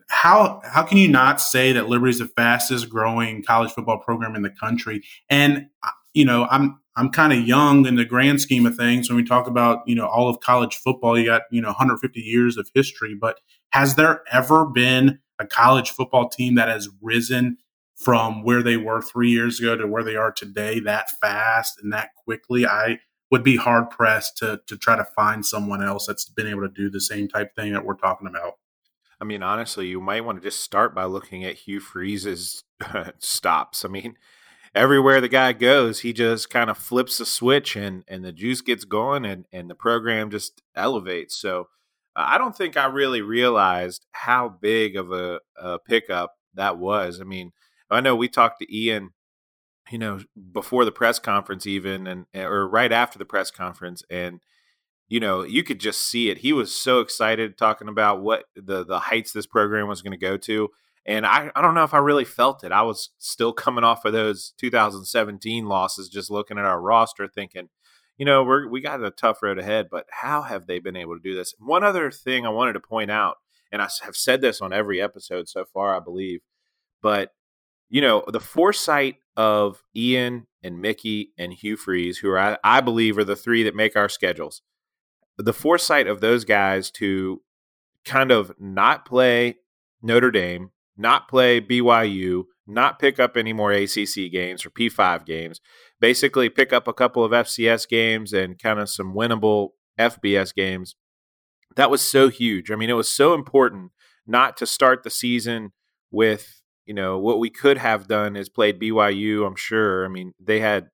how 0.09 0.61
how 0.65 0.83
can 0.83 0.99
you 0.99 1.09
not 1.09 1.41
say 1.41 1.73
that 1.73 1.89
Liberty's 1.89 2.19
the 2.19 2.27
fastest 2.27 2.89
growing 2.89 3.43
college 3.45 3.71
football 3.71 3.99
program 3.99 4.35
in 4.35 4.43
the 4.43 4.51
country? 4.51 5.03
And 5.29 5.67
uh, 5.83 5.91
you 6.15 6.25
know, 6.25 6.47
I'm 6.51 6.81
I'm 6.99 7.11
kind 7.11 7.33
of 7.33 7.47
young 7.47 7.87
in 7.87 7.95
the 7.95 8.05
grand 8.05 8.41
scheme 8.41 8.67
of 8.67 8.75
things. 8.75 9.09
When 9.09 9.17
we 9.17 9.23
talk 9.23 9.47
about, 9.47 9.87
you 9.87 9.95
know, 9.95 10.07
all 10.07 10.29
of 10.29 10.41
college 10.41 10.75
football, 10.77 11.17
you 11.17 11.27
got, 11.27 11.43
you 11.53 11.63
know, 11.63 11.69
150 11.69 12.21
years 12.21 12.57
of 12.57 12.69
history. 12.75 13.15
But 13.15 13.39
has 13.71 13.95
there 13.95 14.23
ever 14.33 14.67
been 14.67 15.21
a 15.39 15.47
college 15.47 15.91
football 15.91 16.29
team 16.29 16.57
that 16.57 16.69
has 16.69 16.89
risen 17.01 17.59
from 17.95 18.43
where 18.43 18.65
they 18.65 18.77
were 18.77 19.01
three 19.01 19.31
years 19.31 19.61
ago 19.61 19.77
to 19.77 19.87
where 19.87 20.03
they 20.03 20.17
are 20.17 20.33
today 20.33 20.81
that 20.81 21.09
fast 21.21 21.79
and 21.81 21.93
that 21.93 22.11
quickly? 22.25 22.67
I 22.67 22.99
would 23.31 23.45
be 23.45 23.57
hard 23.57 23.91
pressed 23.91 24.37
to 24.39 24.61
to 24.67 24.77
try 24.77 24.97
to 24.97 25.05
find 25.05 25.47
someone 25.47 25.85
else 25.85 26.07
that's 26.07 26.25
been 26.29 26.49
able 26.49 26.63
to 26.63 26.69
do 26.69 26.91
the 26.91 27.01
same 27.01 27.29
type 27.29 27.55
thing 27.55 27.75
that 27.75 27.85
we're 27.85 27.95
talking 27.95 28.27
about. 28.27 28.55
I 29.21 29.25
mean, 29.25 29.45
honestly, 29.45 29.87
you 29.87 30.01
might 30.01 30.25
want 30.25 30.41
to 30.41 30.49
just 30.49 30.63
start 30.63 30.97
by 30.97 31.05
looking 31.05 31.45
at 31.45 31.57
Hugh 31.57 31.81
Freeze's 31.81 32.65
stops. 33.19 33.85
I 33.85 33.89
mean, 33.89 34.17
everywhere 34.79 35.21
the 35.21 35.29
guy 35.29 35.53
goes, 35.53 36.01
he 36.01 36.13
just 36.13 36.51
kind 36.51 36.71
of 36.71 36.79
flips 36.79 37.19
a 37.21 37.27
switch 37.27 37.75
and 37.77 38.05
and 38.07 38.25
the 38.25 38.33
juice 38.33 38.61
gets 38.61 38.85
going 38.85 39.25
and 39.25 39.45
and 39.53 39.69
the 39.69 39.75
program 39.75 40.31
just 40.31 40.63
elevates. 40.75 41.37
So 41.37 41.69
uh, 42.15 42.25
I 42.29 42.39
don't 42.39 42.57
think 42.57 42.77
I 42.77 42.87
really 42.87 43.21
realized 43.21 44.07
how 44.13 44.49
big 44.49 44.97
of 44.97 45.13
a, 45.13 45.41
a 45.61 45.79
pickup 45.81 46.35
that 46.55 46.79
was. 46.79 47.21
I 47.21 47.25
mean, 47.25 47.53
I 47.91 48.01
know 48.01 48.15
we 48.15 48.29
talked 48.29 48.61
to 48.61 48.77
Ian, 48.77 49.11
you 49.91 49.99
know, 49.99 50.21
before 50.53 50.85
the 50.85 50.93
press 50.93 51.19
conference 51.19 51.67
even 51.67 52.07
and 52.07 52.27
or 52.35 52.69
right 52.69 52.93
after 52.93 53.19
the 53.19 53.25
press 53.25 53.51
conference 53.51 54.03
and 54.09 54.41
you 55.11 55.21
know, 55.21 55.43
you 55.43 55.63
could 55.65 55.81
just 55.81 56.03
see 56.03 56.29
it. 56.29 56.39
He 56.39 56.53
was 56.53 56.75
so 56.75 57.01
excited 57.01 57.57
talking 57.57 57.89
about 57.89 58.23
what 58.23 58.45
the 58.55 58.85
the 58.85 59.01
heights 59.01 59.33
this 59.33 59.47
program 59.47 59.89
was 59.89 60.03
going 60.03 60.13
to 60.13 60.19
go 60.19 60.37
to. 60.37 60.69
And 61.09 61.25
I, 61.25 61.51
I 61.57 61.63
don't 61.63 61.75
know 61.75 61.85
if 61.85 61.95
I 61.95 61.99
really 61.99 62.27
felt 62.27 62.63
it. 62.63 62.71
I 62.71 62.83
was 62.83 63.13
still 63.17 63.55
coming 63.55 63.83
off 63.83 64.05
of 64.05 64.13
those 64.13 64.53
2017 64.59 65.65
losses, 65.67 66.11
just 66.11 66.31
looking 66.31 66.59
at 66.59 66.67
our 66.67 66.79
roster, 66.79 67.27
thinking, 67.27 67.71
you 68.19 68.27
know, 68.27 68.45
we're 68.45 68.69
we 68.69 68.83
got 68.83 69.03
a 69.03 69.11
tough 69.11 69.43
road 69.43 69.59
ahead, 69.59 69.89
but 69.91 70.05
how 70.11 70.43
have 70.43 70.67
they 70.67 70.81
been 70.81 70.97
able 70.97 71.17
to 71.17 71.23
do 71.23 71.35
this? 71.35 71.55
One 71.59 71.83
other 71.83 72.11
thing 72.11 72.45
I 72.45 72.51
wanted 72.51 72.75
to 72.75 72.81
point 72.81 73.11
out, 73.11 73.39
and 73.73 73.81
I 73.81 73.89
have 74.03 74.17
said 74.17 74.43
this 74.43 74.61
on 74.61 74.75
every 74.75 75.01
episode 75.01 75.49
so 75.49 75.65
far, 75.65 75.97
I 75.97 76.01
believe, 76.01 76.43
but 77.01 77.33
you 77.89 78.03
know, 78.03 78.23
the 78.29 78.39
foresight 78.39 79.17
of 79.35 79.83
Ian 79.97 80.47
and 80.63 80.83
Mickey 80.83 81.33
and 81.39 81.55
Hugh 81.55 81.79
Freeze, 81.79 82.19
who 82.19 82.29
are, 82.29 82.59
I 82.63 82.83
believe 82.83 83.17
are 83.17 83.25
the 83.25 83.35
three 83.35 83.63
that 83.63 83.75
make 83.75 83.97
our 83.97 84.11
schedules, 84.11 84.61
the 85.39 85.55
foresight 85.55 86.07
of 86.07 86.21
those 86.21 86.45
guys 86.45 86.91
to 86.91 87.41
kind 88.05 88.31
of 88.31 88.53
not 88.59 89.07
play 89.07 89.57
Notre 90.03 90.31
Dame 90.31 90.71
not 90.99 91.29
play 91.29 91.61
BYU, 91.61 92.45
not 92.67 92.99
pick 92.99 93.19
up 93.19 93.37
any 93.37 93.53
more 93.53 93.73
ACC 93.73 94.31
games 94.31 94.67
or 94.67 94.71
P5 94.71 95.25
games, 95.25 95.61
basically 96.01 96.49
pick 96.49 96.73
up 96.73 96.87
a 96.87 96.93
couple 96.93 97.25
of 97.25 97.33
FCS 97.33 97.89
games 97.89 98.33
and 98.33 98.59
kind 98.59 98.79
of 98.79 98.91
some 98.91 99.15
winnable 99.15 99.71
FBS 99.99 100.55
games. 100.55 100.97
That 101.77 101.91
was 101.91 102.03
so 102.03 102.29
huge. 102.29 102.71
I 102.71 102.77
mean, 102.77 102.91
it 102.91 102.95
was 102.95 103.09
so 103.09 103.35
important 103.35 103.93
not 104.27 104.57
to 104.59 104.67
start 104.67 105.03
the 105.03 105.11
season 105.11 105.73
with, 106.11 106.61
you 106.85 106.95
know, 106.95 107.19
what 107.19 107.39
we 107.39 107.49
could 107.49 107.79
have 107.79 108.09
done 108.09 108.37
is 108.37 108.49
played 108.49 108.81
BYU, 108.81 109.47
I'm 109.47 109.57
sure. 109.57 110.05
I 110.05 110.09
mean, 110.09 110.35
they 110.39 110.61
had 110.61 110.89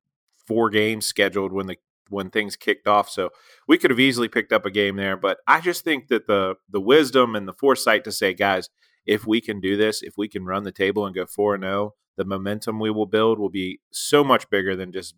four 0.47 0.71
games 0.71 1.07
scheduled 1.07 1.53
when 1.53 1.67
the 1.67 1.77
when 2.11 2.31
things 2.31 2.55
kicked 2.55 2.87
off. 2.87 3.09
So 3.09 3.31
we 3.67 3.79
could 3.79 3.91
have 3.91 4.01
easily 4.01 4.29
picked 4.29 4.53
up 4.53 4.67
a 4.67 4.71
game 4.71 4.97
there. 4.97 5.17
But 5.17 5.39
I 5.47 5.61
just 5.61 5.85
think 5.85 6.09
that 6.09 6.27
the 6.27 6.57
the 6.69 6.81
wisdom 6.81 7.35
and 7.35 7.49
the 7.49 7.55
foresight 7.55 8.05
to 8.05 8.13
say, 8.13 8.35
guys, 8.35 8.69
if 9.07 9.27
we 9.27 9.41
can 9.41 9.61
do 9.61 9.77
this, 9.77 10.03
if 10.03 10.17
we 10.17 10.29
can 10.29 10.45
run 10.45 10.65
the 10.65 10.73
table 10.73 11.07
and 11.07 11.15
go 11.15 11.27
4 11.27 11.59
0, 11.59 11.95
the 12.17 12.25
momentum 12.25 12.79
we 12.79 12.91
will 12.91 13.07
build 13.07 13.39
will 13.39 13.51
be 13.51 13.81
so 13.91 14.23
much 14.25 14.49
bigger 14.51 14.77
than 14.77 14.93
just 14.93 15.15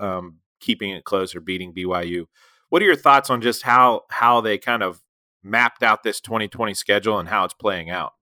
um, 0.00 0.38
keeping 0.60 0.90
it 0.90 1.04
close 1.04 1.34
or 1.34 1.40
beating 1.40 1.72
BYU. 1.72 2.26
What 2.68 2.82
are 2.82 2.86
your 2.86 2.96
thoughts 2.96 3.30
on 3.30 3.40
just 3.40 3.62
how 3.62 4.02
how 4.10 4.40
they 4.40 4.58
kind 4.58 4.82
of 4.82 5.00
mapped 5.42 5.82
out 5.82 6.02
this 6.02 6.20
2020 6.20 6.74
schedule 6.74 7.18
and 7.18 7.28
how 7.28 7.44
it's 7.44 7.54
playing 7.54 7.90
out? 7.90 8.12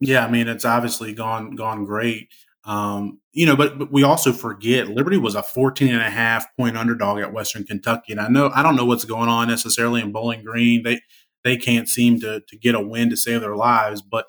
Yeah, 0.00 0.24
I 0.24 0.30
mean 0.30 0.48
it's 0.48 0.64
obviously 0.64 1.12
gone 1.12 1.54
gone 1.54 1.84
great. 1.84 2.28
Um, 2.64 3.20
you 3.32 3.46
know, 3.46 3.56
but, 3.56 3.78
but 3.78 3.92
we 3.92 4.02
also 4.02 4.32
forget 4.32 4.88
Liberty 4.88 5.16
was 5.16 5.34
a 5.34 5.42
14 5.42 5.88
and 5.88 6.02
a 6.02 6.10
half 6.10 6.46
point 6.56 6.76
underdog 6.76 7.20
at 7.20 7.32
Western 7.32 7.64
Kentucky. 7.64 8.12
And 8.12 8.20
I 8.20 8.28
know, 8.28 8.50
I 8.54 8.62
don't 8.62 8.76
know 8.76 8.84
what's 8.84 9.04
going 9.04 9.28
on 9.28 9.48
necessarily 9.48 10.02
in 10.02 10.12
Bowling 10.12 10.44
Green. 10.44 10.82
They, 10.82 11.00
they 11.42 11.56
can't 11.56 11.88
seem 11.88 12.20
to, 12.20 12.40
to 12.46 12.58
get 12.58 12.74
a 12.74 12.80
win 12.80 13.08
to 13.10 13.16
save 13.16 13.40
their 13.40 13.56
lives, 13.56 14.02
but 14.02 14.28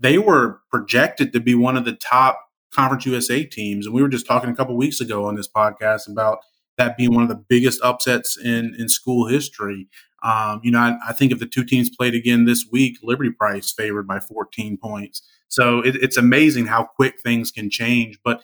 they 0.00 0.18
were 0.18 0.60
projected 0.70 1.32
to 1.32 1.40
be 1.40 1.54
one 1.54 1.76
of 1.76 1.84
the 1.84 1.92
top 1.92 2.40
Conference 2.72 3.04
USA 3.06 3.44
teams. 3.44 3.86
And 3.86 3.94
we 3.94 4.02
were 4.02 4.08
just 4.08 4.26
talking 4.26 4.50
a 4.50 4.54
couple 4.54 4.76
weeks 4.76 5.00
ago 5.00 5.26
on 5.26 5.34
this 5.34 5.48
podcast 5.48 6.08
about 6.08 6.38
that 6.78 6.96
being 6.96 7.14
one 7.14 7.22
of 7.22 7.28
the 7.28 7.44
biggest 7.48 7.80
upsets 7.82 8.38
in, 8.38 8.74
in 8.78 8.88
school 8.88 9.26
history. 9.26 9.88
Um, 10.22 10.60
you 10.62 10.70
know, 10.70 10.78
I, 10.78 10.96
I, 11.08 11.12
think 11.12 11.32
if 11.32 11.38
the 11.38 11.46
two 11.46 11.64
teams 11.64 11.90
played 11.90 12.14
again 12.14 12.44
this 12.44 12.66
week, 12.70 12.98
Liberty 13.02 13.30
Price 13.30 13.72
favored 13.72 14.06
by 14.06 14.20
14 14.20 14.76
points. 14.76 15.22
So 15.48 15.80
it, 15.80 15.96
it's 15.96 16.16
amazing 16.16 16.66
how 16.66 16.84
quick 16.84 17.20
things 17.20 17.50
can 17.50 17.70
change. 17.70 18.18
But, 18.22 18.42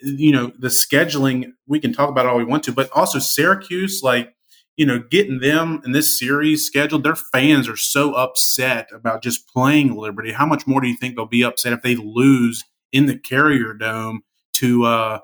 you 0.00 0.32
know, 0.32 0.52
the 0.58 0.68
scheduling, 0.68 1.52
we 1.66 1.80
can 1.80 1.92
talk 1.92 2.08
about 2.08 2.26
all 2.26 2.36
we 2.36 2.44
want 2.44 2.62
to, 2.64 2.72
but 2.72 2.90
also 2.92 3.18
Syracuse, 3.18 4.02
like, 4.02 4.34
you 4.78 4.86
know, 4.86 5.00
getting 5.00 5.40
them 5.40 5.82
in 5.84 5.90
this 5.90 6.16
series 6.16 6.64
scheduled, 6.64 7.02
their 7.02 7.16
fans 7.16 7.68
are 7.68 7.76
so 7.76 8.14
upset 8.14 8.88
about 8.94 9.24
just 9.24 9.52
playing 9.52 9.96
Liberty. 9.96 10.32
How 10.32 10.46
much 10.46 10.68
more 10.68 10.80
do 10.80 10.86
you 10.86 10.96
think 10.96 11.16
they'll 11.16 11.26
be 11.26 11.42
upset 11.42 11.72
if 11.72 11.82
they 11.82 11.96
lose 11.96 12.64
in 12.92 13.06
the 13.06 13.18
Carrier 13.18 13.74
Dome 13.74 14.22
to, 14.54 14.84
uh, 14.84 15.18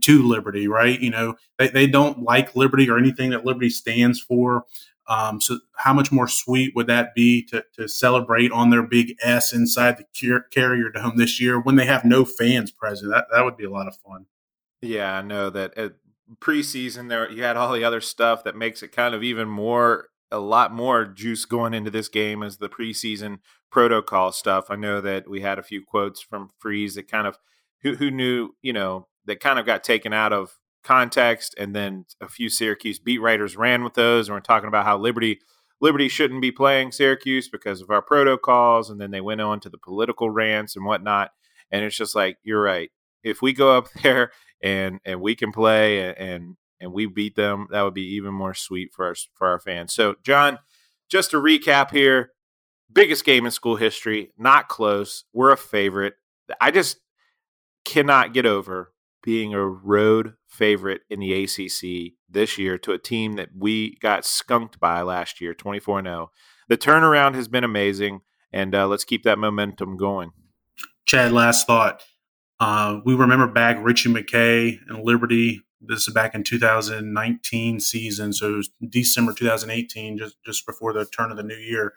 to 0.00 0.22
Liberty, 0.22 0.68
right? 0.68 0.98
You 1.00 1.10
know, 1.10 1.34
they, 1.58 1.68
they 1.68 1.86
don't 1.88 2.22
like 2.22 2.54
Liberty 2.54 2.88
or 2.88 2.98
anything 2.98 3.30
that 3.30 3.44
Liberty 3.44 3.68
stands 3.68 4.20
for. 4.20 4.64
Um, 5.08 5.40
so, 5.40 5.58
how 5.74 5.92
much 5.92 6.12
more 6.12 6.28
sweet 6.28 6.76
would 6.76 6.86
that 6.86 7.12
be 7.16 7.44
to, 7.46 7.64
to 7.74 7.88
celebrate 7.88 8.52
on 8.52 8.70
their 8.70 8.84
big 8.84 9.16
S 9.20 9.52
inside 9.52 9.98
the 9.98 10.40
Carrier 10.52 10.88
Dome 10.88 11.16
this 11.16 11.40
year 11.40 11.58
when 11.58 11.74
they 11.74 11.86
have 11.86 12.04
no 12.04 12.24
fans 12.24 12.70
present? 12.70 13.10
That 13.10 13.24
that 13.32 13.44
would 13.44 13.56
be 13.56 13.64
a 13.64 13.70
lot 13.70 13.88
of 13.88 13.96
fun. 14.06 14.26
Yeah, 14.82 15.16
I 15.16 15.22
know 15.22 15.50
that 15.50 15.76
at 15.76 15.94
preseason 16.40 17.08
there 17.08 17.30
you 17.30 17.42
had 17.42 17.56
all 17.56 17.72
the 17.72 17.84
other 17.84 18.00
stuff 18.00 18.44
that 18.44 18.56
makes 18.56 18.82
it 18.82 18.92
kind 18.92 19.14
of 19.14 19.22
even 19.22 19.48
more 19.48 20.08
a 20.30 20.38
lot 20.38 20.72
more 20.72 21.04
juice 21.04 21.44
going 21.44 21.74
into 21.74 21.90
this 21.90 22.08
game 22.08 22.42
as 22.42 22.58
the 22.58 22.68
preseason 22.68 23.38
protocol 23.70 24.32
stuff. 24.32 24.66
I 24.70 24.76
know 24.76 25.00
that 25.00 25.28
we 25.28 25.40
had 25.40 25.58
a 25.58 25.62
few 25.62 25.82
quotes 25.84 26.20
from 26.20 26.50
Freeze 26.58 26.94
that 26.94 27.10
kind 27.10 27.26
of 27.26 27.38
who 27.82 27.96
who 27.96 28.10
knew 28.10 28.50
you 28.62 28.72
know 28.72 29.08
that 29.26 29.40
kind 29.40 29.58
of 29.58 29.66
got 29.66 29.84
taken 29.84 30.12
out 30.12 30.32
of 30.32 30.58
context, 30.82 31.54
and 31.58 31.74
then 31.74 32.04
a 32.20 32.28
few 32.28 32.48
Syracuse 32.48 32.98
beat 32.98 33.18
writers 33.20 33.56
ran 33.56 33.84
with 33.84 33.94
those, 33.94 34.28
and 34.28 34.34
we're 34.34 34.40
talking 34.40 34.68
about 34.68 34.84
how 34.84 34.98
Liberty 34.98 35.40
Liberty 35.80 36.08
shouldn't 36.08 36.42
be 36.42 36.52
playing 36.52 36.92
Syracuse 36.92 37.48
because 37.48 37.80
of 37.80 37.90
our 37.90 38.02
protocols, 38.02 38.90
and 38.90 39.00
then 39.00 39.10
they 39.10 39.20
went 39.20 39.40
on 39.40 39.60
to 39.60 39.70
the 39.70 39.78
political 39.78 40.30
rants 40.30 40.76
and 40.76 40.84
whatnot. 40.84 41.30
And 41.72 41.84
it's 41.84 41.96
just 41.96 42.14
like 42.14 42.36
you're 42.42 42.62
right. 42.62 42.90
If 43.22 43.42
we 43.42 43.52
go 43.52 43.76
up 43.76 43.88
there 44.02 44.30
and 44.62 45.00
and 45.04 45.20
we 45.20 45.34
can 45.34 45.52
play 45.52 46.14
and 46.14 46.56
and, 46.80 46.92
we 46.94 47.04
beat 47.04 47.36
them, 47.36 47.66
that 47.70 47.82
would 47.82 47.92
be 47.92 48.14
even 48.14 48.32
more 48.32 48.54
sweet 48.54 48.90
for 48.94 49.06
our 49.06 49.14
for 49.34 49.48
our 49.48 49.60
fans. 49.60 49.92
So, 49.92 50.14
John, 50.22 50.58
just 51.10 51.30
to 51.32 51.36
recap 51.36 51.90
here, 51.90 52.30
biggest 52.90 53.24
game 53.24 53.44
in 53.44 53.52
school 53.52 53.76
history, 53.76 54.32
not 54.38 54.68
close. 54.68 55.24
We're 55.32 55.52
a 55.52 55.58
favorite. 55.58 56.14
I 56.60 56.70
just 56.70 56.98
cannot 57.84 58.32
get 58.32 58.46
over 58.46 58.92
being 59.22 59.52
a 59.52 59.64
road 59.64 60.34
favorite 60.46 61.02
in 61.10 61.20
the 61.20 61.44
ACC 61.44 62.14
this 62.28 62.58
year 62.58 62.78
to 62.78 62.92
a 62.92 62.98
team 62.98 63.34
that 63.34 63.50
we 63.56 63.96
got 63.96 64.24
skunked 64.24 64.80
by 64.80 65.02
last 65.02 65.40
year, 65.40 65.54
24 65.54 66.02
0. 66.02 66.30
The 66.68 66.78
turnaround 66.78 67.34
has 67.34 67.48
been 67.48 67.64
amazing, 67.64 68.20
and 68.52 68.74
uh, 68.74 68.86
let's 68.86 69.04
keep 69.04 69.22
that 69.24 69.38
momentum 69.38 69.96
going. 69.96 70.30
Chad, 71.06 71.32
last 71.32 71.66
thought. 71.66 72.02
Uh, 72.60 73.00
we 73.06 73.14
remember 73.14 73.46
back 73.46 73.78
Ritchie 73.80 74.10
McKay 74.10 74.78
and 74.88 75.02
Liberty. 75.02 75.62
This 75.80 76.06
is 76.06 76.12
back 76.12 76.34
in 76.34 76.44
2019 76.44 77.80
season, 77.80 78.34
so 78.34 78.60
December 78.86 79.32
2018, 79.32 80.18
just 80.18 80.36
just 80.44 80.66
before 80.66 80.92
the 80.92 81.06
turn 81.06 81.30
of 81.30 81.38
the 81.38 81.42
new 81.42 81.56
year. 81.56 81.94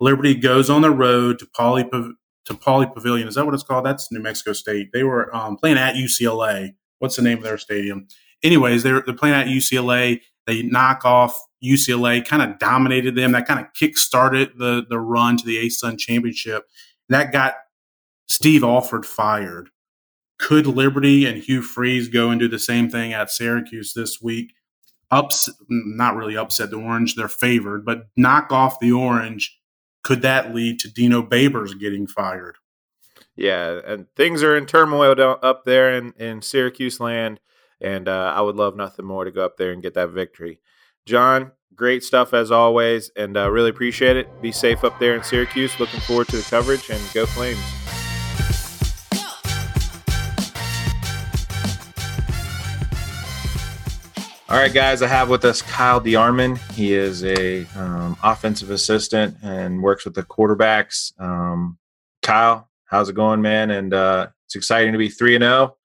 Liberty 0.00 0.34
goes 0.34 0.70
on 0.70 0.80
the 0.80 0.90
road 0.90 1.38
to 1.38 1.46
Pauley 1.46 1.88
to 1.90 2.54
Pauley 2.54 2.92
Pavilion. 2.92 3.28
Is 3.28 3.34
that 3.34 3.44
what 3.44 3.52
it's 3.52 3.62
called? 3.62 3.84
That's 3.84 4.10
New 4.10 4.20
Mexico 4.20 4.54
State. 4.54 4.90
They 4.94 5.04
were 5.04 5.34
um, 5.36 5.58
playing 5.58 5.76
at 5.76 5.94
UCLA. 5.94 6.74
What's 6.98 7.16
the 7.16 7.22
name 7.22 7.38
of 7.38 7.44
their 7.44 7.58
stadium? 7.58 8.08
Anyways, 8.42 8.82
they're, 8.82 9.02
they're 9.02 9.14
playing 9.14 9.34
at 9.34 9.46
UCLA. 9.46 10.20
They 10.46 10.62
knock 10.62 11.04
off 11.04 11.38
UCLA, 11.62 12.26
kind 12.26 12.42
of 12.42 12.58
dominated 12.58 13.14
them. 13.14 13.32
That 13.32 13.46
kind 13.46 13.60
of 13.60 13.72
kick 13.74 13.98
started 13.98 14.52
the, 14.56 14.84
the 14.88 14.98
run 14.98 15.36
to 15.36 15.44
the 15.44 15.66
ASUN 15.66 15.98
championship. 15.98 16.66
That 17.10 17.32
got 17.32 17.54
Steve 18.26 18.64
Alford 18.64 19.04
fired. 19.04 19.68
Could 20.40 20.66
Liberty 20.66 21.26
and 21.26 21.42
Hugh 21.42 21.62
Freeze 21.62 22.08
go 22.08 22.30
and 22.30 22.40
do 22.40 22.48
the 22.48 22.58
same 22.58 22.88
thing 22.88 23.12
at 23.12 23.30
Syracuse 23.30 23.92
this 23.94 24.20
week? 24.22 24.54
Ups, 25.10 25.48
not 25.68 26.16
really 26.16 26.36
upset 26.36 26.70
the 26.70 26.76
Orange. 26.76 27.14
They're 27.14 27.28
favored, 27.28 27.84
but 27.84 28.06
knock 28.16 28.50
off 28.50 28.80
the 28.80 28.92
Orange 28.92 29.60
could 30.02 30.22
that 30.22 30.54
lead 30.54 30.78
to 30.80 30.92
Dino 30.92 31.22
Babers 31.22 31.78
getting 31.78 32.06
fired? 32.06 32.56
Yeah, 33.36 33.80
and 33.84 34.06
things 34.16 34.42
are 34.42 34.56
in 34.56 34.66
turmoil 34.66 35.14
down, 35.14 35.38
up 35.42 35.64
there 35.64 35.94
in, 35.96 36.12
in 36.12 36.42
Syracuse 36.42 37.00
land, 37.00 37.40
and 37.80 38.08
uh, 38.08 38.32
I 38.34 38.40
would 38.40 38.56
love 38.56 38.76
nothing 38.76 39.06
more 39.06 39.24
to 39.24 39.30
go 39.30 39.44
up 39.44 39.56
there 39.56 39.72
and 39.72 39.82
get 39.82 39.94
that 39.94 40.10
victory. 40.10 40.60
John, 41.06 41.52
great 41.74 42.02
stuff 42.02 42.34
as 42.34 42.50
always, 42.50 43.10
and 43.16 43.36
uh, 43.36 43.50
really 43.50 43.70
appreciate 43.70 44.16
it. 44.16 44.42
Be 44.42 44.52
safe 44.52 44.84
up 44.84 44.98
there 44.98 45.14
in 45.14 45.22
Syracuse. 45.22 45.78
Looking 45.78 46.00
forward 46.00 46.28
to 46.28 46.36
the 46.36 46.42
coverage, 46.42 46.90
and 46.90 47.00
go 47.12 47.26
Flames. 47.26 47.79
All 54.50 54.56
right, 54.56 54.74
guys, 54.74 55.00
I 55.00 55.06
have 55.06 55.28
with 55.28 55.44
us 55.44 55.62
Kyle 55.62 56.00
DeArmond. 56.00 56.58
He 56.72 56.92
is 56.92 57.22
a 57.22 57.64
um, 57.76 58.16
offensive 58.20 58.72
assistant 58.72 59.36
and 59.44 59.80
works 59.80 60.04
with 60.04 60.14
the 60.14 60.24
quarterbacks. 60.24 61.12
Um, 61.20 61.78
Kyle, 62.20 62.68
how's 62.86 63.08
it 63.08 63.14
going, 63.14 63.40
man? 63.40 63.70
And 63.70 63.94
uh, 63.94 64.26
it's 64.46 64.56
exciting 64.56 64.90
to 64.90 64.98
be 64.98 65.08
three 65.08 65.36
and 65.36 65.44
zero. 65.44 65.76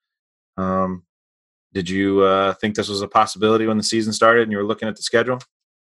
Oh. 0.58 0.63
Um, 0.63 1.04
did 1.75 1.88
you 1.88 2.21
uh, 2.23 2.56
think 2.56 2.73
this 2.73 2.89
was 2.89 3.04
a 3.04 3.08
possibility 3.08 3.67
when 3.67 3.78
the 3.78 3.84
season 3.84 4.12
started 4.12 4.41
and 4.41 4.51
you 4.51 4.58
were 4.58 4.63
looking 4.63 4.88
at 4.88 4.95
the 4.95 5.04
schedule? 5.04 5.38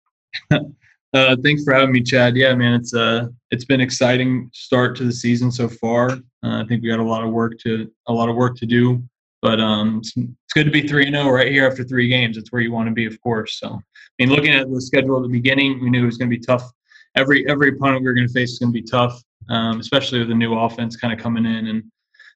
uh, 0.51 1.37
thanks 1.41 1.63
for 1.63 1.73
having 1.73 1.93
me, 1.93 2.01
Chad. 2.01 2.35
Yeah, 2.35 2.53
man, 2.53 2.73
it's 2.73 2.93
uh, 2.93 3.27
it's 3.49 3.63
been 3.63 3.79
exciting 3.79 4.49
start 4.51 4.97
to 4.97 5.05
the 5.05 5.13
season 5.13 5.53
so 5.53 5.69
far. 5.69 6.09
Uh, 6.09 6.17
I 6.43 6.65
think 6.67 6.83
we 6.83 6.89
got 6.89 6.99
a 6.99 7.03
lot 7.03 7.23
of 7.23 7.31
work 7.31 7.57
to 7.59 7.89
a 8.07 8.13
lot 8.13 8.27
of 8.27 8.35
work 8.35 8.57
to 8.57 8.65
do 8.65 9.01
but 9.43 9.59
um, 9.59 9.97
it's, 9.97 10.15
it's 10.15 10.53
good 10.53 10.63
to 10.63 10.71
be 10.71 10.87
three 10.87 11.05
and 11.05 11.15
zero 11.15 11.27
oh 11.27 11.31
right 11.31 11.51
here 11.51 11.67
after 11.67 11.83
three 11.83 12.07
games. 12.07 12.37
It's 12.37 12.51
where 12.53 12.61
you 12.61 12.71
want 12.71 12.87
to 12.87 12.93
be, 12.93 13.05
of 13.05 13.19
course. 13.21 13.59
So, 13.59 13.67
I 13.67 13.79
mean, 14.17 14.29
looking 14.29 14.53
at 14.53 14.71
the 14.71 14.81
schedule 14.81 15.17
at 15.17 15.23
the 15.23 15.27
beginning, 15.27 15.83
we 15.83 15.89
knew 15.89 16.03
it 16.03 16.05
was 16.05 16.17
going 16.17 16.31
to 16.31 16.35
be 16.35 16.43
tough. 16.43 16.63
Every 17.15 17.47
every 17.49 17.69
opponent 17.69 18.01
we 18.01 18.07
were 18.07 18.13
going 18.13 18.27
to 18.27 18.33
face 18.33 18.53
is 18.53 18.59
going 18.59 18.71
to 18.71 18.81
be 18.81 18.87
tough, 18.87 19.21
um, 19.49 19.81
especially 19.81 20.19
with 20.19 20.29
the 20.29 20.33
new 20.35 20.57
offense 20.57 20.95
kind 20.95 21.13
of 21.13 21.19
coming 21.19 21.45
in 21.45 21.67
and 21.67 21.83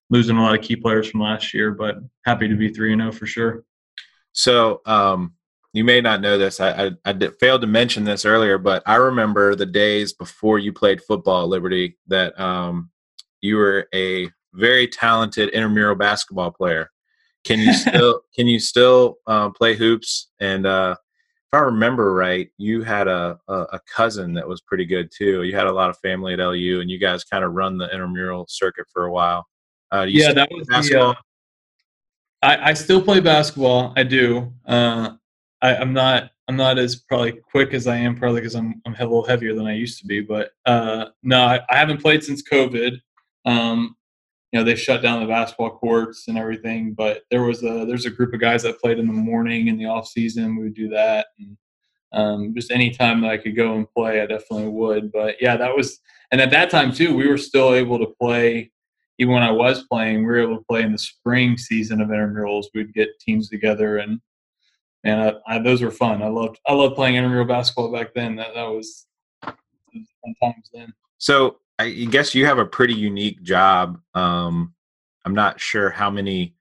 losing 0.09 0.35
a 0.35 0.43
lot 0.43 0.59
of 0.59 0.61
key 0.61 0.75
players 0.75 1.09
from 1.09 1.21
last 1.21 1.53
year. 1.53 1.71
But 1.71 1.95
happy 2.25 2.49
to 2.49 2.55
be 2.55 2.69
three 2.69 2.91
and 2.91 3.01
zero 3.01 3.09
oh 3.09 3.15
for 3.15 3.25
sure. 3.25 3.63
So, 4.33 4.81
um, 4.85 5.33
you 5.71 5.85
may 5.85 6.01
not 6.01 6.19
know 6.19 6.37
this. 6.37 6.59
I, 6.59 6.87
I, 6.87 6.91
I 7.05 7.13
did, 7.13 7.35
failed 7.39 7.61
to 7.61 7.67
mention 7.67 8.03
this 8.03 8.25
earlier, 8.25 8.57
but 8.57 8.83
I 8.85 8.95
remember 8.95 9.55
the 9.55 9.65
days 9.65 10.11
before 10.11 10.59
you 10.59 10.73
played 10.73 11.01
football 11.01 11.43
at 11.43 11.49
Liberty 11.49 11.97
that 12.07 12.37
um, 12.37 12.89
you 13.39 13.55
were 13.55 13.87
a 13.93 14.29
very 14.53 14.87
talented 14.87 15.49
intramural 15.49 15.95
basketball 15.95 16.51
player. 16.51 16.89
Can 17.43 17.59
you 17.59 17.73
still 17.73 18.21
can 18.35 18.47
you 18.47 18.59
still 18.59 19.17
uh, 19.27 19.49
play 19.49 19.75
hoops? 19.75 20.29
And 20.39 20.65
uh, 20.65 20.95
if 21.51 21.57
I 21.57 21.61
remember 21.63 22.13
right, 22.13 22.49
you 22.57 22.83
had 22.83 23.07
a, 23.07 23.39
a, 23.47 23.53
a 23.53 23.79
cousin 23.93 24.33
that 24.33 24.47
was 24.47 24.61
pretty 24.61 24.85
good 24.85 25.09
too. 25.15 25.43
You 25.43 25.55
had 25.55 25.67
a 25.67 25.71
lot 25.71 25.89
of 25.89 25.97
family 25.99 26.33
at 26.33 26.39
LU, 26.39 26.81
and 26.81 26.89
you 26.89 26.99
guys 26.99 27.23
kind 27.23 27.43
of 27.43 27.53
run 27.53 27.77
the 27.77 27.85
intramural 27.85 28.45
circuit 28.49 28.85
for 28.91 29.05
a 29.05 29.11
while. 29.11 29.45
Uh, 29.91 30.05
yeah, 30.07 30.33
that 30.33 30.49
was 30.51 30.67
basketball. 30.67 31.13
The, 31.13 32.47
uh, 32.47 32.57
I, 32.57 32.69
I 32.69 32.73
still 32.73 33.01
play 33.01 33.19
basketball. 33.19 33.93
I 33.95 34.03
do. 34.03 34.53
Uh, 34.65 35.11
I, 35.61 35.75
am 35.75 35.93
not. 35.93 36.31
I'm 36.47 36.55
not 36.55 36.77
as 36.77 36.95
probably 36.95 37.33
quick 37.51 37.73
as 37.73 37.87
I 37.87 37.97
am, 37.97 38.15
probably 38.17 38.41
because 38.41 38.55
I'm 38.55 38.81
I'm 38.85 38.95
a 38.95 39.03
little 39.03 39.25
heavier 39.25 39.53
than 39.53 39.67
I 39.67 39.73
used 39.73 39.99
to 40.01 40.05
be. 40.05 40.21
But 40.21 40.51
uh, 40.65 41.05
no, 41.23 41.43
I, 41.43 41.61
I 41.69 41.77
haven't 41.77 42.01
played 42.01 42.23
since 42.23 42.43
COVID. 42.43 42.99
Um, 43.45 43.95
you 44.51 44.59
know 44.59 44.63
they 44.63 44.75
shut 44.75 45.01
down 45.01 45.21
the 45.21 45.27
basketball 45.27 45.77
courts 45.77 46.27
and 46.27 46.37
everything 46.37 46.93
but 46.93 47.23
there 47.29 47.43
was 47.43 47.63
a 47.63 47.85
there's 47.85 48.05
a 48.05 48.11
group 48.11 48.33
of 48.33 48.39
guys 48.39 48.63
that 48.63 48.79
played 48.79 48.99
in 48.99 49.07
the 49.07 49.13
morning 49.13 49.67
in 49.67 49.77
the 49.77 49.85
off 49.85 50.07
season 50.07 50.55
we 50.55 50.63
would 50.63 50.73
do 50.73 50.89
that. 50.89 51.27
And 51.39 51.57
um, 52.13 52.53
just 52.55 52.71
any 52.71 52.89
time 52.91 53.21
that 53.21 53.31
i 53.31 53.37
could 53.37 53.55
go 53.55 53.75
and 53.75 53.91
play 53.91 54.21
i 54.21 54.25
definitely 54.25 54.69
would. 54.69 55.11
But 55.11 55.35
yeah 55.41 55.57
that 55.57 55.75
was 55.75 55.99
and 56.31 56.39
at 56.41 56.51
that 56.51 56.69
time 56.69 56.93
too 56.93 57.15
we 57.15 57.27
were 57.27 57.37
still 57.37 57.73
able 57.73 57.99
to 57.99 58.13
play 58.19 58.71
even 59.19 59.33
when 59.33 59.43
i 59.43 59.51
was 59.51 59.83
playing 59.83 60.19
we 60.19 60.25
were 60.25 60.39
able 60.39 60.57
to 60.57 60.65
play 60.69 60.83
in 60.83 60.91
the 60.91 60.97
spring 60.97 61.57
season 61.57 62.01
of 62.01 62.09
intramurals. 62.09 62.65
We'd 62.73 62.93
get 62.93 63.19
teams 63.19 63.49
together 63.49 63.97
and 63.97 64.21
and 65.03 65.21
I, 65.21 65.55
I, 65.55 65.59
those 65.59 65.81
were 65.81 65.91
fun. 65.91 66.21
I 66.21 66.27
loved 66.27 66.59
i 66.67 66.73
loved 66.73 66.95
playing 66.95 67.15
intramural 67.15 67.45
basketball 67.45 67.91
back 67.91 68.13
then. 68.13 68.35
That, 68.37 68.53
that 68.55 68.63
was, 68.63 69.05
fun 69.43 70.35
times 70.41 70.69
then. 70.73 70.93
So 71.17 71.57
I 71.79 71.89
guess 71.89 72.33
you 72.33 72.45
have 72.45 72.57
a 72.57 72.65
pretty 72.65 72.95
unique 72.95 73.43
job. 73.43 73.99
Um, 74.15 74.73
I'm 75.25 75.35
not 75.35 75.59
sure 75.59 75.89
how 75.89 76.09
many 76.09 76.55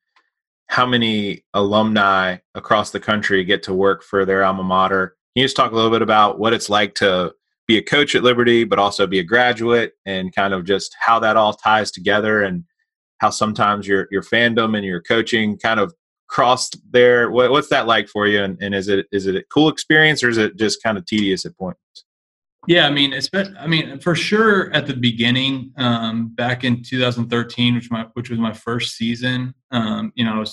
how 0.69 0.85
many 0.85 1.45
alumni 1.55 2.39
across 2.55 2.91
the 2.91 2.99
country 2.99 3.45
get 3.45 3.63
to 3.63 3.73
work 3.73 4.03
for 4.03 4.25
their 4.25 4.45
alma 4.45 4.65
mater. 4.65 5.09
Can 5.35 5.43
you 5.43 5.45
just 5.45 5.57
talk 5.57 5.71
a 5.71 5.75
little 5.75 5.93
bit 5.93 6.03
about 6.03 6.41
what 6.41 6.53
it's 6.53 6.69
like 6.69 6.95
to 6.97 7.33
be 7.69 7.79
a 7.79 7.83
coach 7.83 8.15
at 8.15 8.25
Liberty, 8.25 8.65
but 8.65 8.79
also 8.79 9.07
be 9.07 9.21
a 9.21 9.25
graduate, 9.25 9.93
and 10.05 10.35
kind 10.35 10.53
of 10.53 10.65
just 10.65 10.95
how 10.99 11.19
that 11.21 11.37
all 11.37 11.53
ties 11.53 11.91
together, 11.91 12.43
and 12.43 12.65
how 13.19 13.31
sometimes 13.31 13.87
your 13.87 14.09
your 14.11 14.23
fandom 14.23 14.77
and 14.77 14.85
your 14.85 15.01
coaching 15.01 15.57
kind 15.59 15.81
of 15.81 15.95
crossed 16.29 16.77
there. 16.91 17.31
What, 17.31 17.51
what's 17.53 17.69
that 17.69 17.87
like 17.87 18.09
for 18.09 18.27
you? 18.27 18.43
And, 18.43 18.59
and 18.61 18.75
is 18.75 18.89
it 18.89 19.07
is 19.13 19.27
it 19.27 19.37
a 19.37 19.45
cool 19.53 19.69
experience, 19.69 20.23
or 20.23 20.29
is 20.29 20.39
it 20.39 20.57
just 20.57 20.83
kind 20.83 20.99
of 20.99 21.07
tedious 21.07 21.47
at 21.47 21.57
points? 21.57 21.81
Yeah, 22.67 22.87
I 22.87 22.91
mean, 22.91 23.15
I 23.59 23.67
mean, 23.67 24.01
for 24.01 24.15
sure 24.15 24.73
at 24.73 24.87
the 24.87 24.95
beginning, 24.95 25.73
um, 25.77 26.29
back 26.35 26.65
in 26.65 26.83
2013, 26.83 27.75
which 27.77 27.91
my 27.91 28.07
which 28.15 28.31
was 28.31 28.39
my 28.39 28.53
first 28.53 28.97
season. 28.97 29.55
Um, 29.71 30.13
you 30.17 30.25
know, 30.25 30.45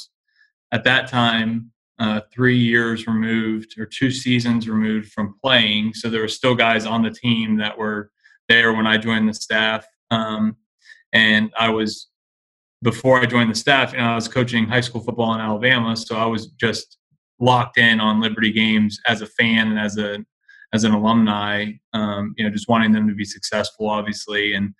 at 0.72 0.84
that 0.84 1.08
time 1.08 1.72
uh, 2.00 2.22
three 2.32 2.58
years 2.58 3.08
removed 3.08 3.80
or 3.80 3.86
two 3.86 4.12
seasons 4.12 4.70
removed 4.70 5.12
from 5.12 5.36
playing, 5.42 5.94
so 5.94 6.10
there 6.10 6.22
were 6.22 6.28
still 6.28 6.56
guys 6.56 6.86
on 6.86 7.02
the 7.02 7.12
team 7.12 7.58
that 7.58 7.78
were 7.78 8.12
there 8.48 8.74
when 8.74 8.86
I 8.86 8.98
joined 8.98 9.28
the 9.28 9.34
staff. 9.34 9.86
Um, 10.12 10.58
and 11.14 11.52
I 11.58 11.70
was 11.70 12.10
before 12.84 13.22
I 13.22 13.26
joined 13.26 13.50
the 13.50 13.56
staff, 13.56 13.94
you 13.94 14.00
know, 14.00 14.06
I 14.12 14.16
was 14.16 14.28
coaching 14.28 14.68
high 14.68 14.82
school 14.82 15.02
football 15.02 15.34
in 15.34 15.42
Alabama, 15.42 15.96
so 15.98 16.18
I 16.18 16.26
was 16.26 16.48
just 16.48 16.98
locked 17.40 17.78
in 17.78 18.00
on 18.00 18.22
Liberty 18.22 18.52
games 18.52 19.00
as 19.08 19.22
a 19.22 19.26
fan 19.26 19.70
and 19.70 19.80
as 19.80 19.98
a 19.98 20.24
as 20.74 20.84
an 20.84 20.92
alumni, 20.92 21.72
um, 21.94 22.34
you 22.38 22.44
know, 22.44 22.50
just 22.50 22.68
wanting 22.68 22.92
them 22.92 23.08
to 23.08 23.14
be 23.14 23.26
successful, 23.26 23.90
obviously, 23.90 24.54
and 24.54 24.74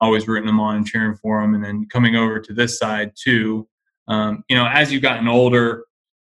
always 0.00 0.26
rooting 0.26 0.46
them 0.46 0.60
on 0.60 0.76
and 0.76 0.86
cheering 0.86 1.16
for 1.16 1.42
them. 1.42 1.54
And 1.54 1.64
then 1.64 1.86
coming 1.92 2.16
over 2.16 2.40
to 2.40 2.54
this 2.54 2.78
side 2.78 3.12
too, 3.20 3.68
um, 4.08 4.44
you 4.48 4.56
know, 4.56 4.66
as 4.66 4.92
you've 4.92 5.02
gotten 5.02 5.28
older, 5.28 5.84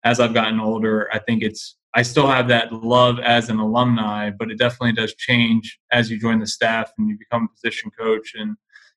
as 0.03 0.19
I've 0.19 0.34
gotten 0.34 0.60
older, 0.60 1.10
I 1.12 1.19
think 1.19 1.43
it's 1.43 1.75
I 1.93 2.03
still 2.03 2.27
have 2.27 2.47
that 2.49 2.71
love 2.71 3.19
as 3.19 3.49
an 3.49 3.58
alumni, 3.58 4.30
but 4.30 4.51
it 4.51 4.60
definitely 4.60 4.91
does 4.91 5.15
change 5.15 5.80
as 5.91 6.12
you 6.12 6.19
join 6.19 6.39
the 6.39 6.45
staff 6.45 6.91
and 6.97 7.10
you 7.10 7.17
become 7.17 7.45
a 7.45 7.53
position 7.56 7.89
coach 7.97 8.34
and 8.38 8.56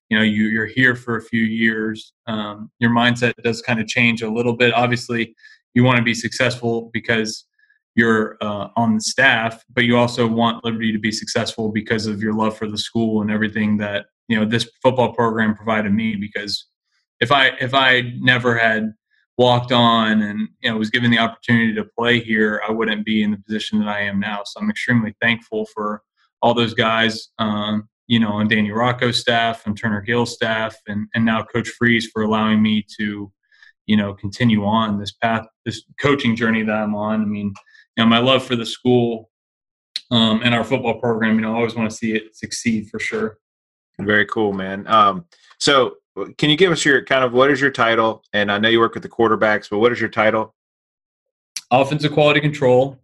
you 0.09 0.17
know 0.17 0.23
you, 0.23 0.45
you're 0.45 0.67
here 0.67 0.95
for 0.95 1.15
a 1.15 1.21
few 1.21 1.41
years. 1.41 2.13
Um, 2.27 2.69
your 2.79 2.91
mindset 2.91 3.33
does 3.43 3.61
kind 3.61 3.79
of 3.79 3.87
change 3.87 4.21
a 4.21 4.29
little 4.29 4.55
bit. 4.55 4.73
Obviously, 4.73 5.35
you 5.73 5.83
want 5.83 5.97
to 5.97 6.03
be 6.03 6.13
successful 6.13 6.91
because 6.93 7.45
you're 7.95 8.37
uh, 8.41 8.69
on 8.75 8.95
the 8.95 9.01
staff, 9.01 9.63
but 9.73 9.83
you 9.83 9.97
also 9.97 10.27
want 10.27 10.63
Liberty 10.63 10.91
to 10.91 10.99
be 10.99 11.11
successful 11.11 11.69
because 11.69 12.07
of 12.07 12.21
your 12.21 12.33
love 12.33 12.57
for 12.57 12.67
the 12.67 12.77
school 12.77 13.21
and 13.21 13.31
everything 13.31 13.77
that 13.77 14.05
you 14.27 14.39
know 14.39 14.45
this 14.45 14.69
football 14.81 15.13
program 15.13 15.55
provided 15.55 15.93
me. 15.93 16.15
Because 16.15 16.67
if 17.19 17.31
I 17.31 17.47
if 17.59 17.73
I 17.73 18.13
never 18.19 18.57
had 18.57 18.93
walked 19.37 19.71
on 19.71 20.21
and 20.21 20.47
you 20.61 20.69
know 20.69 20.77
was 20.77 20.89
given 20.89 21.11
the 21.11 21.19
opportunity 21.19 21.73
to 21.73 21.85
play 21.97 22.19
here, 22.19 22.61
I 22.67 22.71
wouldn't 22.71 23.05
be 23.05 23.23
in 23.23 23.31
the 23.31 23.37
position 23.37 23.79
that 23.79 23.89
I 23.89 24.01
am 24.01 24.19
now. 24.19 24.41
So 24.45 24.61
I'm 24.61 24.69
extremely 24.69 25.13
thankful 25.21 25.65
for 25.73 26.01
all 26.41 26.53
those 26.53 26.73
guys, 26.73 27.29
um, 27.39 27.87
you 28.07 28.19
know, 28.19 28.31
on 28.31 28.47
Danny 28.47 28.71
Rocco's 28.71 29.19
staff 29.19 29.65
and 29.67 29.77
Turner 29.77 30.01
Gill 30.01 30.25
staff, 30.25 30.77
and 30.87 31.07
and 31.13 31.25
now 31.25 31.43
Coach 31.43 31.67
Freeze 31.69 32.09
for 32.13 32.21
allowing 32.21 32.61
me 32.61 32.85
to, 32.99 33.29
you 33.85 33.97
know, 33.97 34.13
continue 34.13 34.63
on 34.63 34.97
this 34.97 35.11
path, 35.11 35.45
this 35.65 35.83
coaching 35.99 36.37
journey 36.37 36.63
that 36.63 36.71
I'm 36.71 36.95
on. 36.95 37.21
I 37.21 37.25
mean 37.25 37.53
you 37.97 38.03
know, 38.03 38.09
my 38.09 38.19
love 38.19 38.43
for 38.43 38.55
the 38.55 38.65
school 38.65 39.29
um, 40.11 40.41
and 40.43 40.53
our 40.53 40.63
football 40.63 40.99
program, 40.99 41.35
you 41.35 41.41
know, 41.41 41.53
I 41.53 41.57
always 41.57 41.75
want 41.75 41.89
to 41.89 41.95
see 41.95 42.13
it 42.13 42.35
succeed 42.35 42.89
for 42.89 42.99
sure. 42.99 43.37
Very 43.99 44.25
cool, 44.25 44.53
man. 44.53 44.87
Um, 44.87 45.25
so, 45.59 45.95
can 46.37 46.49
you 46.49 46.57
give 46.57 46.71
us 46.71 46.83
your 46.83 47.05
kind 47.05 47.23
of 47.23 47.31
what 47.31 47.49
is 47.51 47.61
your 47.61 47.71
title? 47.71 48.23
And 48.33 48.51
I 48.51 48.57
know 48.57 48.67
you 48.67 48.79
work 48.79 48.93
with 48.93 49.03
the 49.03 49.09
quarterbacks, 49.09 49.69
but 49.69 49.79
what 49.79 49.93
is 49.93 49.99
your 50.01 50.09
title? 50.09 50.53
Offensive 51.71 52.11
quality 52.11 52.41
control 52.41 52.99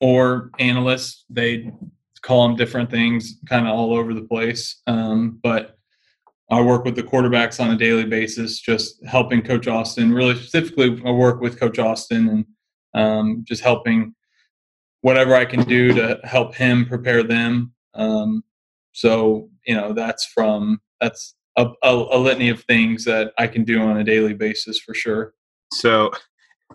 or 0.00 0.50
analyst. 0.58 1.24
They 1.30 1.72
call 2.20 2.46
them 2.46 2.56
different 2.56 2.90
things, 2.90 3.38
kind 3.48 3.66
of 3.66 3.74
all 3.74 3.94
over 3.94 4.12
the 4.12 4.22
place. 4.22 4.82
Um, 4.86 5.38
but 5.42 5.78
I 6.50 6.60
work 6.60 6.84
with 6.84 6.94
the 6.94 7.02
quarterbacks 7.02 7.58
on 7.58 7.70
a 7.70 7.76
daily 7.76 8.04
basis, 8.04 8.60
just 8.60 9.04
helping 9.06 9.42
Coach 9.42 9.66
Austin. 9.66 10.12
Really 10.12 10.34
specifically, 10.34 11.00
I 11.04 11.10
work 11.10 11.40
with 11.40 11.58
Coach 11.58 11.78
Austin 11.78 12.28
and 12.28 12.44
um, 12.96 13.44
just 13.46 13.62
helping 13.62 14.14
whatever 15.02 15.34
I 15.34 15.44
can 15.44 15.62
do 15.62 15.92
to 15.94 16.18
help 16.24 16.54
him 16.54 16.86
prepare 16.86 17.22
them. 17.22 17.72
Um, 17.94 18.42
so 18.92 19.48
you 19.66 19.74
know 19.74 19.92
that's 19.92 20.26
from 20.26 20.80
that's 21.00 21.34
a, 21.56 21.68
a, 21.82 22.16
a, 22.16 22.18
litany 22.18 22.48
of 22.48 22.62
things 22.64 23.04
that 23.04 23.32
I 23.38 23.46
can 23.46 23.64
do 23.64 23.80
on 23.80 23.98
a 23.98 24.04
daily 24.04 24.34
basis 24.34 24.78
for 24.78 24.94
sure. 24.94 25.34
So, 25.72 26.10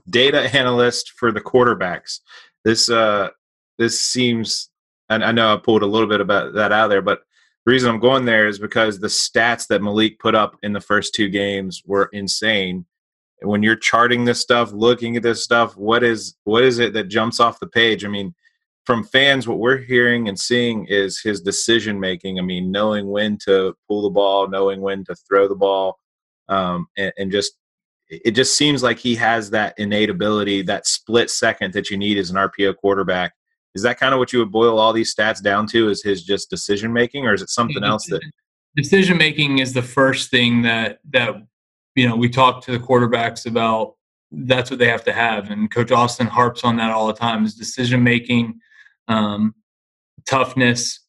data 0.10 0.42
analyst 0.56 1.12
for 1.18 1.32
the 1.32 1.42
quarterbacks. 1.42 2.20
This 2.64 2.90
uh, 2.90 3.30
this 3.78 4.02
seems, 4.02 4.70
and 5.10 5.24
I 5.24 5.32
know 5.32 5.54
I 5.54 5.58
pulled 5.58 5.84
a 5.84 5.88
little 5.88 6.08
bit 6.08 6.22
about 6.22 6.54
that 6.54 6.72
out 6.72 6.88
there, 6.88 7.02
but 7.02 7.22
the 7.66 7.72
reason 7.72 7.90
I'm 7.90 8.00
going 8.00 8.26
there 8.26 8.48
is 8.48 8.60
because 8.60 9.00
the 9.00 9.08
stats 9.08 9.68
that 9.68 9.82
Malik 9.82 10.20
put 10.20 10.36
up 10.36 10.58
in 10.64 10.74
the 10.74 10.82
first 10.82 11.14
two 11.14 11.30
games 11.30 11.82
were 11.86 12.10
insane 12.12 12.86
when 13.42 13.64
you're 13.64 13.76
charting 13.76 14.26
this 14.26 14.40
stuff 14.40 14.72
looking 14.72 15.16
at 15.18 15.24
this 15.24 15.44
stuff 15.44 15.76
what 15.76 16.04
is 16.04 16.36
what 16.44 16.64
is 16.64 16.80
it 16.80 16.94
that 16.94 17.08
jumps 17.08 17.40
off 17.40 17.60
the 17.60 17.68
page? 17.68 18.06
I 18.06 18.08
mean 18.08 18.34
from 18.86 19.04
fans 19.04 19.48
what 19.48 19.60
we're 19.60 19.78
hearing 19.78 20.28
and 20.28 20.40
seeing 20.40 20.86
is 20.86 21.22
his 21.22 21.42
decision 21.42 22.00
making. 22.00 22.40
I 22.40 22.42
mean 22.42 22.72
knowing 22.72 23.10
when 23.10 23.38
to 23.46 23.76
pull 23.88 24.04
the 24.04 24.10
ball 24.10 24.48
knowing 24.48 24.82
when 24.82 25.04
to 25.06 25.16
throw 25.28 25.48
the 25.48 25.56
ball 25.56 26.00
um, 26.50 26.88
and, 26.98 27.14
and, 27.18 27.32
just 27.32 27.54
it 28.10 28.32
just 28.32 28.58
seems 28.58 28.84
like 28.84 29.00
he 29.00 29.16
has 29.16 29.50
that 29.52 29.74
innate 29.78 30.10
ability 30.10 30.64
that 30.64 30.86
split 30.86 31.30
second 31.30 31.74
that 31.74 31.90
you 31.90 31.98
need 31.98 32.18
as 32.18 32.30
an 32.30 32.36
rpo 32.36 32.76
quarterback. 32.76 33.34
Is 33.74 33.84
that 33.84 33.98
kind 33.98 34.14
of 34.14 34.20
what 34.20 34.34
you 34.34 34.40
would 34.40 34.52
boil 34.52 34.78
all 34.78 34.92
these 34.92 35.16
stats 35.16 35.42
down 35.42 35.66
to 35.68 35.90
is 35.90 36.04
his 36.04 36.24
just 36.24 36.50
decision 36.50 36.92
making 36.92 37.26
or 37.26 37.34
is 37.34 37.42
it 37.42 37.50
something 37.50 37.84
else 37.84 38.06
that 38.08 38.22
decision 38.76 39.18
making 39.18 39.60
is 39.60 39.74
the 39.74 39.82
first 39.82 40.30
thing 40.30 40.62
that 40.62 41.00
that 41.12 41.36
you 41.96 42.08
know, 42.08 42.16
we 42.16 42.30
talk 42.30 42.64
to 42.66 42.72
the 42.72 42.80
quarterbacks 42.80 43.46
about 43.46 43.96
that's 44.32 44.70
what 44.70 44.80
they 44.80 44.88
have 44.88 45.04
to 45.04 45.14
have, 45.14 45.52
and 45.52 45.70
Coach 45.70 45.92
Austin 45.92 46.28
harps 46.28 46.64
on 46.64 46.78
that 46.78 46.92
all 46.92 47.08
the 47.08 47.14
time: 47.14 47.44
is 47.44 47.56
decision 47.56 48.02
making, 48.04 48.60
um, 49.08 49.54
toughness, 50.26 51.02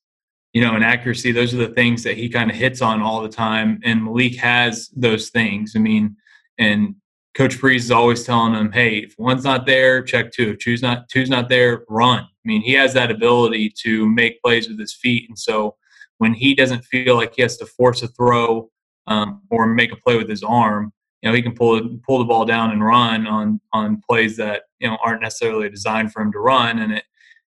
you 0.53 0.61
know, 0.61 0.75
and 0.75 0.85
accuracy. 0.85 1.31
Those 1.31 1.55
are 1.55 1.59
the 1.59 1.75
things 1.75 2.03
that 2.03 2.17
he 2.17 2.29
kind 2.29 2.51
of 2.51 2.57
hits 2.57 2.83
on 2.83 3.01
all 3.01 3.23
the 3.23 3.29
time, 3.29 3.81
and 3.85 4.05
Malik 4.05 4.37
has 4.37 4.89
those 4.97 5.31
things. 5.31 5.75
I 5.77 5.79
mean, 5.79 6.17
and 6.59 6.97
Coach 7.35 7.55
Freeze 7.55 7.85
is 7.85 7.91
always 7.93 8.25
telling 8.25 8.55
them, 8.55 8.73
"Hey, 8.73 8.99
if 8.99 9.15
one's 9.19 9.45
not 9.45 9.67
there, 9.67 10.03
check 10.03 10.33
two. 10.33 10.51
If 10.51 10.59
two's 10.59 10.83
not 10.83 11.09
two's 11.09 11.31
not 11.31 11.49
there, 11.49 11.85
run." 11.89 12.25
I 12.25 12.49
mean, 12.49 12.63
he 12.63 12.73
has 12.73 12.93
that 12.95 13.13
ability 13.13 13.73
to 13.83 14.09
make 14.09 14.43
plays 14.43 14.69
with 14.69 14.81
his 14.81 14.95
feet, 14.95 15.29
and 15.29 15.39
so 15.39 15.77
when 16.19 16.35
he 16.35 16.55
doesn't 16.55 16.85
feel 16.85 17.15
like 17.17 17.35
he 17.35 17.43
has 17.43 17.57
to 17.57 17.67
force 17.67 18.03
a 18.03 18.09
throw 18.09 18.69
um, 19.07 19.43
or 19.51 19.67
make 19.67 19.93
a 19.93 19.97
play 19.97 20.17
with 20.17 20.29
his 20.29 20.43
arm, 20.43 20.93
you 21.23 21.29
know, 21.29 21.35
he 21.35 21.43
can 21.43 21.55
pull 21.55 21.81
pull 22.05 22.19
the 22.19 22.25
ball 22.25 22.45
down 22.45 22.73
and 22.73 22.85
run 22.85 23.27
on 23.27 23.61
on 23.73 24.03
plays 24.09 24.37
that 24.37 24.63
you 24.81 24.89
know 24.89 24.99
aren't 25.05 25.23
necessarily 25.23 25.69
designed 25.69 26.13
for 26.13 26.21
him 26.21 26.33
to 26.33 26.39
run, 26.41 26.81
and 26.81 26.93
it 26.93 27.05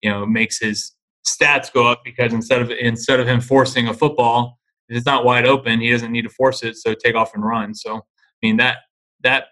you 0.01 0.10
know 0.10 0.25
makes 0.25 0.60
his 0.60 0.93
stats 1.25 1.71
go 1.71 1.88
up 1.88 2.01
because 2.03 2.34
instead 2.34 2.62
of 2.62 2.69
instead 2.71 3.21
of 3.21 3.27
him 3.27 3.39
forcing 3.39 3.88
a 3.88 3.93
football, 3.93 4.60
if 4.89 4.97
it's 4.97 5.06
not 5.06 5.23
wide 5.23 5.45
open, 5.45 5.79
he 5.79 5.91
doesn't 5.91 6.12
need 6.12 6.23
to 6.23 6.29
force 6.29 6.62
it, 6.62 6.75
so 6.75 6.93
take 6.93 7.15
off 7.15 7.34
and 7.34 7.45
run. 7.45 7.73
So 7.73 7.95
I 7.97 8.01
mean 8.41 8.58
that 8.58 8.79
that 9.21 9.45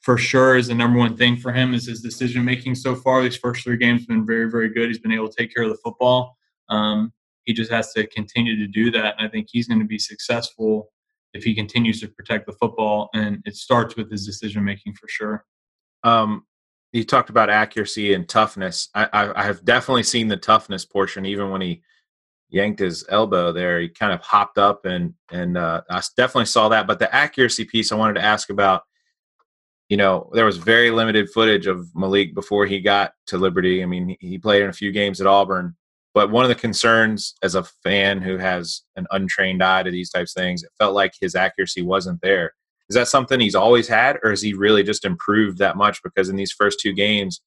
for 0.00 0.16
sure 0.16 0.56
is 0.56 0.68
the 0.68 0.74
number 0.74 0.98
one 0.98 1.14
thing 1.14 1.36
for 1.36 1.52
him 1.52 1.74
is 1.74 1.86
his 1.86 2.00
decision 2.00 2.42
making 2.42 2.76
so 2.76 2.96
far. 2.96 3.22
These 3.22 3.36
first 3.36 3.62
three 3.62 3.76
games 3.76 4.02
have 4.02 4.08
been 4.08 4.24
very 4.24 4.50
very 4.50 4.70
good. 4.70 4.88
He's 4.88 4.98
been 4.98 5.12
able 5.12 5.28
to 5.28 5.36
take 5.36 5.54
care 5.54 5.64
of 5.64 5.70
the 5.70 5.78
football. 5.84 6.38
Um, 6.70 7.12
he 7.44 7.52
just 7.52 7.70
has 7.70 7.92
to 7.92 8.06
continue 8.06 8.56
to 8.56 8.66
do 8.66 8.90
that, 8.92 9.16
and 9.18 9.26
I 9.26 9.30
think 9.30 9.48
he's 9.50 9.68
going 9.68 9.80
to 9.80 9.86
be 9.86 9.98
successful 9.98 10.90
if 11.34 11.44
he 11.44 11.54
continues 11.54 12.00
to 12.00 12.08
protect 12.08 12.46
the 12.46 12.52
football. 12.52 13.08
And 13.14 13.42
it 13.44 13.56
starts 13.56 13.96
with 13.96 14.10
his 14.10 14.26
decision 14.26 14.64
making 14.64 14.94
for 14.94 15.08
sure. 15.08 15.44
Um, 16.02 16.44
you 16.92 17.04
talked 17.04 17.30
about 17.30 17.50
accuracy 17.50 18.14
and 18.14 18.28
toughness. 18.28 18.88
I, 18.94 19.08
I, 19.12 19.42
I, 19.42 19.44
have 19.44 19.64
definitely 19.64 20.02
seen 20.02 20.28
the 20.28 20.36
toughness 20.36 20.84
portion, 20.84 21.24
even 21.24 21.50
when 21.50 21.60
he 21.60 21.82
yanked 22.48 22.80
his 22.80 23.04
elbow 23.08 23.52
there. 23.52 23.80
He 23.80 23.88
kind 23.88 24.12
of 24.12 24.20
hopped 24.20 24.58
up, 24.58 24.84
and 24.84 25.14
and 25.30 25.56
uh, 25.56 25.82
I 25.88 26.02
definitely 26.16 26.46
saw 26.46 26.68
that. 26.70 26.86
But 26.86 26.98
the 26.98 27.14
accuracy 27.14 27.64
piece, 27.64 27.92
I 27.92 27.96
wanted 27.96 28.14
to 28.14 28.24
ask 28.24 28.50
about. 28.50 28.82
You 29.88 29.96
know, 29.96 30.30
there 30.34 30.44
was 30.44 30.56
very 30.56 30.92
limited 30.92 31.30
footage 31.30 31.66
of 31.66 31.88
Malik 31.96 32.32
before 32.32 32.64
he 32.64 32.80
got 32.80 33.12
to 33.26 33.38
Liberty. 33.38 33.82
I 33.82 33.86
mean, 33.86 34.16
he 34.20 34.38
played 34.38 34.62
in 34.62 34.68
a 34.68 34.72
few 34.72 34.92
games 34.92 35.20
at 35.20 35.26
Auburn. 35.26 35.74
But 36.12 36.30
one 36.30 36.44
of 36.44 36.48
the 36.48 36.56
concerns 36.56 37.34
as 37.42 37.54
a 37.54 37.62
fan 37.62 38.20
who 38.20 38.36
has 38.38 38.82
an 38.96 39.06
untrained 39.10 39.62
eye 39.62 39.82
to 39.82 39.90
these 39.90 40.10
types 40.10 40.36
of 40.36 40.42
things, 40.42 40.62
it 40.62 40.70
felt 40.78 40.94
like 40.94 41.12
his 41.20 41.34
accuracy 41.34 41.82
wasn't 41.82 42.20
there. 42.20 42.54
Is 42.88 42.96
that 42.96 43.06
something 43.06 43.38
he's 43.38 43.54
always 43.54 43.86
had, 43.86 44.18
or 44.24 44.30
has 44.30 44.42
he 44.42 44.52
really 44.52 44.82
just 44.82 45.04
improved 45.04 45.58
that 45.58 45.76
much? 45.76 46.02
Because 46.02 46.28
in 46.28 46.34
these 46.34 46.50
first 46.50 46.80
two 46.80 46.92
games, 46.92 47.40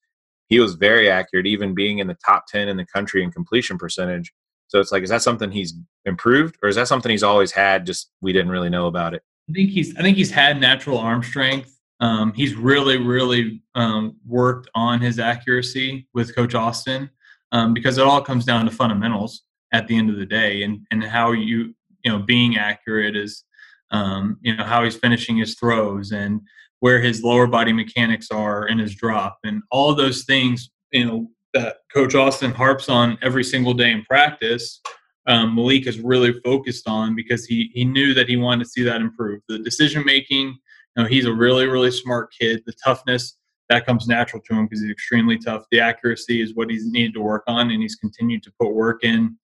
he 0.48 0.58
was 0.58 0.74
very 0.74 1.10
accurate, 1.10 1.46
even 1.46 1.74
being 1.74 1.98
in 1.98 2.06
the 2.06 2.16
top 2.26 2.46
10 2.48 2.68
in 2.68 2.78
the 2.78 2.86
country 2.86 3.22
in 3.22 3.30
completion 3.30 3.76
percentage. 3.76 4.32
So 4.68 4.80
it's 4.80 4.90
like, 4.90 5.02
is 5.02 5.10
that 5.10 5.22
something 5.22 5.50
he's 5.50 5.74
improved, 6.06 6.56
or 6.62 6.70
is 6.70 6.76
that 6.76 6.88
something 6.88 7.10
he's 7.10 7.22
always 7.22 7.52
had, 7.52 7.84
just 7.84 8.10
we 8.22 8.32
didn't 8.32 8.50
really 8.50 8.70
know 8.70 8.86
about 8.86 9.12
it? 9.12 9.22
I 9.50 9.52
think 9.52 9.70
he's 9.70 9.94
I 9.96 10.02
think 10.02 10.16
he's 10.16 10.30
had 10.30 10.58
natural 10.58 10.98
arm 10.98 11.22
strength. 11.22 11.78
Um, 12.00 12.32
he's 12.32 12.54
really 12.54 12.96
really 12.96 13.62
um, 13.74 14.16
worked 14.26 14.70
on 14.74 15.00
his 15.00 15.18
accuracy 15.18 16.08
with 16.14 16.34
Coach 16.34 16.54
Austin 16.54 17.10
um, 17.54 17.72
because 17.72 17.96
it 17.96 18.04
all 18.04 18.20
comes 18.20 18.44
down 18.44 18.66
to 18.66 18.70
fundamentals 18.70 19.44
at 19.72 19.86
the 19.88 19.96
end 19.96 20.10
of 20.10 20.18
the 20.18 20.26
day 20.26 20.62
and 20.62 20.80
and 20.90 21.02
how 21.02 21.32
you 21.32 21.74
you 22.04 22.12
know 22.12 22.18
being 22.18 22.58
accurate 22.58 23.16
is 23.16 23.44
um, 23.90 24.36
you 24.42 24.54
know 24.54 24.64
how 24.64 24.84
he's 24.84 24.96
finishing 24.96 25.38
his 25.38 25.54
throws 25.54 26.12
and 26.12 26.40
where 26.80 27.00
his 27.00 27.22
lower 27.22 27.46
body 27.46 27.72
mechanics 27.72 28.30
are 28.30 28.66
in 28.66 28.78
his 28.78 28.94
drop 28.94 29.38
and 29.44 29.62
all 29.70 29.94
those 29.94 30.24
things 30.24 30.70
you 30.92 31.06
know 31.06 31.28
that 31.54 31.76
Coach 31.94 32.14
Austin 32.14 32.50
harps 32.50 32.88
on 32.88 33.16
every 33.22 33.44
single 33.44 33.72
day 33.72 33.92
in 33.92 34.04
practice 34.04 34.80
um, 35.26 35.54
Malik 35.54 35.86
is 35.86 36.00
really 36.00 36.32
focused 36.44 36.86
on 36.86 37.14
because 37.14 37.46
he 37.46 37.70
he 37.72 37.84
knew 37.84 38.12
that 38.14 38.28
he 38.28 38.36
wanted 38.36 38.64
to 38.64 38.70
see 38.70 38.82
that 38.82 39.00
improve. 39.00 39.40
The 39.48 39.58
decision 39.58 40.04
making, 40.04 40.48
you 40.48 41.02
know, 41.02 41.06
he's 41.06 41.24
a 41.24 41.32
really 41.32 41.66
really 41.66 41.90
smart 41.90 42.30
kid. 42.38 42.62
The 42.66 42.74
toughness 42.84 43.38
that 43.68 43.86
comes 43.86 44.06
natural 44.06 44.42
to 44.42 44.54
him 44.54 44.66
because 44.66 44.82
he's 44.82 44.90
extremely 44.90 45.38
tough. 45.38 45.64
The 45.70 45.80
accuracy 45.80 46.40
is 46.42 46.54
what 46.54 46.70
he's 46.70 46.86
needed 46.86 47.14
to 47.14 47.20
work 47.20 47.44
on, 47.46 47.70
and 47.70 47.82
he's 47.82 47.96
continued 47.96 48.42
to 48.44 48.52
put 48.60 48.74
work 48.74 49.04
in 49.04 49.36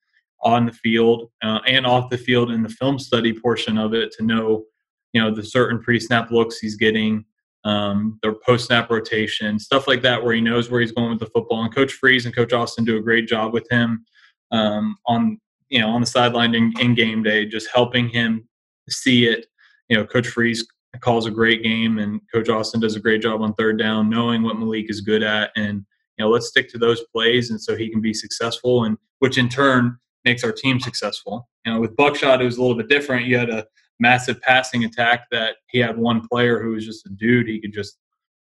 on 0.43 0.67
the 0.67 0.73
field 0.73 1.31
uh, 1.43 1.61
and 1.67 1.87
off 1.87 2.11
the 2.11 2.19
field 2.19 2.51
in 2.51 2.63
the 2.63 2.69
film 2.69 2.99
study 2.99 3.33
portion 3.33 3.77
of 3.79 3.95
it 3.95 4.11
to 4.13 4.25
know, 4.25 4.65
you 5.13 5.21
know, 5.21 5.35
the 5.35 5.45
certain 5.45 5.81
pre-snap 5.81 6.31
looks 6.31 6.59
he's 6.59 6.77
getting, 6.77 7.25
um, 7.65 8.19
the 8.23 8.33
post-snap 8.47 8.91
rotation, 8.91 9.59
stuff 9.59 9.87
like 9.87 10.01
that, 10.03 10.23
where 10.23 10.35
he 10.35 10.41
knows 10.41 10.71
where 10.71 10.81
he's 10.81 10.93
going 10.93 11.11
with 11.11 11.21
the 11.21 11.27
football. 11.27 11.63
And 11.63 11.75
Coach 11.75 11.93
Freeze 11.93 12.25
and 12.25 12.35
Coach 12.35 12.53
Austin 12.53 12.85
do 12.85 12.97
a 12.97 13.03
great 13.03 13.29
job 13.29 13.53
with 13.53 13.67
him 13.71 14.05
um, 14.51 14.97
on 15.07 15.39
you 15.69 15.79
know 15.79 15.89
on 15.89 16.01
the 16.01 16.07
sideline 16.07 16.55
in, 16.55 16.73
in, 16.81 16.95
game 16.95 17.23
day, 17.23 17.47
just 17.47 17.69
helping 17.73 18.09
him 18.09 18.49
see 18.89 19.27
it. 19.27 19.47
You 19.89 19.97
know, 19.97 20.07
Coach 20.07 20.29
Freeze 20.29 20.67
calls 20.99 21.27
a 21.27 21.31
great 21.31 21.63
game, 21.63 21.99
and 21.99 22.21
Coach 22.33 22.49
Austin 22.49 22.81
does 22.81 22.97
a 22.97 23.01
great 23.01 23.23
job 23.23 23.43
on 23.43 23.55
third 23.55 23.79
down, 23.79 24.11
knowing 24.11 24.43
what 24.43 24.59
Malik 24.59 24.91
is 24.91 25.01
good 25.01 25.23
at, 25.23 25.51
and 25.57 25.85
you 26.19 26.25
know, 26.25 26.31
let's 26.31 26.49
stick 26.49 26.69
to 26.71 26.79
those 26.79 27.03
plays, 27.15 27.51
and 27.51 27.61
so 27.61 27.77
he 27.77 27.89
can 27.89 28.01
be 28.01 28.13
successful, 28.13 28.85
and 28.85 28.99
which 29.21 29.39
in 29.39 29.49
turn 29.49 29.97
makes 30.25 30.45
our 30.45 30.53
team 30.53 30.79
successful. 30.79 31.49
You 31.65 31.73
know, 31.73 31.81
with 31.81 31.97
Buckshot, 31.97 32.43
it 32.43 32.45
was 32.45 32.59
a 32.59 32.61
little 32.61 32.77
bit 32.77 32.89
different. 32.89 33.27
You 33.27 33.39
had 33.39 33.51
a 33.51 33.67
massive 34.01 34.41
passing 34.43 34.85
attack 34.85 35.27
that 35.31 35.57
he 35.69 35.79
had 35.79 35.97
one 35.97 36.27
player 36.27 36.63
who 36.63 36.73
was 36.73 36.85
just 36.85 37.07
a 37.07 37.11
dude. 37.11 37.49
He 37.49 37.61
could 37.61 37.73
just, 37.73 37.99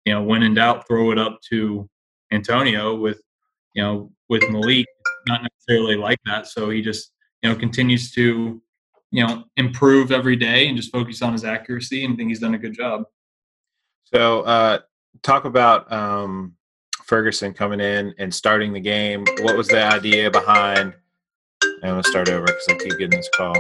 you 0.06 0.14
know, 0.14 0.22
when 0.22 0.44
in 0.44 0.54
doubt, 0.54 0.88
throw 0.88 1.12
it 1.12 1.18
up 1.18 1.40
to 1.50 1.90
Antonio. 2.32 2.96
With, 2.96 3.22
you 3.74 3.84
know, 3.84 4.12
with 4.30 4.44
Malik, 4.50 4.86
not 5.28 5.42
necessarily 5.42 5.96
like 5.96 6.20
that. 6.26 6.48
So 6.48 6.70
he 6.70 6.82
just, 6.82 7.12
you 7.42 7.50
know, 7.50 7.56
continues 7.56 8.12
to, 8.14 8.62
you 9.12 9.26
know, 9.26 9.44
improve 9.58 10.12
every 10.12 10.36
day 10.36 10.68
and 10.68 10.78
just 10.78 10.92
focus 10.92 11.22
on 11.22 11.34
his 11.34 11.44
accuracy 11.44 12.06
and 12.06 12.18
think 12.18 12.30
he's 12.30 12.40
done 12.40 12.56
a 12.56 12.58
good 12.58 12.74
job. 12.74 13.04
So, 14.06 14.42
uh, 14.42 14.80
talk 15.24 15.46
about 15.46 15.92
um, 15.92 16.54
Ferguson 17.06 17.54
coming 17.54 17.80
in 17.80 18.14
and 18.18 18.34
starting 18.34 18.74
the 18.74 18.80
game. 18.80 19.26
What 19.42 19.58
was 19.58 19.68
the 19.68 19.84
idea 19.84 20.30
behind? 20.30 20.94
I'm 21.64 21.92
gonna 21.92 22.04
start 22.04 22.30
over 22.30 22.46
because 22.46 22.66
I 22.70 22.74
keep 22.76 22.98
getting 22.98 23.18
this 23.18 23.30
call. 23.36 23.56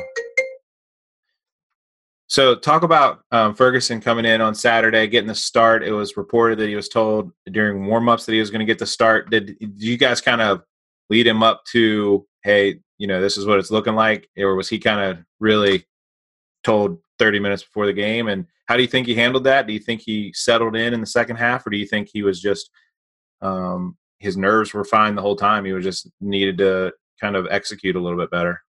So, 2.28 2.56
talk 2.56 2.84
about 2.84 3.22
um, 3.32 3.54
Ferguson 3.56 4.02
coming 4.02 4.26
in 4.26 4.42
on 4.42 4.56
Saturday, 4.56 5.08
getting 5.08 5.28
the 5.28 5.36
start. 5.36 5.84
It 5.84 5.92
was 5.92 6.18
reported 6.18 6.58
that 6.60 6.68
he 6.68 6.76
was 6.76 6.90
told 6.90 7.32
during 7.52 7.84
warmups 7.84 8.26
that 8.26 8.34
he 8.34 8.40
was 8.40 8.50
going 8.50 8.60
to 8.60 8.66
get 8.66 8.80
the 8.80 8.86
start. 8.86 9.30
Did, 9.30 9.58
did 9.60 9.82
you 9.82 9.98
guys 9.98 10.22
kind 10.22 10.42
of 10.42 10.64
lead 11.10 11.28
him 11.28 11.44
up 11.44 11.64
to, 11.72 12.26
hey, 12.44 12.80
you 12.98 13.08
know, 13.08 13.22
this 13.22 13.38
is 13.38 13.46
what 13.46 13.60
it's 13.60 13.72
looking 13.72 13.96
like? 13.96 14.30
Or 14.38 14.56
was 14.56 14.70
he 14.70 14.80
kind 14.80 15.00
of 15.02 15.26
really 15.40 15.86
told 16.64 17.00
30 17.20 17.40
minutes 17.40 17.64
before 17.64 17.86
the 17.86 17.94
game? 17.94 18.28
And 18.28 18.46
how 18.66 18.76
do 18.76 18.82
you 18.82 18.88
think 18.88 19.08
he 19.08 19.16
handled 19.16 19.44
that? 19.44 19.68
Do 19.68 19.74
you 19.74 19.80
think 19.80 20.02
he 20.02 20.32
settled 20.34 20.76
in 20.76 20.94
in 20.94 21.02
the 21.02 21.06
second 21.06 21.36
half, 21.38 21.66
or 21.66 21.70
do 21.70 21.78
you 21.78 21.86
think 21.86 22.10
he 22.12 22.24
was 22.24 22.42
just, 22.42 22.70
um, 23.42 23.98
his 24.20 24.38
nerves 24.38 24.74
were 24.74 24.86
fine 24.86 25.16
the 25.16 25.22
whole 25.22 25.36
time? 25.36 25.66
He 25.66 25.74
was 25.74 25.84
just 25.84 26.10
needed 26.20 26.58
to 26.60 26.94
kind 27.22 27.36
of 27.36 27.48
execute 27.52 27.96
a 27.96 28.00
little 28.00 28.18
bit 28.18 28.32
better? 28.32 28.62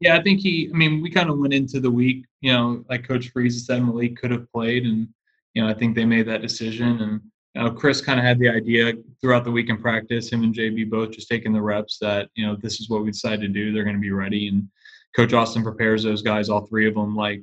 Yeah, 0.00 0.16
I 0.16 0.22
think 0.22 0.40
he, 0.40 0.70
I 0.72 0.76
mean, 0.76 1.02
we 1.02 1.10
kind 1.10 1.30
of 1.30 1.38
went 1.38 1.54
into 1.54 1.80
the 1.80 1.90
week, 1.90 2.24
you 2.40 2.52
know, 2.52 2.84
like 2.88 3.06
Coach 3.06 3.30
Freeze 3.30 3.66
said, 3.66 3.84
Malik 3.84 4.16
could 4.16 4.30
have 4.30 4.50
played. 4.50 4.84
And, 4.84 5.08
you 5.54 5.62
know, 5.62 5.68
I 5.68 5.74
think 5.74 5.94
they 5.94 6.04
made 6.04 6.26
that 6.26 6.42
decision. 6.42 7.00
And, 7.00 7.20
know, 7.62 7.70
Chris 7.70 8.00
kind 8.00 8.18
of 8.18 8.24
had 8.24 8.38
the 8.38 8.48
idea 8.48 8.94
throughout 9.20 9.44
the 9.44 9.50
week 9.50 9.68
in 9.68 9.78
practice, 9.78 10.32
him 10.32 10.42
and 10.42 10.54
JB 10.54 10.90
both 10.90 11.12
just 11.12 11.28
taking 11.28 11.52
the 11.52 11.62
reps 11.62 11.98
that, 12.00 12.28
you 12.34 12.46
know, 12.46 12.56
this 12.60 12.80
is 12.80 12.88
what 12.88 13.04
we 13.04 13.10
decided 13.10 13.40
to 13.42 13.48
do. 13.48 13.72
They're 13.72 13.84
going 13.84 13.96
to 13.96 14.02
be 14.02 14.10
ready. 14.10 14.48
And 14.48 14.68
Coach 15.14 15.32
Austin 15.32 15.62
prepares 15.62 16.02
those 16.02 16.22
guys, 16.22 16.48
all 16.48 16.66
three 16.66 16.88
of 16.88 16.94
them, 16.94 17.14
like 17.14 17.42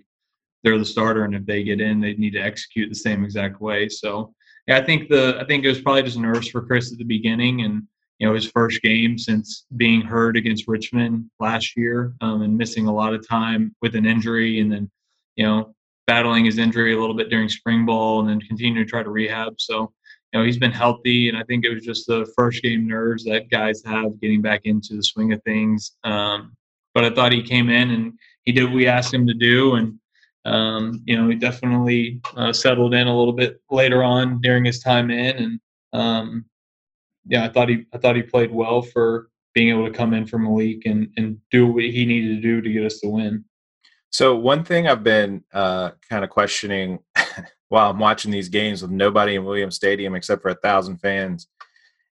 they're 0.63 0.77
the 0.77 0.85
starter. 0.85 1.23
And 1.23 1.33
if 1.33 1.45
they 1.45 1.63
get 1.63 1.79
in, 1.79 2.01
they 2.01 2.13
need 2.15 2.33
to 2.33 2.41
execute 2.41 2.89
the 2.89 2.95
same 2.95 3.23
exact 3.23 3.61
way. 3.61 3.87
So, 3.87 4.33
yeah, 4.67 4.77
I 4.77 4.83
think 4.83 5.07
the, 5.07 5.37
I 5.39 5.45
think 5.45 5.63
it 5.63 5.69
was 5.69 5.81
probably 5.81 6.03
just 6.03 6.17
nerves 6.17 6.49
for 6.49 6.61
Chris 6.61 6.91
at 6.91 6.97
the 6.97 7.05
beginning 7.05 7.61
and, 7.61 7.83
you 8.19 8.27
know, 8.27 8.35
his 8.35 8.51
first 8.51 8.81
game 8.81 9.17
since 9.17 9.65
being 9.77 10.01
hurt 10.01 10.35
against 10.35 10.67
Richmond 10.67 11.31
last 11.39 11.75
year 11.77 12.13
um, 12.21 12.41
and 12.41 12.57
missing 12.57 12.87
a 12.87 12.93
lot 12.93 13.13
of 13.13 13.27
time 13.27 13.73
with 13.81 13.95
an 13.95 14.05
injury 14.05 14.59
and 14.59 14.71
then, 14.71 14.91
you 15.37 15.45
know, 15.45 15.73
battling 16.05 16.45
his 16.45 16.57
injury 16.57 16.93
a 16.93 16.99
little 16.99 17.15
bit 17.15 17.29
during 17.29 17.47
spring 17.47 17.85
ball 17.85 18.19
and 18.19 18.29
then 18.29 18.41
continuing 18.41 18.85
to 18.85 18.89
try 18.89 19.01
to 19.01 19.09
rehab. 19.09 19.53
So, 19.57 19.93
you 20.31 20.39
know, 20.39 20.45
he's 20.45 20.57
been 20.57 20.71
healthy, 20.71 21.29
and 21.29 21.37
I 21.37 21.43
think 21.43 21.65
it 21.65 21.73
was 21.73 21.83
just 21.83 22.07
the 22.07 22.31
first 22.37 22.63
game 22.63 22.87
nerves 22.87 23.25
that 23.25 23.49
guys 23.49 23.81
have 23.85 24.19
getting 24.21 24.41
back 24.41 24.61
into 24.65 24.95
the 24.95 25.03
swing 25.03 25.33
of 25.33 25.43
things. 25.43 25.97
Um, 26.03 26.55
but 26.93 27.03
I 27.03 27.09
thought 27.09 27.31
he 27.31 27.43
came 27.43 27.69
in 27.69 27.91
and 27.91 28.13
he 28.45 28.51
did 28.51 28.65
what 28.65 28.73
we 28.73 28.87
asked 28.87 29.13
him 29.13 29.27
to 29.27 29.33
do, 29.33 29.75
and 29.75 29.99
um, 30.45 31.01
you 31.05 31.17
know, 31.17 31.29
he 31.29 31.35
definitely 31.35 32.21
uh, 32.35 32.53
settled 32.53 32.93
in 32.93 33.07
a 33.07 33.17
little 33.17 33.33
bit 33.33 33.61
later 33.69 34.03
on 34.03 34.41
during 34.41 34.65
his 34.65 34.79
time 34.79 35.11
in, 35.11 35.35
and 35.35 35.59
um, 35.93 36.45
yeah, 37.25 37.45
I 37.45 37.49
thought 37.49 37.69
he 37.69 37.85
I 37.93 37.97
thought 37.97 38.15
he 38.15 38.23
played 38.23 38.51
well 38.51 38.81
for 38.81 39.29
being 39.53 39.69
able 39.69 39.85
to 39.85 39.93
come 39.93 40.13
in 40.13 40.25
for 40.25 40.39
Malik 40.39 40.85
and 40.85 41.09
and 41.17 41.37
do 41.51 41.67
what 41.67 41.83
he 41.83 42.05
needed 42.05 42.35
to 42.35 42.41
do 42.41 42.61
to 42.61 42.71
get 42.71 42.85
us 42.85 43.01
the 43.01 43.09
win. 43.09 43.43
So 44.11 44.35
one 44.35 44.65
thing 44.65 44.87
I've 44.87 45.03
been 45.03 45.43
uh, 45.53 45.91
kind 46.09 46.23
of 46.23 46.29
questioning 46.29 46.99
while 47.71 47.89
I'm 47.89 47.99
watching 47.99 48.31
these 48.31 48.49
games 48.49 48.81
with 48.81 48.91
nobody 48.91 49.35
in 49.35 49.45
Williams 49.45 49.77
Stadium 49.77 50.13
except 50.13 50.41
for 50.41 50.49
a 50.49 50.55
thousand 50.55 50.97
fans 50.97 51.47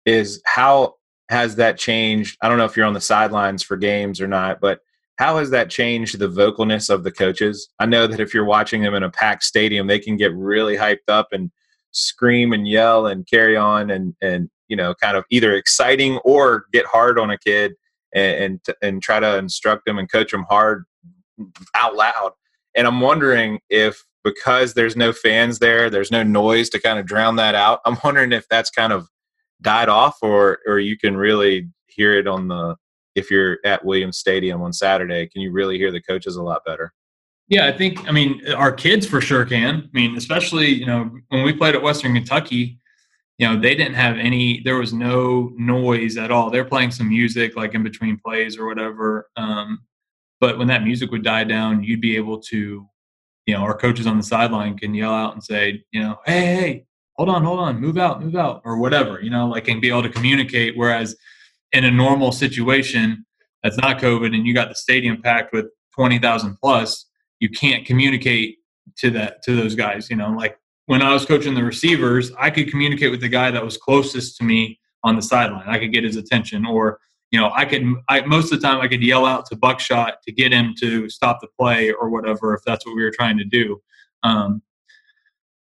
is 0.04 0.42
how 0.44 0.96
has 1.30 1.56
that 1.56 1.78
changed? 1.78 2.36
I 2.42 2.48
don't 2.48 2.58
know 2.58 2.66
if 2.66 2.76
you're 2.76 2.84
on 2.84 2.92
the 2.92 3.00
sidelines 3.00 3.62
for 3.62 3.78
games 3.78 4.20
or 4.20 4.28
not, 4.28 4.60
but 4.60 4.80
how 5.16 5.38
has 5.38 5.48
that 5.50 5.70
changed 5.70 6.18
the 6.18 6.28
vocalness 6.28 6.90
of 6.90 7.04
the 7.04 7.10
coaches? 7.10 7.70
I 7.78 7.86
know 7.86 8.06
that 8.06 8.20
if 8.20 8.34
you're 8.34 8.44
watching 8.44 8.82
them 8.82 8.92
in 8.92 9.02
a 9.02 9.10
packed 9.10 9.44
stadium, 9.44 9.86
they 9.86 9.98
can 9.98 10.18
get 10.18 10.34
really 10.34 10.76
hyped 10.76 11.08
up 11.08 11.28
and 11.32 11.50
scream 11.90 12.52
and 12.52 12.68
yell 12.68 13.06
and 13.06 13.26
carry 13.26 13.56
on 13.56 13.90
and 13.90 14.14
and 14.20 14.50
you 14.68 14.76
know 14.76 14.94
kind 15.02 15.16
of 15.16 15.24
either 15.30 15.54
exciting 15.54 16.18
or 16.18 16.66
get 16.74 16.84
hard 16.84 17.18
on 17.18 17.30
a 17.30 17.38
kid 17.38 17.72
and 18.14 18.60
and, 18.68 18.76
and 18.82 19.02
try 19.02 19.18
to 19.18 19.38
instruct 19.38 19.86
them 19.86 19.96
and 19.96 20.12
coach 20.12 20.32
them 20.32 20.44
hard 20.50 20.84
out 21.74 21.96
loud. 21.96 22.32
And 22.74 22.86
I'm 22.86 23.00
wondering 23.00 23.58
if 23.70 24.04
because 24.26 24.74
there's 24.74 24.96
no 24.96 25.12
fans 25.12 25.60
there, 25.60 25.88
there's 25.88 26.10
no 26.10 26.24
noise 26.24 26.68
to 26.68 26.80
kind 26.80 26.98
of 26.98 27.06
drown 27.06 27.36
that 27.36 27.54
out. 27.54 27.80
I'm 27.86 27.96
wondering 28.02 28.32
if 28.32 28.44
that's 28.48 28.70
kind 28.70 28.92
of 28.92 29.08
died 29.62 29.88
off 29.88 30.18
or 30.20 30.58
or 30.66 30.80
you 30.80 30.98
can 30.98 31.16
really 31.16 31.68
hear 31.86 32.12
it 32.18 32.26
on 32.26 32.48
the 32.48 32.74
if 33.14 33.30
you're 33.30 33.58
at 33.64 33.84
Williams 33.84 34.18
Stadium 34.18 34.60
on 34.62 34.72
Saturday, 34.72 35.28
can 35.28 35.42
you 35.42 35.52
really 35.52 35.78
hear 35.78 35.92
the 35.92 36.02
coaches 36.02 36.34
a 36.34 36.42
lot 36.42 36.64
better? 36.66 36.92
Yeah, 37.48 37.66
I 37.66 37.72
think 37.72 38.06
I 38.08 38.10
mean 38.10 38.42
our 38.52 38.72
kids 38.72 39.06
for 39.06 39.20
sure 39.20 39.44
can. 39.44 39.84
I 39.84 39.88
mean, 39.92 40.16
especially, 40.16 40.70
you 40.70 40.86
know, 40.86 41.08
when 41.28 41.44
we 41.44 41.52
played 41.52 41.76
at 41.76 41.82
Western 41.82 42.12
Kentucky, 42.12 42.80
you 43.38 43.46
know, 43.46 43.60
they 43.60 43.76
didn't 43.76 43.94
have 43.94 44.18
any 44.18 44.60
there 44.64 44.76
was 44.76 44.92
no 44.92 45.52
noise 45.56 46.16
at 46.16 46.32
all. 46.32 46.50
They're 46.50 46.64
playing 46.64 46.90
some 46.90 47.08
music 47.08 47.54
like 47.54 47.74
in 47.74 47.84
between 47.84 48.18
plays 48.18 48.58
or 48.58 48.66
whatever. 48.66 49.28
Um, 49.36 49.84
but 50.40 50.58
when 50.58 50.66
that 50.66 50.82
music 50.82 51.12
would 51.12 51.22
die 51.22 51.44
down, 51.44 51.84
you'd 51.84 52.00
be 52.00 52.16
able 52.16 52.40
to 52.50 52.88
you 53.46 53.54
know, 53.54 53.60
our 53.60 53.76
coaches 53.76 54.06
on 54.06 54.16
the 54.16 54.22
sideline 54.22 54.76
can 54.76 54.94
yell 54.94 55.12
out 55.12 55.32
and 55.32 55.42
say, 55.42 55.82
you 55.92 56.02
know, 56.02 56.16
hey, 56.26 56.40
hey, 56.40 56.86
hold 57.14 57.28
on, 57.28 57.44
hold 57.44 57.60
on, 57.60 57.80
move 57.80 57.96
out, 57.96 58.22
move 58.22 58.36
out, 58.36 58.60
or 58.64 58.76
whatever, 58.76 59.20
you 59.20 59.30
know, 59.30 59.46
like 59.46 59.68
and 59.68 59.80
be 59.80 59.88
able 59.88 60.02
to 60.02 60.10
communicate. 60.10 60.76
Whereas 60.76 61.16
in 61.72 61.84
a 61.84 61.90
normal 61.90 62.32
situation 62.32 63.24
that's 63.62 63.78
not 63.78 63.98
COVID 63.98 64.34
and 64.34 64.46
you 64.46 64.52
got 64.52 64.68
the 64.68 64.74
stadium 64.74 65.22
packed 65.22 65.52
with 65.52 65.66
20,000 65.94 66.56
plus, 66.62 67.06
you 67.40 67.48
can't 67.48 67.86
communicate 67.86 68.58
to 68.98 69.10
that 69.10 69.42
to 69.42 69.56
those 69.56 69.74
guys, 69.74 70.10
you 70.10 70.16
know, 70.16 70.30
like 70.30 70.58
when 70.86 71.02
I 71.02 71.12
was 71.12 71.24
coaching 71.26 71.54
the 71.54 71.64
receivers, 71.64 72.32
I 72.38 72.50
could 72.50 72.70
communicate 72.70 73.10
with 73.10 73.20
the 73.20 73.28
guy 73.28 73.50
that 73.50 73.64
was 73.64 73.76
closest 73.76 74.36
to 74.38 74.44
me 74.44 74.78
on 75.02 75.16
the 75.16 75.22
sideline. 75.22 75.68
I 75.68 75.78
could 75.78 75.92
get 75.92 76.04
his 76.04 76.16
attention 76.16 76.64
or 76.64 77.00
you 77.30 77.40
know, 77.40 77.50
I 77.54 77.64
could, 77.64 77.84
I, 78.08 78.20
most 78.22 78.52
of 78.52 78.60
the 78.60 78.66
time 78.66 78.80
I 78.80 78.88
could 78.88 79.02
yell 79.02 79.26
out 79.26 79.46
to 79.46 79.56
Buckshot 79.56 80.22
to 80.22 80.32
get 80.32 80.52
him 80.52 80.74
to 80.80 81.08
stop 81.08 81.38
the 81.40 81.48
play 81.58 81.90
or 81.90 82.08
whatever, 82.08 82.54
if 82.54 82.60
that's 82.64 82.86
what 82.86 82.94
we 82.94 83.02
were 83.02 83.10
trying 83.10 83.36
to 83.38 83.44
do. 83.44 83.80
Um, 84.22 84.62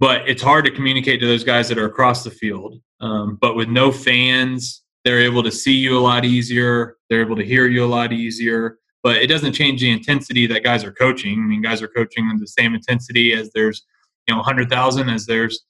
but 0.00 0.28
it's 0.28 0.42
hard 0.42 0.64
to 0.66 0.70
communicate 0.70 1.20
to 1.20 1.26
those 1.26 1.44
guys 1.44 1.68
that 1.68 1.78
are 1.78 1.86
across 1.86 2.22
the 2.22 2.30
field. 2.30 2.80
Um, 3.00 3.38
but 3.40 3.56
with 3.56 3.68
no 3.68 3.90
fans, 3.90 4.82
they're 5.04 5.20
able 5.20 5.42
to 5.42 5.50
see 5.50 5.74
you 5.74 5.98
a 5.98 6.00
lot 6.00 6.24
easier. 6.24 6.96
They're 7.08 7.22
able 7.22 7.36
to 7.36 7.44
hear 7.44 7.66
you 7.66 7.84
a 7.84 7.86
lot 7.86 8.12
easier. 8.12 8.78
but 9.02 9.16
it 9.16 9.28
doesn't 9.28 9.52
change 9.52 9.80
the 9.80 9.90
intensity 9.90 10.46
that 10.48 10.64
guys 10.64 10.84
are 10.84 10.92
coaching. 10.92 11.38
I 11.38 11.46
mean, 11.46 11.62
guys 11.62 11.80
are 11.82 11.88
coaching 11.88 12.28
with 12.28 12.40
the 12.40 12.48
same 12.48 12.74
intensity 12.74 13.32
as 13.32 13.50
there's, 13.54 13.86
you 14.26 14.34
know, 14.34 14.38
100,000 14.38 15.08
as 15.08 15.24
there's, 15.24 15.64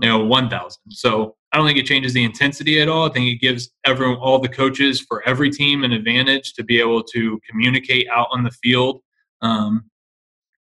you 0.00 0.08
know, 0.08 0.24
1,000. 0.24 0.78
So 0.90 1.36
I 1.52 1.56
don't 1.56 1.66
think 1.66 1.78
it 1.78 1.86
changes 1.86 2.14
the 2.14 2.24
intensity 2.24 2.80
at 2.80 2.88
all. 2.88 3.06
I 3.06 3.12
think 3.12 3.26
it 3.26 3.40
gives 3.40 3.70
everyone, 3.84 4.16
all 4.16 4.38
the 4.38 4.48
coaches 4.48 5.00
for 5.00 5.22
every 5.28 5.50
team 5.50 5.84
an 5.84 5.92
advantage 5.92 6.54
to 6.54 6.64
be 6.64 6.80
able 6.80 7.02
to 7.04 7.38
communicate 7.48 8.08
out 8.08 8.28
on 8.30 8.42
the 8.42 8.50
field. 8.50 9.02
Um, 9.42 9.84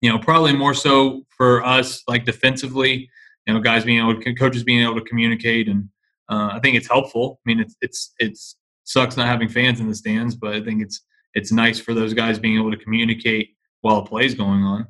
you 0.02 0.12
know, 0.12 0.18
probably 0.18 0.54
more 0.54 0.74
so 0.74 1.24
for 1.38 1.64
us, 1.64 2.02
like 2.08 2.26
defensively, 2.26 3.10
you 3.46 3.54
know, 3.54 3.60
guys 3.60 3.86
being 3.86 4.00
able 4.00 4.20
to, 4.20 4.34
coaches 4.34 4.64
being 4.64 4.82
able 4.82 4.96
to 4.96 5.06
communicate. 5.06 5.68
And 5.68 5.90
uh, 6.30 6.50
I 6.54 6.60
think 6.60 6.76
it's 6.76 6.88
helpful. 6.88 7.40
I 7.46 7.50
mean, 7.50 7.60
it's, 7.60 7.76
it's, 7.82 8.14
it's, 8.18 8.56
sucks 8.84 9.16
not 9.16 9.28
having 9.28 9.48
fans 9.48 9.80
in 9.80 9.88
the 9.88 9.96
stands, 9.96 10.36
but 10.36 10.56
I 10.56 10.62
think 10.62 10.82
it's, 10.82 11.02
it's 11.36 11.52
nice 11.52 11.80
for 11.80 11.94
those 11.94 12.16
guys 12.16 12.40
being 12.40 12.58
able 12.58 12.72
to 12.72 12.78
communicate 12.78 13.56
while 13.82 14.02
the 14.02 14.10
play's 14.10 14.34
going 14.34 14.64
on. 14.64 14.88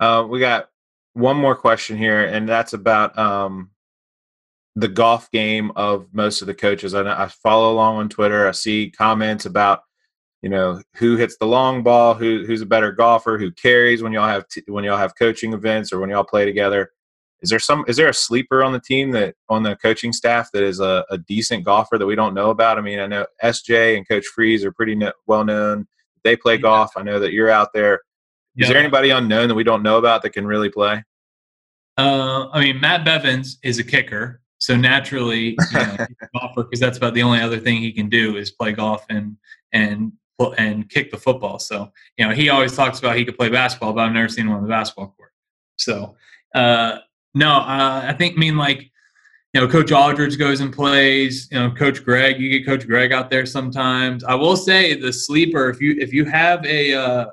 Uh, 0.00 0.26
we 0.28 0.40
got 0.40 0.68
one 1.18 1.36
more 1.36 1.56
question 1.56 1.98
here, 1.98 2.24
and 2.24 2.48
that's 2.48 2.72
about 2.72 3.18
um, 3.18 3.70
the 4.76 4.88
golf 4.88 5.30
game 5.30 5.72
of 5.74 6.06
most 6.12 6.40
of 6.40 6.46
the 6.46 6.54
coaches. 6.54 6.94
I, 6.94 7.24
I 7.24 7.28
follow 7.28 7.72
along 7.72 7.96
on 7.96 8.08
Twitter. 8.08 8.46
I 8.46 8.52
see 8.52 8.92
comments 8.96 9.44
about 9.44 9.80
you 10.42 10.48
know 10.48 10.80
who 10.94 11.16
hits 11.16 11.36
the 11.38 11.46
long 11.46 11.82
ball, 11.82 12.14
who 12.14 12.44
who's 12.46 12.62
a 12.62 12.66
better 12.66 12.92
golfer, 12.92 13.36
who 13.36 13.50
carries 13.50 14.02
when 14.02 14.12
y'all 14.12 14.28
have 14.28 14.46
t- 14.48 14.62
when 14.68 14.84
y'all 14.84 14.96
have 14.96 15.16
coaching 15.16 15.52
events 15.52 15.92
or 15.92 15.98
when 15.98 16.10
y'all 16.10 16.24
play 16.24 16.44
together. 16.44 16.92
Is 17.40 17.50
there 17.50 17.58
some? 17.58 17.84
Is 17.88 17.96
there 17.96 18.08
a 18.08 18.14
sleeper 18.14 18.62
on 18.62 18.72
the 18.72 18.80
team 18.80 19.10
that 19.12 19.34
on 19.48 19.64
the 19.64 19.76
coaching 19.76 20.12
staff 20.12 20.50
that 20.52 20.62
is 20.62 20.80
a, 20.80 21.04
a 21.10 21.18
decent 21.18 21.64
golfer 21.64 21.98
that 21.98 22.06
we 22.06 22.14
don't 22.14 22.34
know 22.34 22.50
about? 22.50 22.78
I 22.78 22.80
mean, 22.80 23.00
I 23.00 23.06
know 23.06 23.26
SJ 23.42 23.96
and 23.96 24.08
Coach 24.08 24.26
Freeze 24.26 24.64
are 24.64 24.72
pretty 24.72 24.94
no, 24.94 25.12
well 25.26 25.44
known. 25.44 25.86
They 26.22 26.36
play 26.36 26.54
yeah. 26.54 26.62
golf. 26.62 26.92
I 26.96 27.02
know 27.02 27.18
that 27.20 27.32
you're 27.32 27.50
out 27.50 27.72
there. 27.72 28.02
Is 28.56 28.66
yeah. 28.66 28.72
there 28.72 28.82
anybody 28.82 29.10
unknown 29.10 29.48
that 29.48 29.54
we 29.54 29.62
don't 29.62 29.84
know 29.84 29.98
about 29.98 30.22
that 30.22 30.30
can 30.30 30.46
really 30.46 30.68
play? 30.68 31.04
Uh, 31.98 32.48
I 32.52 32.60
mean, 32.60 32.80
Matt 32.80 33.04
Bevins 33.04 33.58
is 33.64 33.80
a 33.80 33.84
kicker, 33.84 34.40
so 34.58 34.76
naturally, 34.76 35.56
you 35.72 35.78
know, 35.78 35.96
golfer 36.34 36.62
because 36.62 36.78
that's 36.78 36.96
about 36.96 37.12
the 37.12 37.22
only 37.22 37.40
other 37.40 37.58
thing 37.58 37.80
he 37.80 37.92
can 37.92 38.08
do 38.08 38.36
is 38.36 38.52
play 38.52 38.72
golf 38.72 39.04
and 39.10 39.36
and 39.72 40.12
and 40.56 40.88
kick 40.88 41.10
the 41.10 41.16
football. 41.16 41.58
So 41.58 41.92
you 42.16 42.26
know, 42.26 42.32
he 42.32 42.48
always 42.50 42.76
talks 42.76 43.00
about 43.00 43.16
he 43.16 43.24
could 43.24 43.36
play 43.36 43.48
basketball, 43.48 43.92
but 43.92 44.02
I've 44.02 44.12
never 44.12 44.28
seen 44.28 44.46
him 44.46 44.52
on 44.52 44.62
the 44.62 44.68
basketball 44.68 45.14
court. 45.16 45.32
So 45.76 46.14
uh, 46.54 46.98
no, 47.34 47.50
uh, 47.50 48.04
I 48.06 48.14
think 48.16 48.36
I 48.36 48.38
mean 48.38 48.56
like 48.56 48.90
you 49.54 49.60
know, 49.60 49.68
Coach 49.68 49.90
Aldridge 49.90 50.38
goes 50.38 50.60
and 50.60 50.72
plays. 50.72 51.48
You 51.50 51.58
know, 51.58 51.70
Coach 51.72 52.04
Greg, 52.04 52.38
you 52.38 52.50
get 52.50 52.66
Coach 52.66 52.86
Greg 52.86 53.12
out 53.12 53.30
there 53.30 53.46
sometimes. 53.46 54.22
I 54.22 54.34
will 54.34 54.56
say 54.56 54.94
the 54.94 55.12
sleeper, 55.12 55.68
if 55.68 55.80
you 55.80 55.96
if 55.98 56.12
you 56.12 56.24
have 56.26 56.64
a 56.64 56.94
uh, 56.94 57.26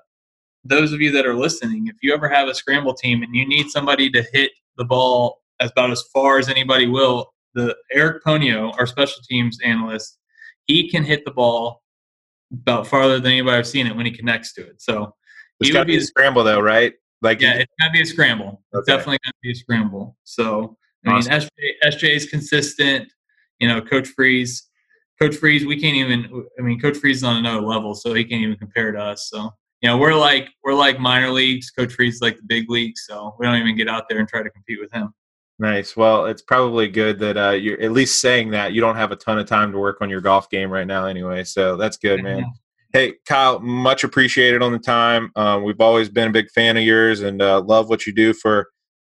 those 0.66 0.92
of 0.92 1.00
you 1.00 1.12
that 1.12 1.26
are 1.26 1.36
listening, 1.36 1.88
if 1.88 1.96
you 2.02 2.14
ever 2.14 2.28
have 2.28 2.48
a 2.48 2.54
scramble 2.54 2.94
team 2.94 3.22
and 3.24 3.36
you 3.36 3.48
need 3.48 3.70
somebody 3.70 4.10
to 4.10 4.24
hit 4.34 4.52
the 4.78 4.84
ball 4.86 5.42
as 5.60 5.72
about 5.72 5.92
as 5.92 6.04
far 6.14 6.40
as 6.40 6.50
anybody 6.50 6.88
will, 6.88 7.32
the 7.54 7.76
Eric 7.94 8.24
Ponio, 8.24 8.74
our 8.78 8.88
special 8.88 9.22
teams 9.30 9.60
analyst, 9.64 10.18
he 10.66 10.90
can 10.90 11.04
hit 11.04 11.24
the 11.24 11.32
ball 11.32 11.84
about 12.52 12.88
farther 12.88 13.20
than 13.20 13.32
anybody 13.32 13.58
I've 13.58 13.68
seen 13.68 13.88
it 13.88 13.96
when 13.96 14.06
he 14.06 14.12
connects 14.12 14.54
to 14.56 14.62
it. 14.62 14.82
So 14.82 15.16
it's 15.60 15.70
he 15.70 15.78
would 15.78 15.88
be 15.88 15.98
a 15.98 16.02
scramble 16.02 16.44
though, 16.44 16.60
right? 16.60 16.94
Like 17.22 17.42
yeah, 17.42 17.54
it's 17.54 17.72
gonna 17.80 17.92
be 17.92 18.02
a 18.02 18.06
scramble. 18.06 18.62
Okay. 18.74 18.80
It's 18.80 18.88
definitely 18.88 19.20
gonna 19.24 19.34
be 19.42 19.52
a 19.52 19.56
scramble. 19.56 20.18
So 20.24 20.78
I 21.06 21.14
mean, 21.14 21.22
SJ, 21.22 21.50
SJ 21.86 22.16
is 22.16 22.26
consistent. 22.26 23.08
You 23.60 23.68
know, 23.68 23.82
Coach 23.82 24.08
Freeze, 24.10 24.68
Coach 25.22 25.36
Freeze, 25.36 25.66
we 25.66 25.80
can't 25.80 25.96
even. 25.96 26.46
I 26.60 26.62
mean, 26.62 26.80
Coach 26.80 26.98
Freeze 26.98 27.18
is 27.18 27.24
on 27.24 27.38
another 27.38 27.62
level, 27.62 27.94
so 27.94 28.14
he 28.14 28.26
can't 28.26 28.42
even 28.42 28.58
compare 28.58 28.92
to 28.92 29.00
us. 29.00 29.30
So 29.30 29.52
you 29.82 29.90
know, 29.90 29.98
we're 29.98 30.16
like 30.16 30.50
we're 30.64 30.74
like 30.74 31.00
minor 31.00 31.32
leagues. 31.32 31.70
Coach 31.70 31.94
Freeze 31.94 32.16
is 32.16 32.22
like 32.22 32.38
the 32.38 32.44
big 32.46 32.70
league, 32.70 32.98
so 32.98 33.36
we 33.40 33.46
don't 33.46 33.56
even 33.56 33.76
get 33.76 33.88
out 33.88 34.06
there 34.10 34.20
and 34.20 34.28
try 34.28 34.44
to 34.44 34.50
compete 34.50 34.80
with 34.80 34.92
him. 34.92 35.14
Nice. 35.58 35.96
Well, 35.96 36.26
it's 36.26 36.42
probably 36.42 36.88
good 36.90 37.20
that 37.20 37.38
uh, 37.38 37.52
you're 37.52 37.80
at 37.80 37.92
least 37.92 38.20
saying 38.20 38.52
that 38.52 38.74
you 38.74 38.82
don't 38.82 38.98
have 38.98 39.12
a 39.12 39.16
ton 39.16 39.40
of 39.40 39.48
time 39.48 39.72
to 39.72 39.78
work 39.78 40.00
on 40.02 40.10
your 40.10 40.22
golf 40.22 40.50
game 40.50 40.70
right 40.70 40.88
now, 40.88 41.06
anyway. 41.06 41.44
So 41.44 41.78
that's 41.78 41.98
good, 41.98 42.24
man. 42.24 42.46
Hey, 42.94 43.16
Kyle, 43.26 43.60
much 43.60 44.06
appreciated 44.06 44.62
on 44.62 44.72
the 44.72 44.80
time. 44.80 45.30
Um, 45.36 45.66
we've 45.66 45.82
always 45.82 46.08
been 46.08 46.30
a 46.30 46.32
big 46.32 46.50
fan 46.52 46.78
of 46.78 46.84
yours 46.84 47.24
and 47.24 47.42
uh, 47.42 47.60
love 47.60 47.90
what 47.90 48.08
you 48.08 48.14
do 48.14 48.32
for 48.34 48.70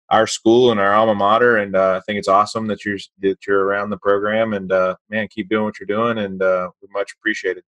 our 0.10 0.26
school 0.26 0.72
and 0.72 0.80
our 0.80 0.92
alma 0.96 1.14
mater. 1.14 1.58
And 1.58 1.76
uh, 1.76 1.98
I 1.98 2.00
think 2.00 2.18
it's 2.18 2.28
awesome 2.28 2.66
that 2.66 2.84
you're 2.84 2.98
that 3.20 3.46
you're 3.46 3.64
around 3.64 3.92
the 3.92 3.98
program. 3.98 4.54
And 4.54 4.72
uh, 4.72 4.96
man, 5.12 5.28
keep 5.28 5.50
doing 5.50 5.66
what 5.66 5.80
you're 5.80 5.86
doing, 5.86 6.18
and 6.18 6.42
uh, 6.42 6.72
we 6.82 6.88
much 6.92 7.14
appreciate 7.14 7.58
it. 7.58 7.64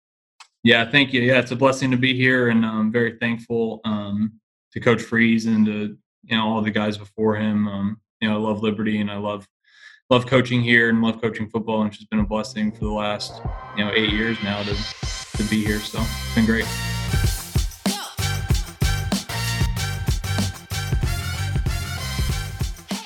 Yeah, 0.68 0.84
thank 0.84 1.14
you. 1.14 1.22
Yeah, 1.22 1.38
it's 1.38 1.50
a 1.50 1.56
blessing 1.56 1.90
to 1.92 1.96
be 1.96 2.12
here, 2.14 2.50
and 2.50 2.62
I'm 2.62 2.92
very 2.92 3.16
thankful 3.16 3.80
um, 3.86 4.34
to 4.74 4.80
Coach 4.80 5.00
Freeze 5.00 5.46
and 5.46 5.64
to 5.64 5.96
you 6.24 6.36
know 6.36 6.46
all 6.46 6.60
the 6.60 6.70
guys 6.70 6.98
before 6.98 7.36
him. 7.36 7.66
Um, 7.66 8.00
you 8.20 8.28
know, 8.28 8.34
I 8.34 8.38
love 8.38 8.62
Liberty, 8.62 9.00
and 9.00 9.10
I 9.10 9.16
love 9.16 9.48
love 10.10 10.26
coaching 10.26 10.60
here 10.60 10.90
and 10.90 11.00
love 11.00 11.22
coaching 11.22 11.48
football, 11.48 11.80
and 11.80 11.88
it's 11.88 11.96
just 11.96 12.10
been 12.10 12.20
a 12.20 12.26
blessing 12.26 12.70
for 12.70 12.80
the 12.80 12.90
last 12.90 13.40
you 13.78 13.84
know 13.86 13.90
eight 13.94 14.10
years 14.12 14.36
now 14.42 14.62
to 14.62 14.74
to 15.38 15.42
be 15.44 15.64
here. 15.64 15.78
So 15.78 16.00
it's 16.02 16.34
been 16.34 16.44
great. 16.44 16.66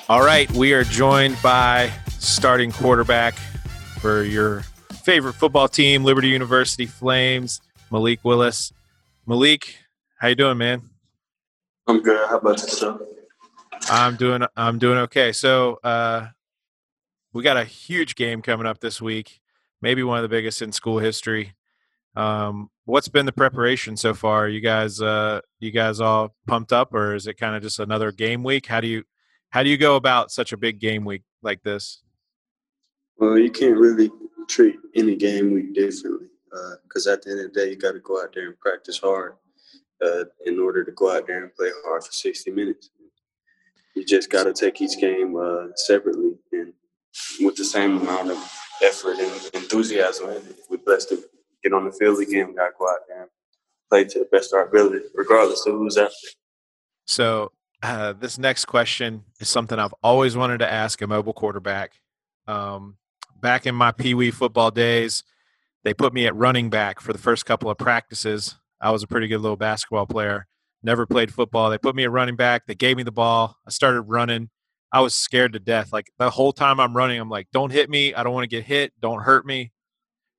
All 0.09 0.25
right, 0.25 0.51
we 0.51 0.73
are 0.73 0.83
joined 0.83 1.41
by 1.41 1.93
starting 2.19 2.73
quarterback 2.73 3.35
for 4.01 4.25
your 4.25 4.65
favorite 5.03 5.35
football 5.35 5.69
team, 5.69 6.05
Liberty 6.05 6.29
University 6.29 6.87
Flames, 6.87 7.61
Malik 7.91 8.21
Willis. 8.25 8.73
Malik, 9.27 9.77
how 10.19 10.29
you 10.29 10.35
doing, 10.35 10.59
man? 10.59 10.91
I'm 11.87 12.01
good. 12.01 12.29
How 12.29 12.39
about 12.39 12.61
yourself? 12.61 13.01
I'm 13.91 14.17
doing 14.17 14.43
I'm 14.57 14.79
doing 14.79 14.99
okay. 14.99 15.33
So 15.33 15.81
uh, 15.83 16.29
we 17.33 17.43
got 17.43 17.57
a 17.57 17.65
huge 17.65 18.15
game 18.15 18.43
coming 18.43 18.67
up 18.67 18.79
this 18.79 19.03
week, 19.03 19.41
maybe 19.81 20.03
one 20.03 20.19
of 20.19 20.23
the 20.23 20.29
biggest 20.29 20.63
in 20.63 20.71
school 20.71 20.99
history. 20.99 21.55
Um, 22.15 22.71
what's 22.85 23.09
been 23.09 23.27
the 23.27 23.33
preparation 23.33 23.97
so 23.97 24.15
far? 24.15 24.49
You 24.49 24.61
guys, 24.61 25.01
uh, 25.01 25.41
you 25.59 25.71
guys 25.71 26.01
all 26.01 26.35
pumped 26.47 26.73
up, 26.73 26.95
or 26.95 27.15
is 27.15 27.27
it 27.27 27.39
kind 27.39 27.57
of 27.57 27.63
just 27.63 27.81
another 27.81 28.13
game 28.13 28.45
week? 28.45 28.67
How 28.67 28.81
do 28.81 28.87
you, 28.87 29.03
how 29.51 29.63
do 29.63 29.71
you 29.71 29.79
go 29.79 29.97
about 29.97 30.31
such 30.31 30.53
a 30.53 30.57
big 30.57 30.79
game 30.79 31.05
week 31.05 31.23
like 31.43 31.63
this? 31.63 32.03
Well, 33.17 33.39
you 33.39 33.51
can't 33.51 33.79
really 33.79 34.11
treat 34.53 34.77
any 34.95 35.17
game 35.17 35.53
week 35.53 35.75
differently 35.75 36.27
because 36.85 37.07
uh, 37.07 37.15
at 37.15 37.23
the 37.23 37.31
end 37.31 37.41
of 37.41 37.53
the 37.53 37.61
day, 37.61 37.71
you 37.71 37.77
got 37.77 37.93
to 37.93 38.01
go 38.01 38.23
out 38.23 38.35
there 38.35 38.47
and 38.47 38.61
practice 38.61 38.99
hard 38.99 39.35
uh, 40.05 40.25
in 40.45 40.59
order 40.61 40.85
to 40.85 40.93
go 40.93 41.15
out 41.15 41.27
there 41.27 41.43
and 41.43 41.55
play 41.55 41.71
hard 41.85 42.05
for 42.05 42.13
60 42.13 42.51
minutes. 42.51 42.91
You 43.95 44.05
just 44.05 44.31
got 44.31 44.45
to 44.45 44.53
take 44.53 44.81
each 44.81 44.99
game 45.01 45.37
uh, 45.37 45.69
separately 45.77 46.33
and 46.53 46.73
with 47.41 47.57
the 47.57 47.65
same 47.65 47.99
amount 47.99 48.31
of 48.31 48.39
effort 48.83 49.19
and 49.19 49.33
enthusiasm. 49.55 50.31
And 50.31 50.55
we're 50.69 50.79
blessed 50.79 51.11
to 51.11 51.23
get 51.63 51.73
on 51.73 51.85
the 51.85 51.93
field 51.93 52.21
again. 52.21 52.49
We 52.49 52.55
got 52.55 52.67
to 52.67 52.73
go 52.79 52.89
out 52.89 53.01
there 53.09 53.23
and 53.23 53.31
play 53.91 54.05
to 54.05 54.19
the 54.19 54.29
best 54.31 54.53
of 54.53 54.59
our 54.59 54.67
ability, 54.67 55.07
regardless 55.15 55.67
of 55.67 55.75
who's 55.75 55.95
there. 55.95 56.11
So, 57.07 57.53
uh, 57.83 58.13
this 58.13 58.39
next 58.39 58.67
question 58.67 59.25
is 59.41 59.49
something 59.49 59.79
I've 59.79 59.95
always 60.03 60.37
wanted 60.37 60.59
to 60.59 60.73
ask 60.73 61.03
a 61.03 61.07
mobile 61.07 61.33
quarterback. 61.33 61.93
Um, 62.47 62.97
back 63.43 63.67
in 63.67 63.75
my 63.75 63.93
Pee 63.93 64.15
Wee 64.15 64.31
football 64.31 64.71
days, 64.71 65.23
they 65.85 65.93
put 65.93 66.15
me 66.15 66.27
at 66.27 66.35
running 66.35 66.71
back 66.71 67.01
for 67.01 67.13
the 67.13 67.19
first 67.19 67.45
couple 67.45 67.69
of 67.69 67.77
practices. 67.77 68.57
I 68.81 68.91
was 68.91 69.03
a 69.03 69.07
pretty 69.07 69.29
good 69.29 69.41
little 69.41 69.59
basketball 69.59 70.07
player. 70.07 70.47
Never 70.83 71.05
played 71.05 71.35
football. 71.35 71.69
They 71.69 71.79
put 71.79 71.95
me 71.95 72.05
at 72.05 72.11
running 72.11 72.37
back. 72.37 72.67
They 72.67 72.75
gave 72.75 72.97
me 72.97 73.03
the 73.03 73.13
ball. 73.13 73.57
I 73.67 73.71
started 73.71 74.03
running. 74.03 74.49
I 74.91 75.01
was 75.01 75.15
scared 75.15 75.53
to 75.53 75.59
death. 75.59 75.93
Like 75.93 76.11
the 76.19 76.31
whole 76.31 76.53
time 76.53 76.81
I'm 76.81 76.97
running, 76.97 77.21
I'm 77.21 77.31
like, 77.31 77.49
"Don't 77.53 77.71
hit 77.71 77.91
me. 77.91 78.15
I 78.15 78.23
don't 78.23 78.33
want 78.33 78.45
to 78.45 78.57
get 78.57 78.65
hit. 78.65 78.93
Don't 79.01 79.23
hurt 79.23 79.45
me." 79.45 79.73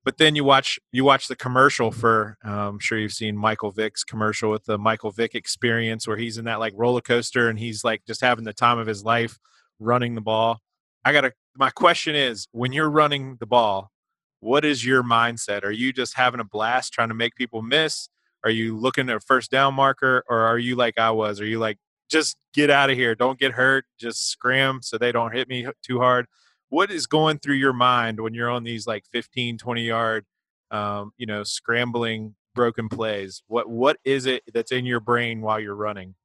but 0.03 0.17
then 0.17 0.35
you 0.35 0.43
watch 0.43 0.79
you 0.91 1.03
watch 1.03 1.27
the 1.27 1.35
commercial 1.35 1.91
for 1.91 2.37
um, 2.43 2.53
I'm 2.53 2.79
sure 2.79 2.97
you've 2.97 3.13
seen 3.13 3.37
Michael 3.37 3.71
Vick's 3.71 4.03
commercial 4.03 4.51
with 4.51 4.65
the 4.65 4.77
Michael 4.77 5.11
Vick 5.11 5.35
experience 5.35 6.07
where 6.07 6.17
he's 6.17 6.37
in 6.37 6.45
that 6.45 6.59
like 6.59 6.73
roller 6.75 7.01
coaster 7.01 7.49
and 7.49 7.57
he's 7.57 7.83
like 7.83 8.03
just 8.05 8.21
having 8.21 8.43
the 8.43 8.53
time 8.53 8.79
of 8.79 8.87
his 8.87 9.03
life 9.03 9.39
running 9.79 10.15
the 10.15 10.21
ball. 10.21 10.61
I 11.05 11.13
got 11.13 11.21
to 11.21 11.33
my 11.55 11.69
question 11.69 12.15
is 12.15 12.47
when 12.51 12.73
you're 12.73 12.89
running 12.89 13.37
the 13.39 13.45
ball, 13.45 13.91
what 14.39 14.65
is 14.65 14.85
your 14.85 15.03
mindset? 15.03 15.63
Are 15.63 15.71
you 15.71 15.93
just 15.93 16.15
having 16.15 16.39
a 16.39 16.43
blast 16.43 16.93
trying 16.93 17.09
to 17.09 17.15
make 17.15 17.35
people 17.35 17.61
miss? 17.61 18.09
Are 18.43 18.49
you 18.49 18.77
looking 18.77 19.09
at 19.09 19.15
a 19.15 19.19
first 19.19 19.51
down 19.51 19.73
marker 19.73 20.23
or 20.27 20.39
are 20.39 20.57
you 20.57 20.75
like 20.75 20.97
I 20.97 21.11
was? 21.11 21.39
Are 21.39 21.45
you 21.45 21.59
like 21.59 21.77
just 22.09 22.37
get 22.53 22.69
out 22.69 22.89
of 22.89 22.97
here, 22.97 23.15
don't 23.15 23.39
get 23.39 23.53
hurt, 23.53 23.85
just 23.97 24.29
scram 24.29 24.81
so 24.81 24.97
they 24.97 25.11
don't 25.11 25.33
hit 25.33 25.47
me 25.47 25.67
too 25.83 25.99
hard? 25.99 26.27
what 26.73 26.89
is 26.89 27.05
going 27.05 27.37
through 27.37 27.53
your 27.53 27.71
mind 27.71 28.19
when 28.19 28.33
you're 28.33 28.49
on 28.49 28.63
these 28.63 28.87
like 28.87 29.05
15 29.11 29.59
20 29.59 29.83
yard 29.83 30.25
um, 30.71 31.11
you 31.17 31.27
know 31.27 31.43
scrambling 31.43 32.33
broken 32.55 32.89
plays 32.89 33.43
what 33.45 33.69
what 33.69 33.97
is 34.03 34.25
it 34.25 34.41
that's 34.51 34.71
in 34.71 34.83
your 34.83 34.99
brain 34.99 35.41
while 35.41 35.59
you're 35.59 35.75
running 35.75 36.15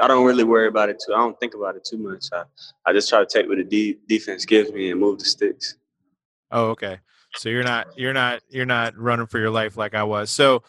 i 0.00 0.06
don't 0.06 0.24
really 0.24 0.44
worry 0.44 0.68
about 0.68 0.88
it 0.88 1.02
too 1.04 1.14
i 1.14 1.18
don't 1.18 1.38
think 1.40 1.54
about 1.54 1.76
it 1.76 1.84
too 1.84 1.98
much 1.98 2.26
i, 2.32 2.42
I 2.86 2.92
just 2.92 3.08
try 3.08 3.20
to 3.20 3.26
take 3.26 3.48
what 3.48 3.58
the 3.58 3.64
de- 3.64 3.98
defense 4.08 4.44
gives 4.44 4.72
me 4.72 4.90
and 4.90 5.00
move 5.00 5.18
the 5.18 5.24
sticks 5.24 5.76
oh 6.50 6.68
okay 6.70 6.98
so 7.34 7.48
you're 7.48 7.64
not 7.64 7.86
you're 7.96 8.12
not 8.12 8.42
you're 8.48 8.66
not 8.66 8.96
running 8.96 9.26
for 9.26 9.38
your 9.38 9.50
life 9.50 9.76
like 9.76 9.94
i 9.94 10.02
was 10.02 10.30
so 10.30 10.62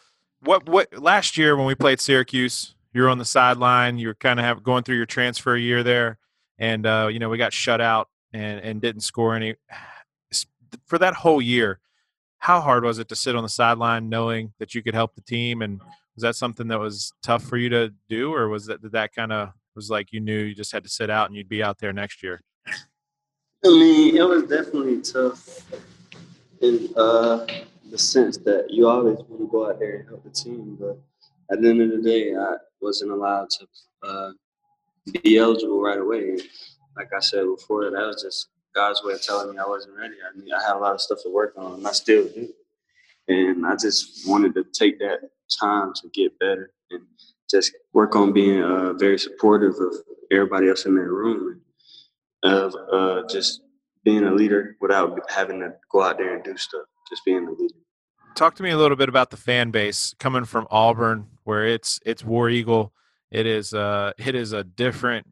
what 0.44 0.68
what 0.68 0.96
last 0.98 1.36
year 1.36 1.56
when 1.56 1.66
we 1.66 1.74
played 1.74 2.00
Syracuse, 2.00 2.74
you 2.92 3.02
were 3.02 3.08
on 3.08 3.18
the 3.18 3.24
sideline. 3.24 3.98
You 3.98 4.08
were 4.08 4.14
kind 4.14 4.38
of 4.38 4.44
have, 4.44 4.62
going 4.62 4.84
through 4.84 4.96
your 4.96 5.06
transfer 5.06 5.56
year 5.56 5.82
there, 5.82 6.18
and 6.58 6.86
uh, 6.86 7.08
you 7.10 7.18
know 7.18 7.28
we 7.28 7.38
got 7.38 7.52
shut 7.52 7.80
out 7.80 8.08
and 8.32 8.60
and 8.60 8.80
didn't 8.80 9.02
score 9.02 9.34
any. 9.34 9.54
For 10.86 10.98
that 10.98 11.14
whole 11.14 11.40
year, 11.40 11.78
how 12.38 12.60
hard 12.60 12.82
was 12.82 12.98
it 12.98 13.08
to 13.08 13.16
sit 13.16 13.36
on 13.36 13.44
the 13.44 13.48
sideline 13.48 14.08
knowing 14.08 14.52
that 14.58 14.74
you 14.74 14.82
could 14.82 14.94
help 14.94 15.14
the 15.14 15.20
team? 15.20 15.62
And 15.62 15.80
was 16.14 16.22
that 16.22 16.36
something 16.36 16.68
that 16.68 16.78
was 16.78 17.12
tough 17.22 17.42
for 17.42 17.56
you 17.56 17.68
to 17.70 17.92
do, 18.08 18.32
or 18.32 18.48
was 18.48 18.66
that 18.66 18.80
that 18.92 19.14
kind 19.14 19.32
of 19.32 19.50
was 19.74 19.90
like 19.90 20.12
you 20.12 20.20
knew 20.20 20.38
you 20.38 20.54
just 20.54 20.72
had 20.72 20.84
to 20.84 20.88
sit 20.88 21.10
out 21.10 21.28
and 21.28 21.36
you'd 21.36 21.48
be 21.48 21.62
out 21.62 21.78
there 21.78 21.92
next 21.92 22.22
year? 22.22 22.40
I 22.68 23.68
mean, 23.68 24.16
it 24.16 24.22
was 24.22 24.44
definitely 24.44 25.00
tough 25.00 25.60
in 26.60 26.90
uh, 26.96 27.46
the 27.90 27.98
sense 27.98 28.36
that 28.38 28.66
you 28.70 28.86
always 28.88 29.16
want 29.28 29.40
to 29.40 29.48
go 29.50 29.70
out 29.70 29.78
there 29.78 30.00
and 30.00 30.08
help 30.08 30.22
the 30.22 30.30
team, 30.30 30.76
but 30.78 30.98
at 31.50 31.60
the 31.60 31.68
end 31.68 31.80
of 31.82 31.90
the 31.90 32.02
day, 32.02 32.34
I 32.34 32.56
wasn't 32.80 33.10
allowed 33.10 33.50
to 33.50 33.66
uh, 34.02 34.30
be 35.22 35.38
eligible 35.38 35.82
right 35.82 35.98
away. 35.98 36.38
Like 36.96 37.12
I 37.14 37.20
said 37.20 37.44
before, 37.44 37.90
that 37.90 38.06
was 38.06 38.22
just 38.22 38.48
God's 38.74 39.02
way 39.02 39.14
of 39.14 39.22
telling 39.22 39.50
me 39.50 39.58
I 39.58 39.66
wasn't 39.66 39.96
ready. 39.96 40.14
I 40.14 40.36
mean, 40.36 40.48
I 40.52 40.62
had 40.62 40.76
a 40.76 40.78
lot 40.78 40.94
of 40.94 41.00
stuff 41.00 41.18
to 41.22 41.32
work 41.32 41.54
on, 41.56 41.74
and 41.74 41.86
I 41.86 41.92
still 41.92 42.28
do. 42.28 42.48
And 43.28 43.66
I 43.66 43.76
just 43.76 44.28
wanted 44.28 44.54
to 44.54 44.64
take 44.72 44.98
that 44.98 45.20
time 45.60 45.92
to 45.94 46.08
get 46.12 46.38
better 46.38 46.70
and 46.90 47.02
just 47.50 47.72
work 47.92 48.16
on 48.16 48.32
being 48.32 48.62
uh, 48.62 48.92
very 48.94 49.18
supportive 49.18 49.74
of 49.80 49.94
everybody 50.30 50.68
else 50.68 50.84
in 50.86 50.94
that 50.96 51.02
room 51.02 51.60
and 52.42 52.52
of 52.52 52.74
uh, 52.92 53.22
just 53.28 53.62
being 54.04 54.24
a 54.24 54.32
leader 54.32 54.76
without 54.80 55.18
having 55.30 55.60
to 55.60 55.72
go 55.90 56.02
out 56.02 56.18
there 56.18 56.34
and 56.34 56.44
do 56.44 56.56
stuff. 56.56 56.82
Just 57.08 57.24
being 57.24 57.46
a 57.46 57.50
leader. 57.50 57.74
Talk 58.34 58.54
to 58.56 58.62
me 58.62 58.70
a 58.70 58.76
little 58.76 58.96
bit 58.96 59.08
about 59.08 59.30
the 59.30 59.36
fan 59.36 59.70
base 59.70 60.14
coming 60.18 60.44
from 60.44 60.66
Auburn, 60.70 61.28
where 61.44 61.64
it's 61.64 62.00
it's 62.04 62.24
War 62.24 62.48
Eagle. 62.48 62.92
It 63.30 63.46
is 63.46 63.72
uh 63.72 64.12
it 64.18 64.34
is 64.34 64.52
a 64.52 64.64
different 64.64 65.26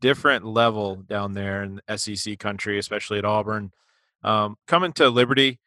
different 0.00 0.44
level 0.44 0.96
down 0.96 1.34
there 1.34 1.62
in 1.62 1.80
SEC 1.96 2.38
country, 2.38 2.78
especially 2.78 3.18
at 3.18 3.24
Auburn. 3.24 3.72
Um, 4.22 4.56
coming 4.66 4.92
to 4.94 5.08
Liberty, 5.08 5.58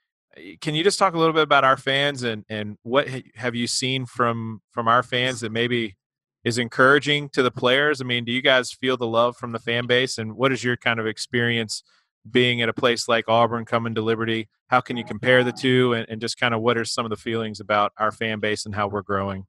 can 0.62 0.76
you 0.76 0.84
just 0.84 1.00
talk 1.00 1.14
a 1.14 1.18
little 1.18 1.34
bit 1.34 1.44
about 1.44 1.64
our 1.64 1.78
fans 1.78 2.24
and 2.24 2.46
and 2.50 2.78
what 2.84 3.08
have 3.36 3.56
you 3.56 3.68
seen 3.68 4.06
from 4.06 4.62
from 4.72 4.88
our 4.88 5.04
fans 5.04 5.42
that 5.42 5.52
maybe 5.52 5.96
is 6.44 6.58
encouraging 6.58 7.30
to 7.30 7.44
the 7.44 7.52
players? 7.52 8.02
I 8.02 8.06
mean, 8.06 8.26
do 8.26 8.32
you 8.32 8.42
guys 8.42 8.72
feel 8.72 8.98
the 8.98 9.08
love 9.08 9.38
from 9.38 9.52
the 9.52 9.60
fan 9.60 9.88
base, 9.88 10.18
and 10.18 10.36
what 10.36 10.52
is 10.52 10.64
your 10.64 10.78
kind 10.78 11.00
of 11.00 11.08
experience 11.08 11.84
being 12.30 12.62
at 12.62 12.70
a 12.70 12.74
place 12.74 13.08
like 13.08 13.26
Auburn, 13.28 13.66
coming 13.66 13.96
to 13.96 14.02
Liberty? 14.02 14.50
How 14.68 14.82
can 14.82 14.98
you 14.98 15.04
compare 15.04 15.44
the 15.44 15.52
two, 15.52 15.94
and, 15.94 16.08
and 16.10 16.22
just 16.22 16.40
kind 16.40 16.54
of 16.54 16.62
what 16.62 16.78
are 16.78 16.86
some 16.86 17.06
of 17.06 17.10
the 17.10 17.18
feelings 17.18 17.60
about 17.60 17.92
our 17.98 18.12
fan 18.12 18.40
base 18.40 18.66
and 18.66 18.76
how 18.76 18.88
we're 18.88 19.02
growing? 19.02 19.46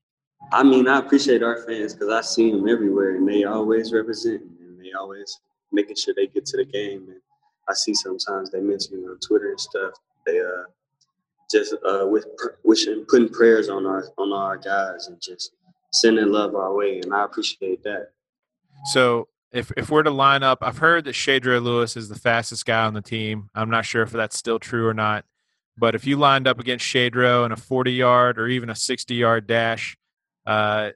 I 0.53 0.63
mean, 0.63 0.89
I 0.89 0.99
appreciate 0.99 1.43
our 1.43 1.63
fans 1.67 1.95
because 1.95 2.09
I 2.09 2.23
see 2.23 2.51
them 2.51 2.69
everywhere, 2.69 3.17
and 3.17 3.29
they 3.29 3.45
always 3.45 3.93
represent 3.93 4.43
and 4.43 4.81
they 4.81 4.93
always 4.99 5.41
making 5.73 5.97
sure 5.97 6.15
they 6.17 6.27
get 6.27 6.47
to 6.47 6.57
the 6.57 6.65
game. 6.65 7.07
And 7.09 7.21
I 7.69 7.75
see 7.75 7.95
sometimes 7.95 8.51
they 8.51 8.61
mention 8.61 9.05
on 9.05 9.19
Twitter 9.21 9.51
and 9.51 9.61
stuff. 9.61 9.93
They 10.27 10.41
uh 10.41 10.65
just 11.51 11.75
uh 11.87 12.07
with 12.07 12.27
putting 13.09 13.29
prayers 13.29 13.69
on 13.69 13.87
our 13.87 14.09
on 14.19 14.33
our 14.33 14.57
guys 14.57 15.09
and 15.09 15.21
just 15.21 15.53
sending 15.93 16.31
love 16.31 16.55
our 16.55 16.75
way, 16.75 17.01
and 17.01 17.13
I 17.13 17.25
appreciate 17.25 17.83
that. 17.85 18.11
So 18.93 19.29
if 19.53 19.73
if 19.77 19.91
we're 19.91 20.03
to 20.03 20.11
line 20.11 20.43
up, 20.43 20.59
I've 20.63 20.79
heard 20.79 21.05
that 21.05 21.15
Shedro 21.15 21.63
Louis 21.63 21.97
is 21.97 22.09
the 22.09 22.19
fastest 22.19 22.67
guy 22.67 22.85
on 22.85 22.95
the 22.95 23.03
team. 23.03 23.51
I'm 23.55 23.71
not 23.71 23.85
sure 23.85 24.03
if 24.03 24.11
that's 24.11 24.37
still 24.37 24.59
true 24.59 24.87
or 24.87 24.95
not. 24.95 25.25
But 25.77 25.95
if 25.95 26.07
you 26.07 26.17
lined 26.17 26.47
up 26.47 26.61
against 26.61 26.85
Shedro 26.85 27.47
in 27.47 27.53
a 27.53 27.57
40 27.57 27.93
yard 27.93 28.39
or 28.39 28.49
even 28.49 28.69
a 28.69 28.75
60 28.75 29.15
yard 29.15 29.47
dash, 29.47 29.97
uh, 30.47 30.91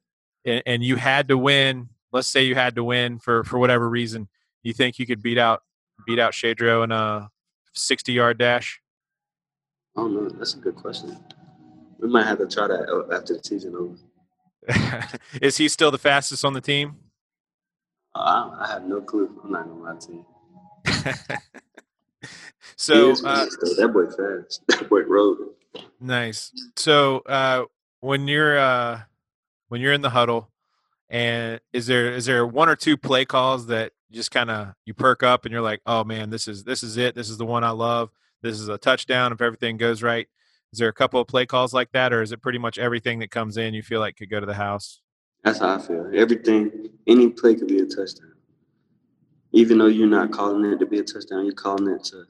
and, 0.44 0.62
and, 0.66 0.84
you 0.84 0.96
had 0.96 1.28
to 1.28 1.38
win 1.38 1.88
let's 2.14 2.28
say 2.28 2.44
you 2.44 2.54
had 2.54 2.76
to 2.76 2.84
win 2.84 3.18
for 3.18 3.44
for 3.44 3.58
whatever 3.58 3.90
reason, 3.90 4.28
you 4.62 4.72
think 4.72 4.98
you 4.98 5.06
could 5.06 5.22
beat 5.22 5.36
out 5.36 5.62
beat 6.06 6.18
out 6.18 6.32
Shedro 6.32 6.82
in 6.84 6.92
a 6.92 7.28
60 7.74 8.12
yard 8.12 8.38
dash? 8.38 8.80
I 9.96 10.00
don't 10.00 10.14
know. 10.14 10.28
That's 10.28 10.54
a 10.54 10.58
good 10.58 10.76
question. 10.76 11.16
We 11.98 12.08
might 12.08 12.26
have 12.26 12.38
to 12.38 12.46
try 12.46 12.66
that 12.66 13.08
after 13.12 13.34
the 13.34 13.44
season 13.44 13.74
over. 13.76 13.96
Is 15.42 15.56
he 15.56 15.68
still 15.68 15.90
the 15.90 15.98
fastest 15.98 16.44
on 16.44 16.52
the 16.52 16.60
team? 16.60 16.96
Uh, 18.14 18.50
I 18.60 18.68
have 18.72 18.84
no 18.84 19.00
clue. 19.00 19.40
I'm 19.42 19.52
not 19.52 19.68
gonna 19.68 19.82
lie 19.82 19.98
to 19.98 20.12
you. 20.12 20.26
so 22.76 23.12
uh, 23.24 23.46
that 23.46 23.90
boy 23.92 24.06
fast. 24.06 24.62
That 24.68 24.88
boy 24.88 25.02
rode. 25.02 25.38
Nice. 26.00 26.52
So 26.76 27.18
uh, 27.26 27.64
when 28.00 28.28
you're 28.28 28.58
uh, 28.58 29.00
when 29.68 29.80
you're 29.80 29.92
in 29.92 30.02
the 30.02 30.10
huddle, 30.10 30.50
and 31.08 31.60
is 31.72 31.86
there 31.86 32.12
is 32.12 32.26
there 32.26 32.46
one 32.46 32.68
or 32.68 32.76
two 32.76 32.96
play 32.96 33.24
calls 33.24 33.66
that 33.66 33.92
just 34.12 34.30
kind 34.30 34.50
of 34.50 34.74
you 34.86 34.94
perk 34.94 35.22
up 35.22 35.44
and 35.44 35.52
you're 35.52 35.62
like, 35.62 35.80
oh 35.86 36.04
man, 36.04 36.30
this 36.30 36.46
is 36.46 36.64
this 36.64 36.82
is 36.82 36.96
it. 36.96 37.14
This 37.14 37.28
is 37.30 37.38
the 37.38 37.46
one 37.46 37.64
I 37.64 37.70
love. 37.70 38.10
This 38.44 38.60
is 38.60 38.68
a 38.68 38.76
touchdown 38.76 39.32
if 39.32 39.40
everything 39.40 39.78
goes 39.78 40.02
right. 40.02 40.28
Is 40.70 40.78
there 40.78 40.90
a 40.90 40.92
couple 40.92 41.18
of 41.18 41.26
play 41.26 41.46
calls 41.46 41.72
like 41.72 41.92
that, 41.92 42.12
or 42.12 42.20
is 42.20 42.30
it 42.30 42.42
pretty 42.42 42.58
much 42.58 42.78
everything 42.78 43.20
that 43.20 43.30
comes 43.30 43.56
in 43.56 43.72
you 43.72 43.82
feel 43.82 44.00
like 44.00 44.16
could 44.18 44.28
go 44.28 44.38
to 44.38 44.44
the 44.44 44.52
house? 44.52 45.00
That's 45.42 45.60
how 45.60 45.76
I 45.76 45.78
feel. 45.78 46.10
Everything, 46.14 46.90
any 47.06 47.30
play 47.30 47.54
could 47.54 47.68
be 47.68 47.78
a 47.78 47.86
touchdown. 47.86 48.34
Even 49.52 49.78
though 49.78 49.86
you're 49.86 50.06
not 50.06 50.30
calling 50.30 50.70
it 50.70 50.78
to 50.80 50.84
be 50.84 50.98
a 50.98 51.02
touchdown, 51.02 51.46
you're 51.46 51.54
calling 51.54 51.88
it 51.88 52.04
to, 52.04 52.24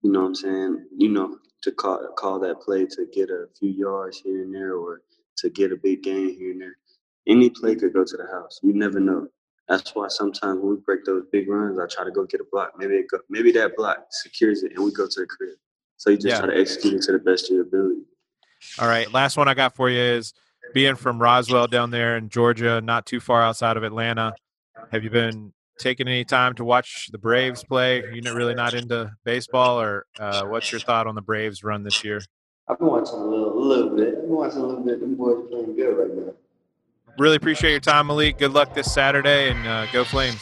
you 0.00 0.10
know 0.10 0.20
what 0.20 0.28
I'm 0.28 0.34
saying? 0.36 0.86
You 0.96 1.10
know, 1.10 1.36
to 1.62 1.72
call 1.72 2.00
call 2.16 2.38
that 2.40 2.62
play 2.62 2.86
to 2.86 3.06
get 3.12 3.28
a 3.28 3.44
few 3.58 3.68
yards 3.68 4.20
here 4.20 4.42
and 4.42 4.54
there 4.54 4.76
or 4.76 5.02
to 5.36 5.50
get 5.50 5.70
a 5.70 5.76
big 5.76 6.02
gain 6.02 6.34
here 6.34 6.52
and 6.52 6.62
there 6.62 6.76
any 7.26 7.50
play 7.50 7.74
could 7.74 7.92
go 7.92 8.04
to 8.04 8.16
the 8.16 8.26
house. 8.32 8.58
You 8.62 8.72
never 8.72 9.00
know. 9.00 9.28
That's 9.68 9.94
why 9.94 10.08
sometimes 10.08 10.60
when 10.60 10.70
we 10.70 10.76
break 10.76 11.04
those 11.04 11.24
big 11.30 11.48
runs, 11.48 11.78
I 11.78 11.86
try 11.86 12.04
to 12.04 12.10
go 12.10 12.24
get 12.24 12.40
a 12.40 12.44
block. 12.50 12.72
Maybe 12.76 13.02
go, 13.10 13.18
maybe 13.30 13.52
that 13.52 13.76
block 13.76 14.06
secures 14.10 14.62
it, 14.62 14.72
and 14.74 14.84
we 14.84 14.92
go 14.92 15.06
to 15.06 15.20
the 15.20 15.26
crib. 15.26 15.56
So 15.96 16.10
you 16.10 16.16
just 16.16 16.26
yeah. 16.26 16.38
try 16.40 16.52
to 16.52 16.60
execute 16.60 16.94
it 16.94 17.02
to 17.02 17.12
the 17.12 17.18
best 17.18 17.44
of 17.46 17.54
your 17.54 17.62
ability. 17.62 18.02
All 18.78 18.88
right, 18.88 19.12
last 19.12 19.36
one 19.36 19.48
I 19.48 19.54
got 19.54 19.74
for 19.74 19.88
you 19.88 20.00
is 20.00 20.34
being 20.74 20.96
from 20.96 21.20
Roswell 21.20 21.66
down 21.66 21.90
there 21.90 22.16
in 22.16 22.28
Georgia, 22.28 22.80
not 22.80 23.06
too 23.06 23.20
far 23.20 23.42
outside 23.42 23.76
of 23.76 23.82
Atlanta. 23.82 24.34
Have 24.90 25.04
you 25.04 25.10
been 25.10 25.52
taking 25.78 26.08
any 26.08 26.24
time 26.24 26.54
to 26.54 26.64
watch 26.64 27.08
the 27.12 27.18
Braves 27.18 27.64
play? 27.64 28.02
You're 28.12 28.34
really 28.34 28.54
not 28.54 28.74
into 28.74 29.12
baseball, 29.24 29.80
or 29.80 30.06
uh, 30.18 30.44
what's 30.46 30.70
your 30.72 30.80
thought 30.80 31.06
on 31.06 31.14
the 31.14 31.22
Braves 31.22 31.62
run 31.62 31.82
this 31.82 32.02
year? 32.04 32.20
I've 32.68 32.78
been 32.78 32.88
watching 32.88 33.18
a 33.18 33.24
little, 33.24 33.52
a 33.52 33.58
little 33.58 33.96
bit. 33.96 34.14
I've 34.14 34.22
been 34.22 34.30
watching 34.30 34.58
a 34.58 34.66
little 34.66 34.84
bit. 34.84 35.00
The 35.00 35.06
boys 35.06 35.48
playing 35.50 35.76
good 35.76 35.96
right 35.96 36.14
now. 36.14 36.32
Really 37.18 37.36
appreciate 37.36 37.72
your 37.72 37.80
time, 37.80 38.06
Malik. 38.06 38.38
Good 38.38 38.52
luck 38.52 38.74
this 38.74 38.92
Saturday 38.92 39.50
and 39.50 39.66
uh, 39.66 39.86
go 39.92 40.02
Flames. 40.02 40.40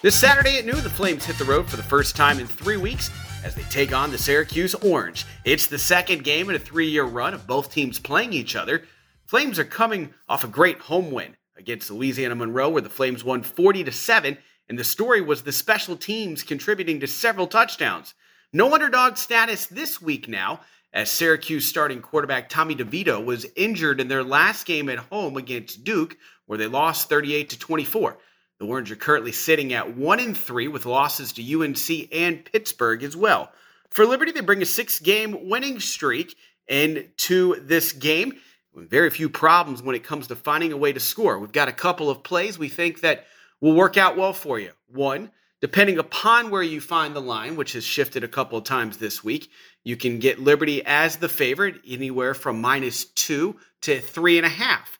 This 0.00 0.14
Saturday 0.14 0.58
at 0.58 0.64
noon, 0.64 0.82
the 0.82 0.90
Flames 0.90 1.26
hit 1.26 1.36
the 1.36 1.44
road 1.44 1.68
for 1.68 1.76
the 1.76 1.82
first 1.82 2.16
time 2.16 2.38
in 2.38 2.46
three 2.46 2.76
weeks 2.76 3.10
as 3.44 3.54
they 3.54 3.62
take 3.64 3.92
on 3.92 4.10
the 4.10 4.16
Syracuse 4.16 4.74
Orange. 4.76 5.26
It's 5.44 5.66
the 5.66 5.78
second 5.78 6.24
game 6.24 6.48
in 6.48 6.56
a 6.56 6.58
three 6.58 6.88
year 6.88 7.04
run 7.04 7.34
of 7.34 7.46
both 7.46 7.72
teams 7.72 7.98
playing 7.98 8.32
each 8.32 8.56
other. 8.56 8.84
Flames 9.26 9.58
are 9.58 9.64
coming 9.64 10.14
off 10.28 10.44
a 10.44 10.48
great 10.48 10.78
home 10.78 11.10
win 11.10 11.36
against 11.58 11.90
Louisiana 11.90 12.36
Monroe, 12.36 12.70
where 12.70 12.82
the 12.82 12.88
Flames 12.88 13.24
won 13.24 13.42
40 13.42 13.84
to 13.84 13.92
7, 13.92 14.38
and 14.68 14.78
the 14.78 14.84
story 14.84 15.20
was 15.20 15.42
the 15.42 15.52
special 15.52 15.96
teams 15.96 16.42
contributing 16.42 17.00
to 17.00 17.06
several 17.06 17.48
touchdowns. 17.48 18.14
No 18.52 18.72
underdog 18.72 19.16
status 19.16 19.66
this 19.66 20.00
week 20.00 20.28
now, 20.28 20.60
as 20.92 21.10
Syracuse 21.10 21.66
starting 21.66 22.00
quarterback 22.00 22.48
Tommy 22.48 22.76
DeVito 22.76 23.22
was 23.22 23.44
injured 23.56 24.00
in 24.00 24.08
their 24.08 24.22
last 24.22 24.66
game 24.66 24.88
at 24.88 24.98
home 24.98 25.36
against 25.36 25.84
Duke, 25.84 26.16
where 26.46 26.56
they 26.56 26.66
lost 26.66 27.08
38 27.08 27.50
to 27.50 27.58
24. 27.58 28.16
The 28.58 28.66
Orange 28.66 28.90
are 28.90 28.96
currently 28.96 29.32
sitting 29.32 29.72
at 29.72 29.96
1 29.96 30.20
and 30.20 30.36
3 30.36 30.68
with 30.68 30.86
losses 30.86 31.32
to 31.32 31.62
UNC 31.62 32.08
and 32.12 32.44
Pittsburgh 32.44 33.02
as 33.02 33.16
well. 33.16 33.50
For 33.90 34.06
Liberty, 34.06 34.32
they 34.32 34.40
bring 34.40 34.62
a 34.62 34.66
six 34.66 35.00
game 35.00 35.48
winning 35.48 35.80
streak 35.80 36.36
into 36.68 37.60
this 37.60 37.92
game. 37.92 38.34
Very 38.74 39.10
few 39.10 39.28
problems 39.28 39.82
when 39.82 39.96
it 39.96 40.04
comes 40.04 40.28
to 40.28 40.36
finding 40.36 40.72
a 40.72 40.76
way 40.76 40.92
to 40.92 41.00
score. 41.00 41.38
We've 41.38 41.52
got 41.52 41.68
a 41.68 41.72
couple 41.72 42.10
of 42.10 42.22
plays 42.22 42.58
we 42.58 42.68
think 42.68 43.00
that 43.00 43.26
will 43.60 43.74
work 43.74 43.96
out 43.96 44.16
well 44.16 44.32
for 44.32 44.58
you. 44.58 44.70
One, 44.86 45.30
Depending 45.60 45.98
upon 45.98 46.50
where 46.50 46.62
you 46.62 46.80
find 46.80 47.16
the 47.16 47.20
line, 47.20 47.56
which 47.56 47.72
has 47.72 47.84
shifted 47.84 48.22
a 48.22 48.28
couple 48.28 48.58
of 48.58 48.64
times 48.64 48.98
this 48.98 49.24
week, 49.24 49.50
you 49.84 49.96
can 49.96 50.18
get 50.18 50.38
Liberty 50.38 50.84
as 50.84 51.16
the 51.16 51.28
favorite 51.28 51.80
anywhere 51.86 52.34
from 52.34 52.60
minus 52.60 53.06
two 53.06 53.56
to 53.82 53.98
three 54.00 54.36
and 54.36 54.44
a 54.44 54.50
half. 54.50 54.98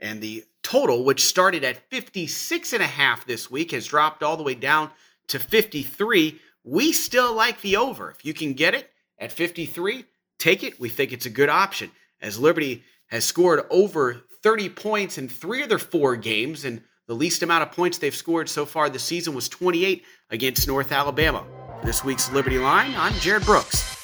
And 0.00 0.20
the 0.20 0.44
total, 0.62 1.04
which 1.04 1.26
started 1.26 1.62
at 1.62 1.90
56 1.90 2.72
and 2.72 2.82
a 2.82 2.86
half 2.86 3.26
this 3.26 3.50
week, 3.50 3.72
has 3.72 3.86
dropped 3.86 4.22
all 4.22 4.36
the 4.36 4.42
way 4.42 4.54
down 4.54 4.90
to 5.28 5.38
53. 5.38 6.40
We 6.64 6.92
still 6.92 7.34
like 7.34 7.60
the 7.60 7.76
over. 7.76 8.10
If 8.10 8.24
you 8.24 8.32
can 8.32 8.54
get 8.54 8.74
it 8.74 8.90
at 9.18 9.32
53, 9.32 10.04
take 10.38 10.62
it. 10.62 10.80
We 10.80 10.88
think 10.88 11.12
it's 11.12 11.26
a 11.26 11.30
good 11.30 11.48
option 11.48 11.90
as 12.20 12.38
Liberty 12.38 12.84
has 13.08 13.24
scored 13.24 13.66
over 13.70 14.22
30 14.42 14.70
points 14.70 15.18
in 15.18 15.28
three 15.28 15.62
of 15.62 15.68
their 15.68 15.78
four 15.78 16.16
games 16.16 16.64
and 16.64 16.82
The 17.08 17.14
least 17.14 17.42
amount 17.42 17.62
of 17.62 17.72
points 17.72 17.96
they've 17.96 18.14
scored 18.14 18.50
so 18.50 18.66
far 18.66 18.90
this 18.90 19.02
season 19.02 19.32
was 19.32 19.48
28 19.48 20.04
against 20.30 20.68
North 20.68 20.92
Alabama. 20.92 21.46
For 21.80 21.86
this 21.86 22.04
week's 22.04 22.30
Liberty 22.32 22.58
Line, 22.58 22.92
I'm 22.98 23.14
Jared 23.14 23.46
Brooks. 23.46 23.97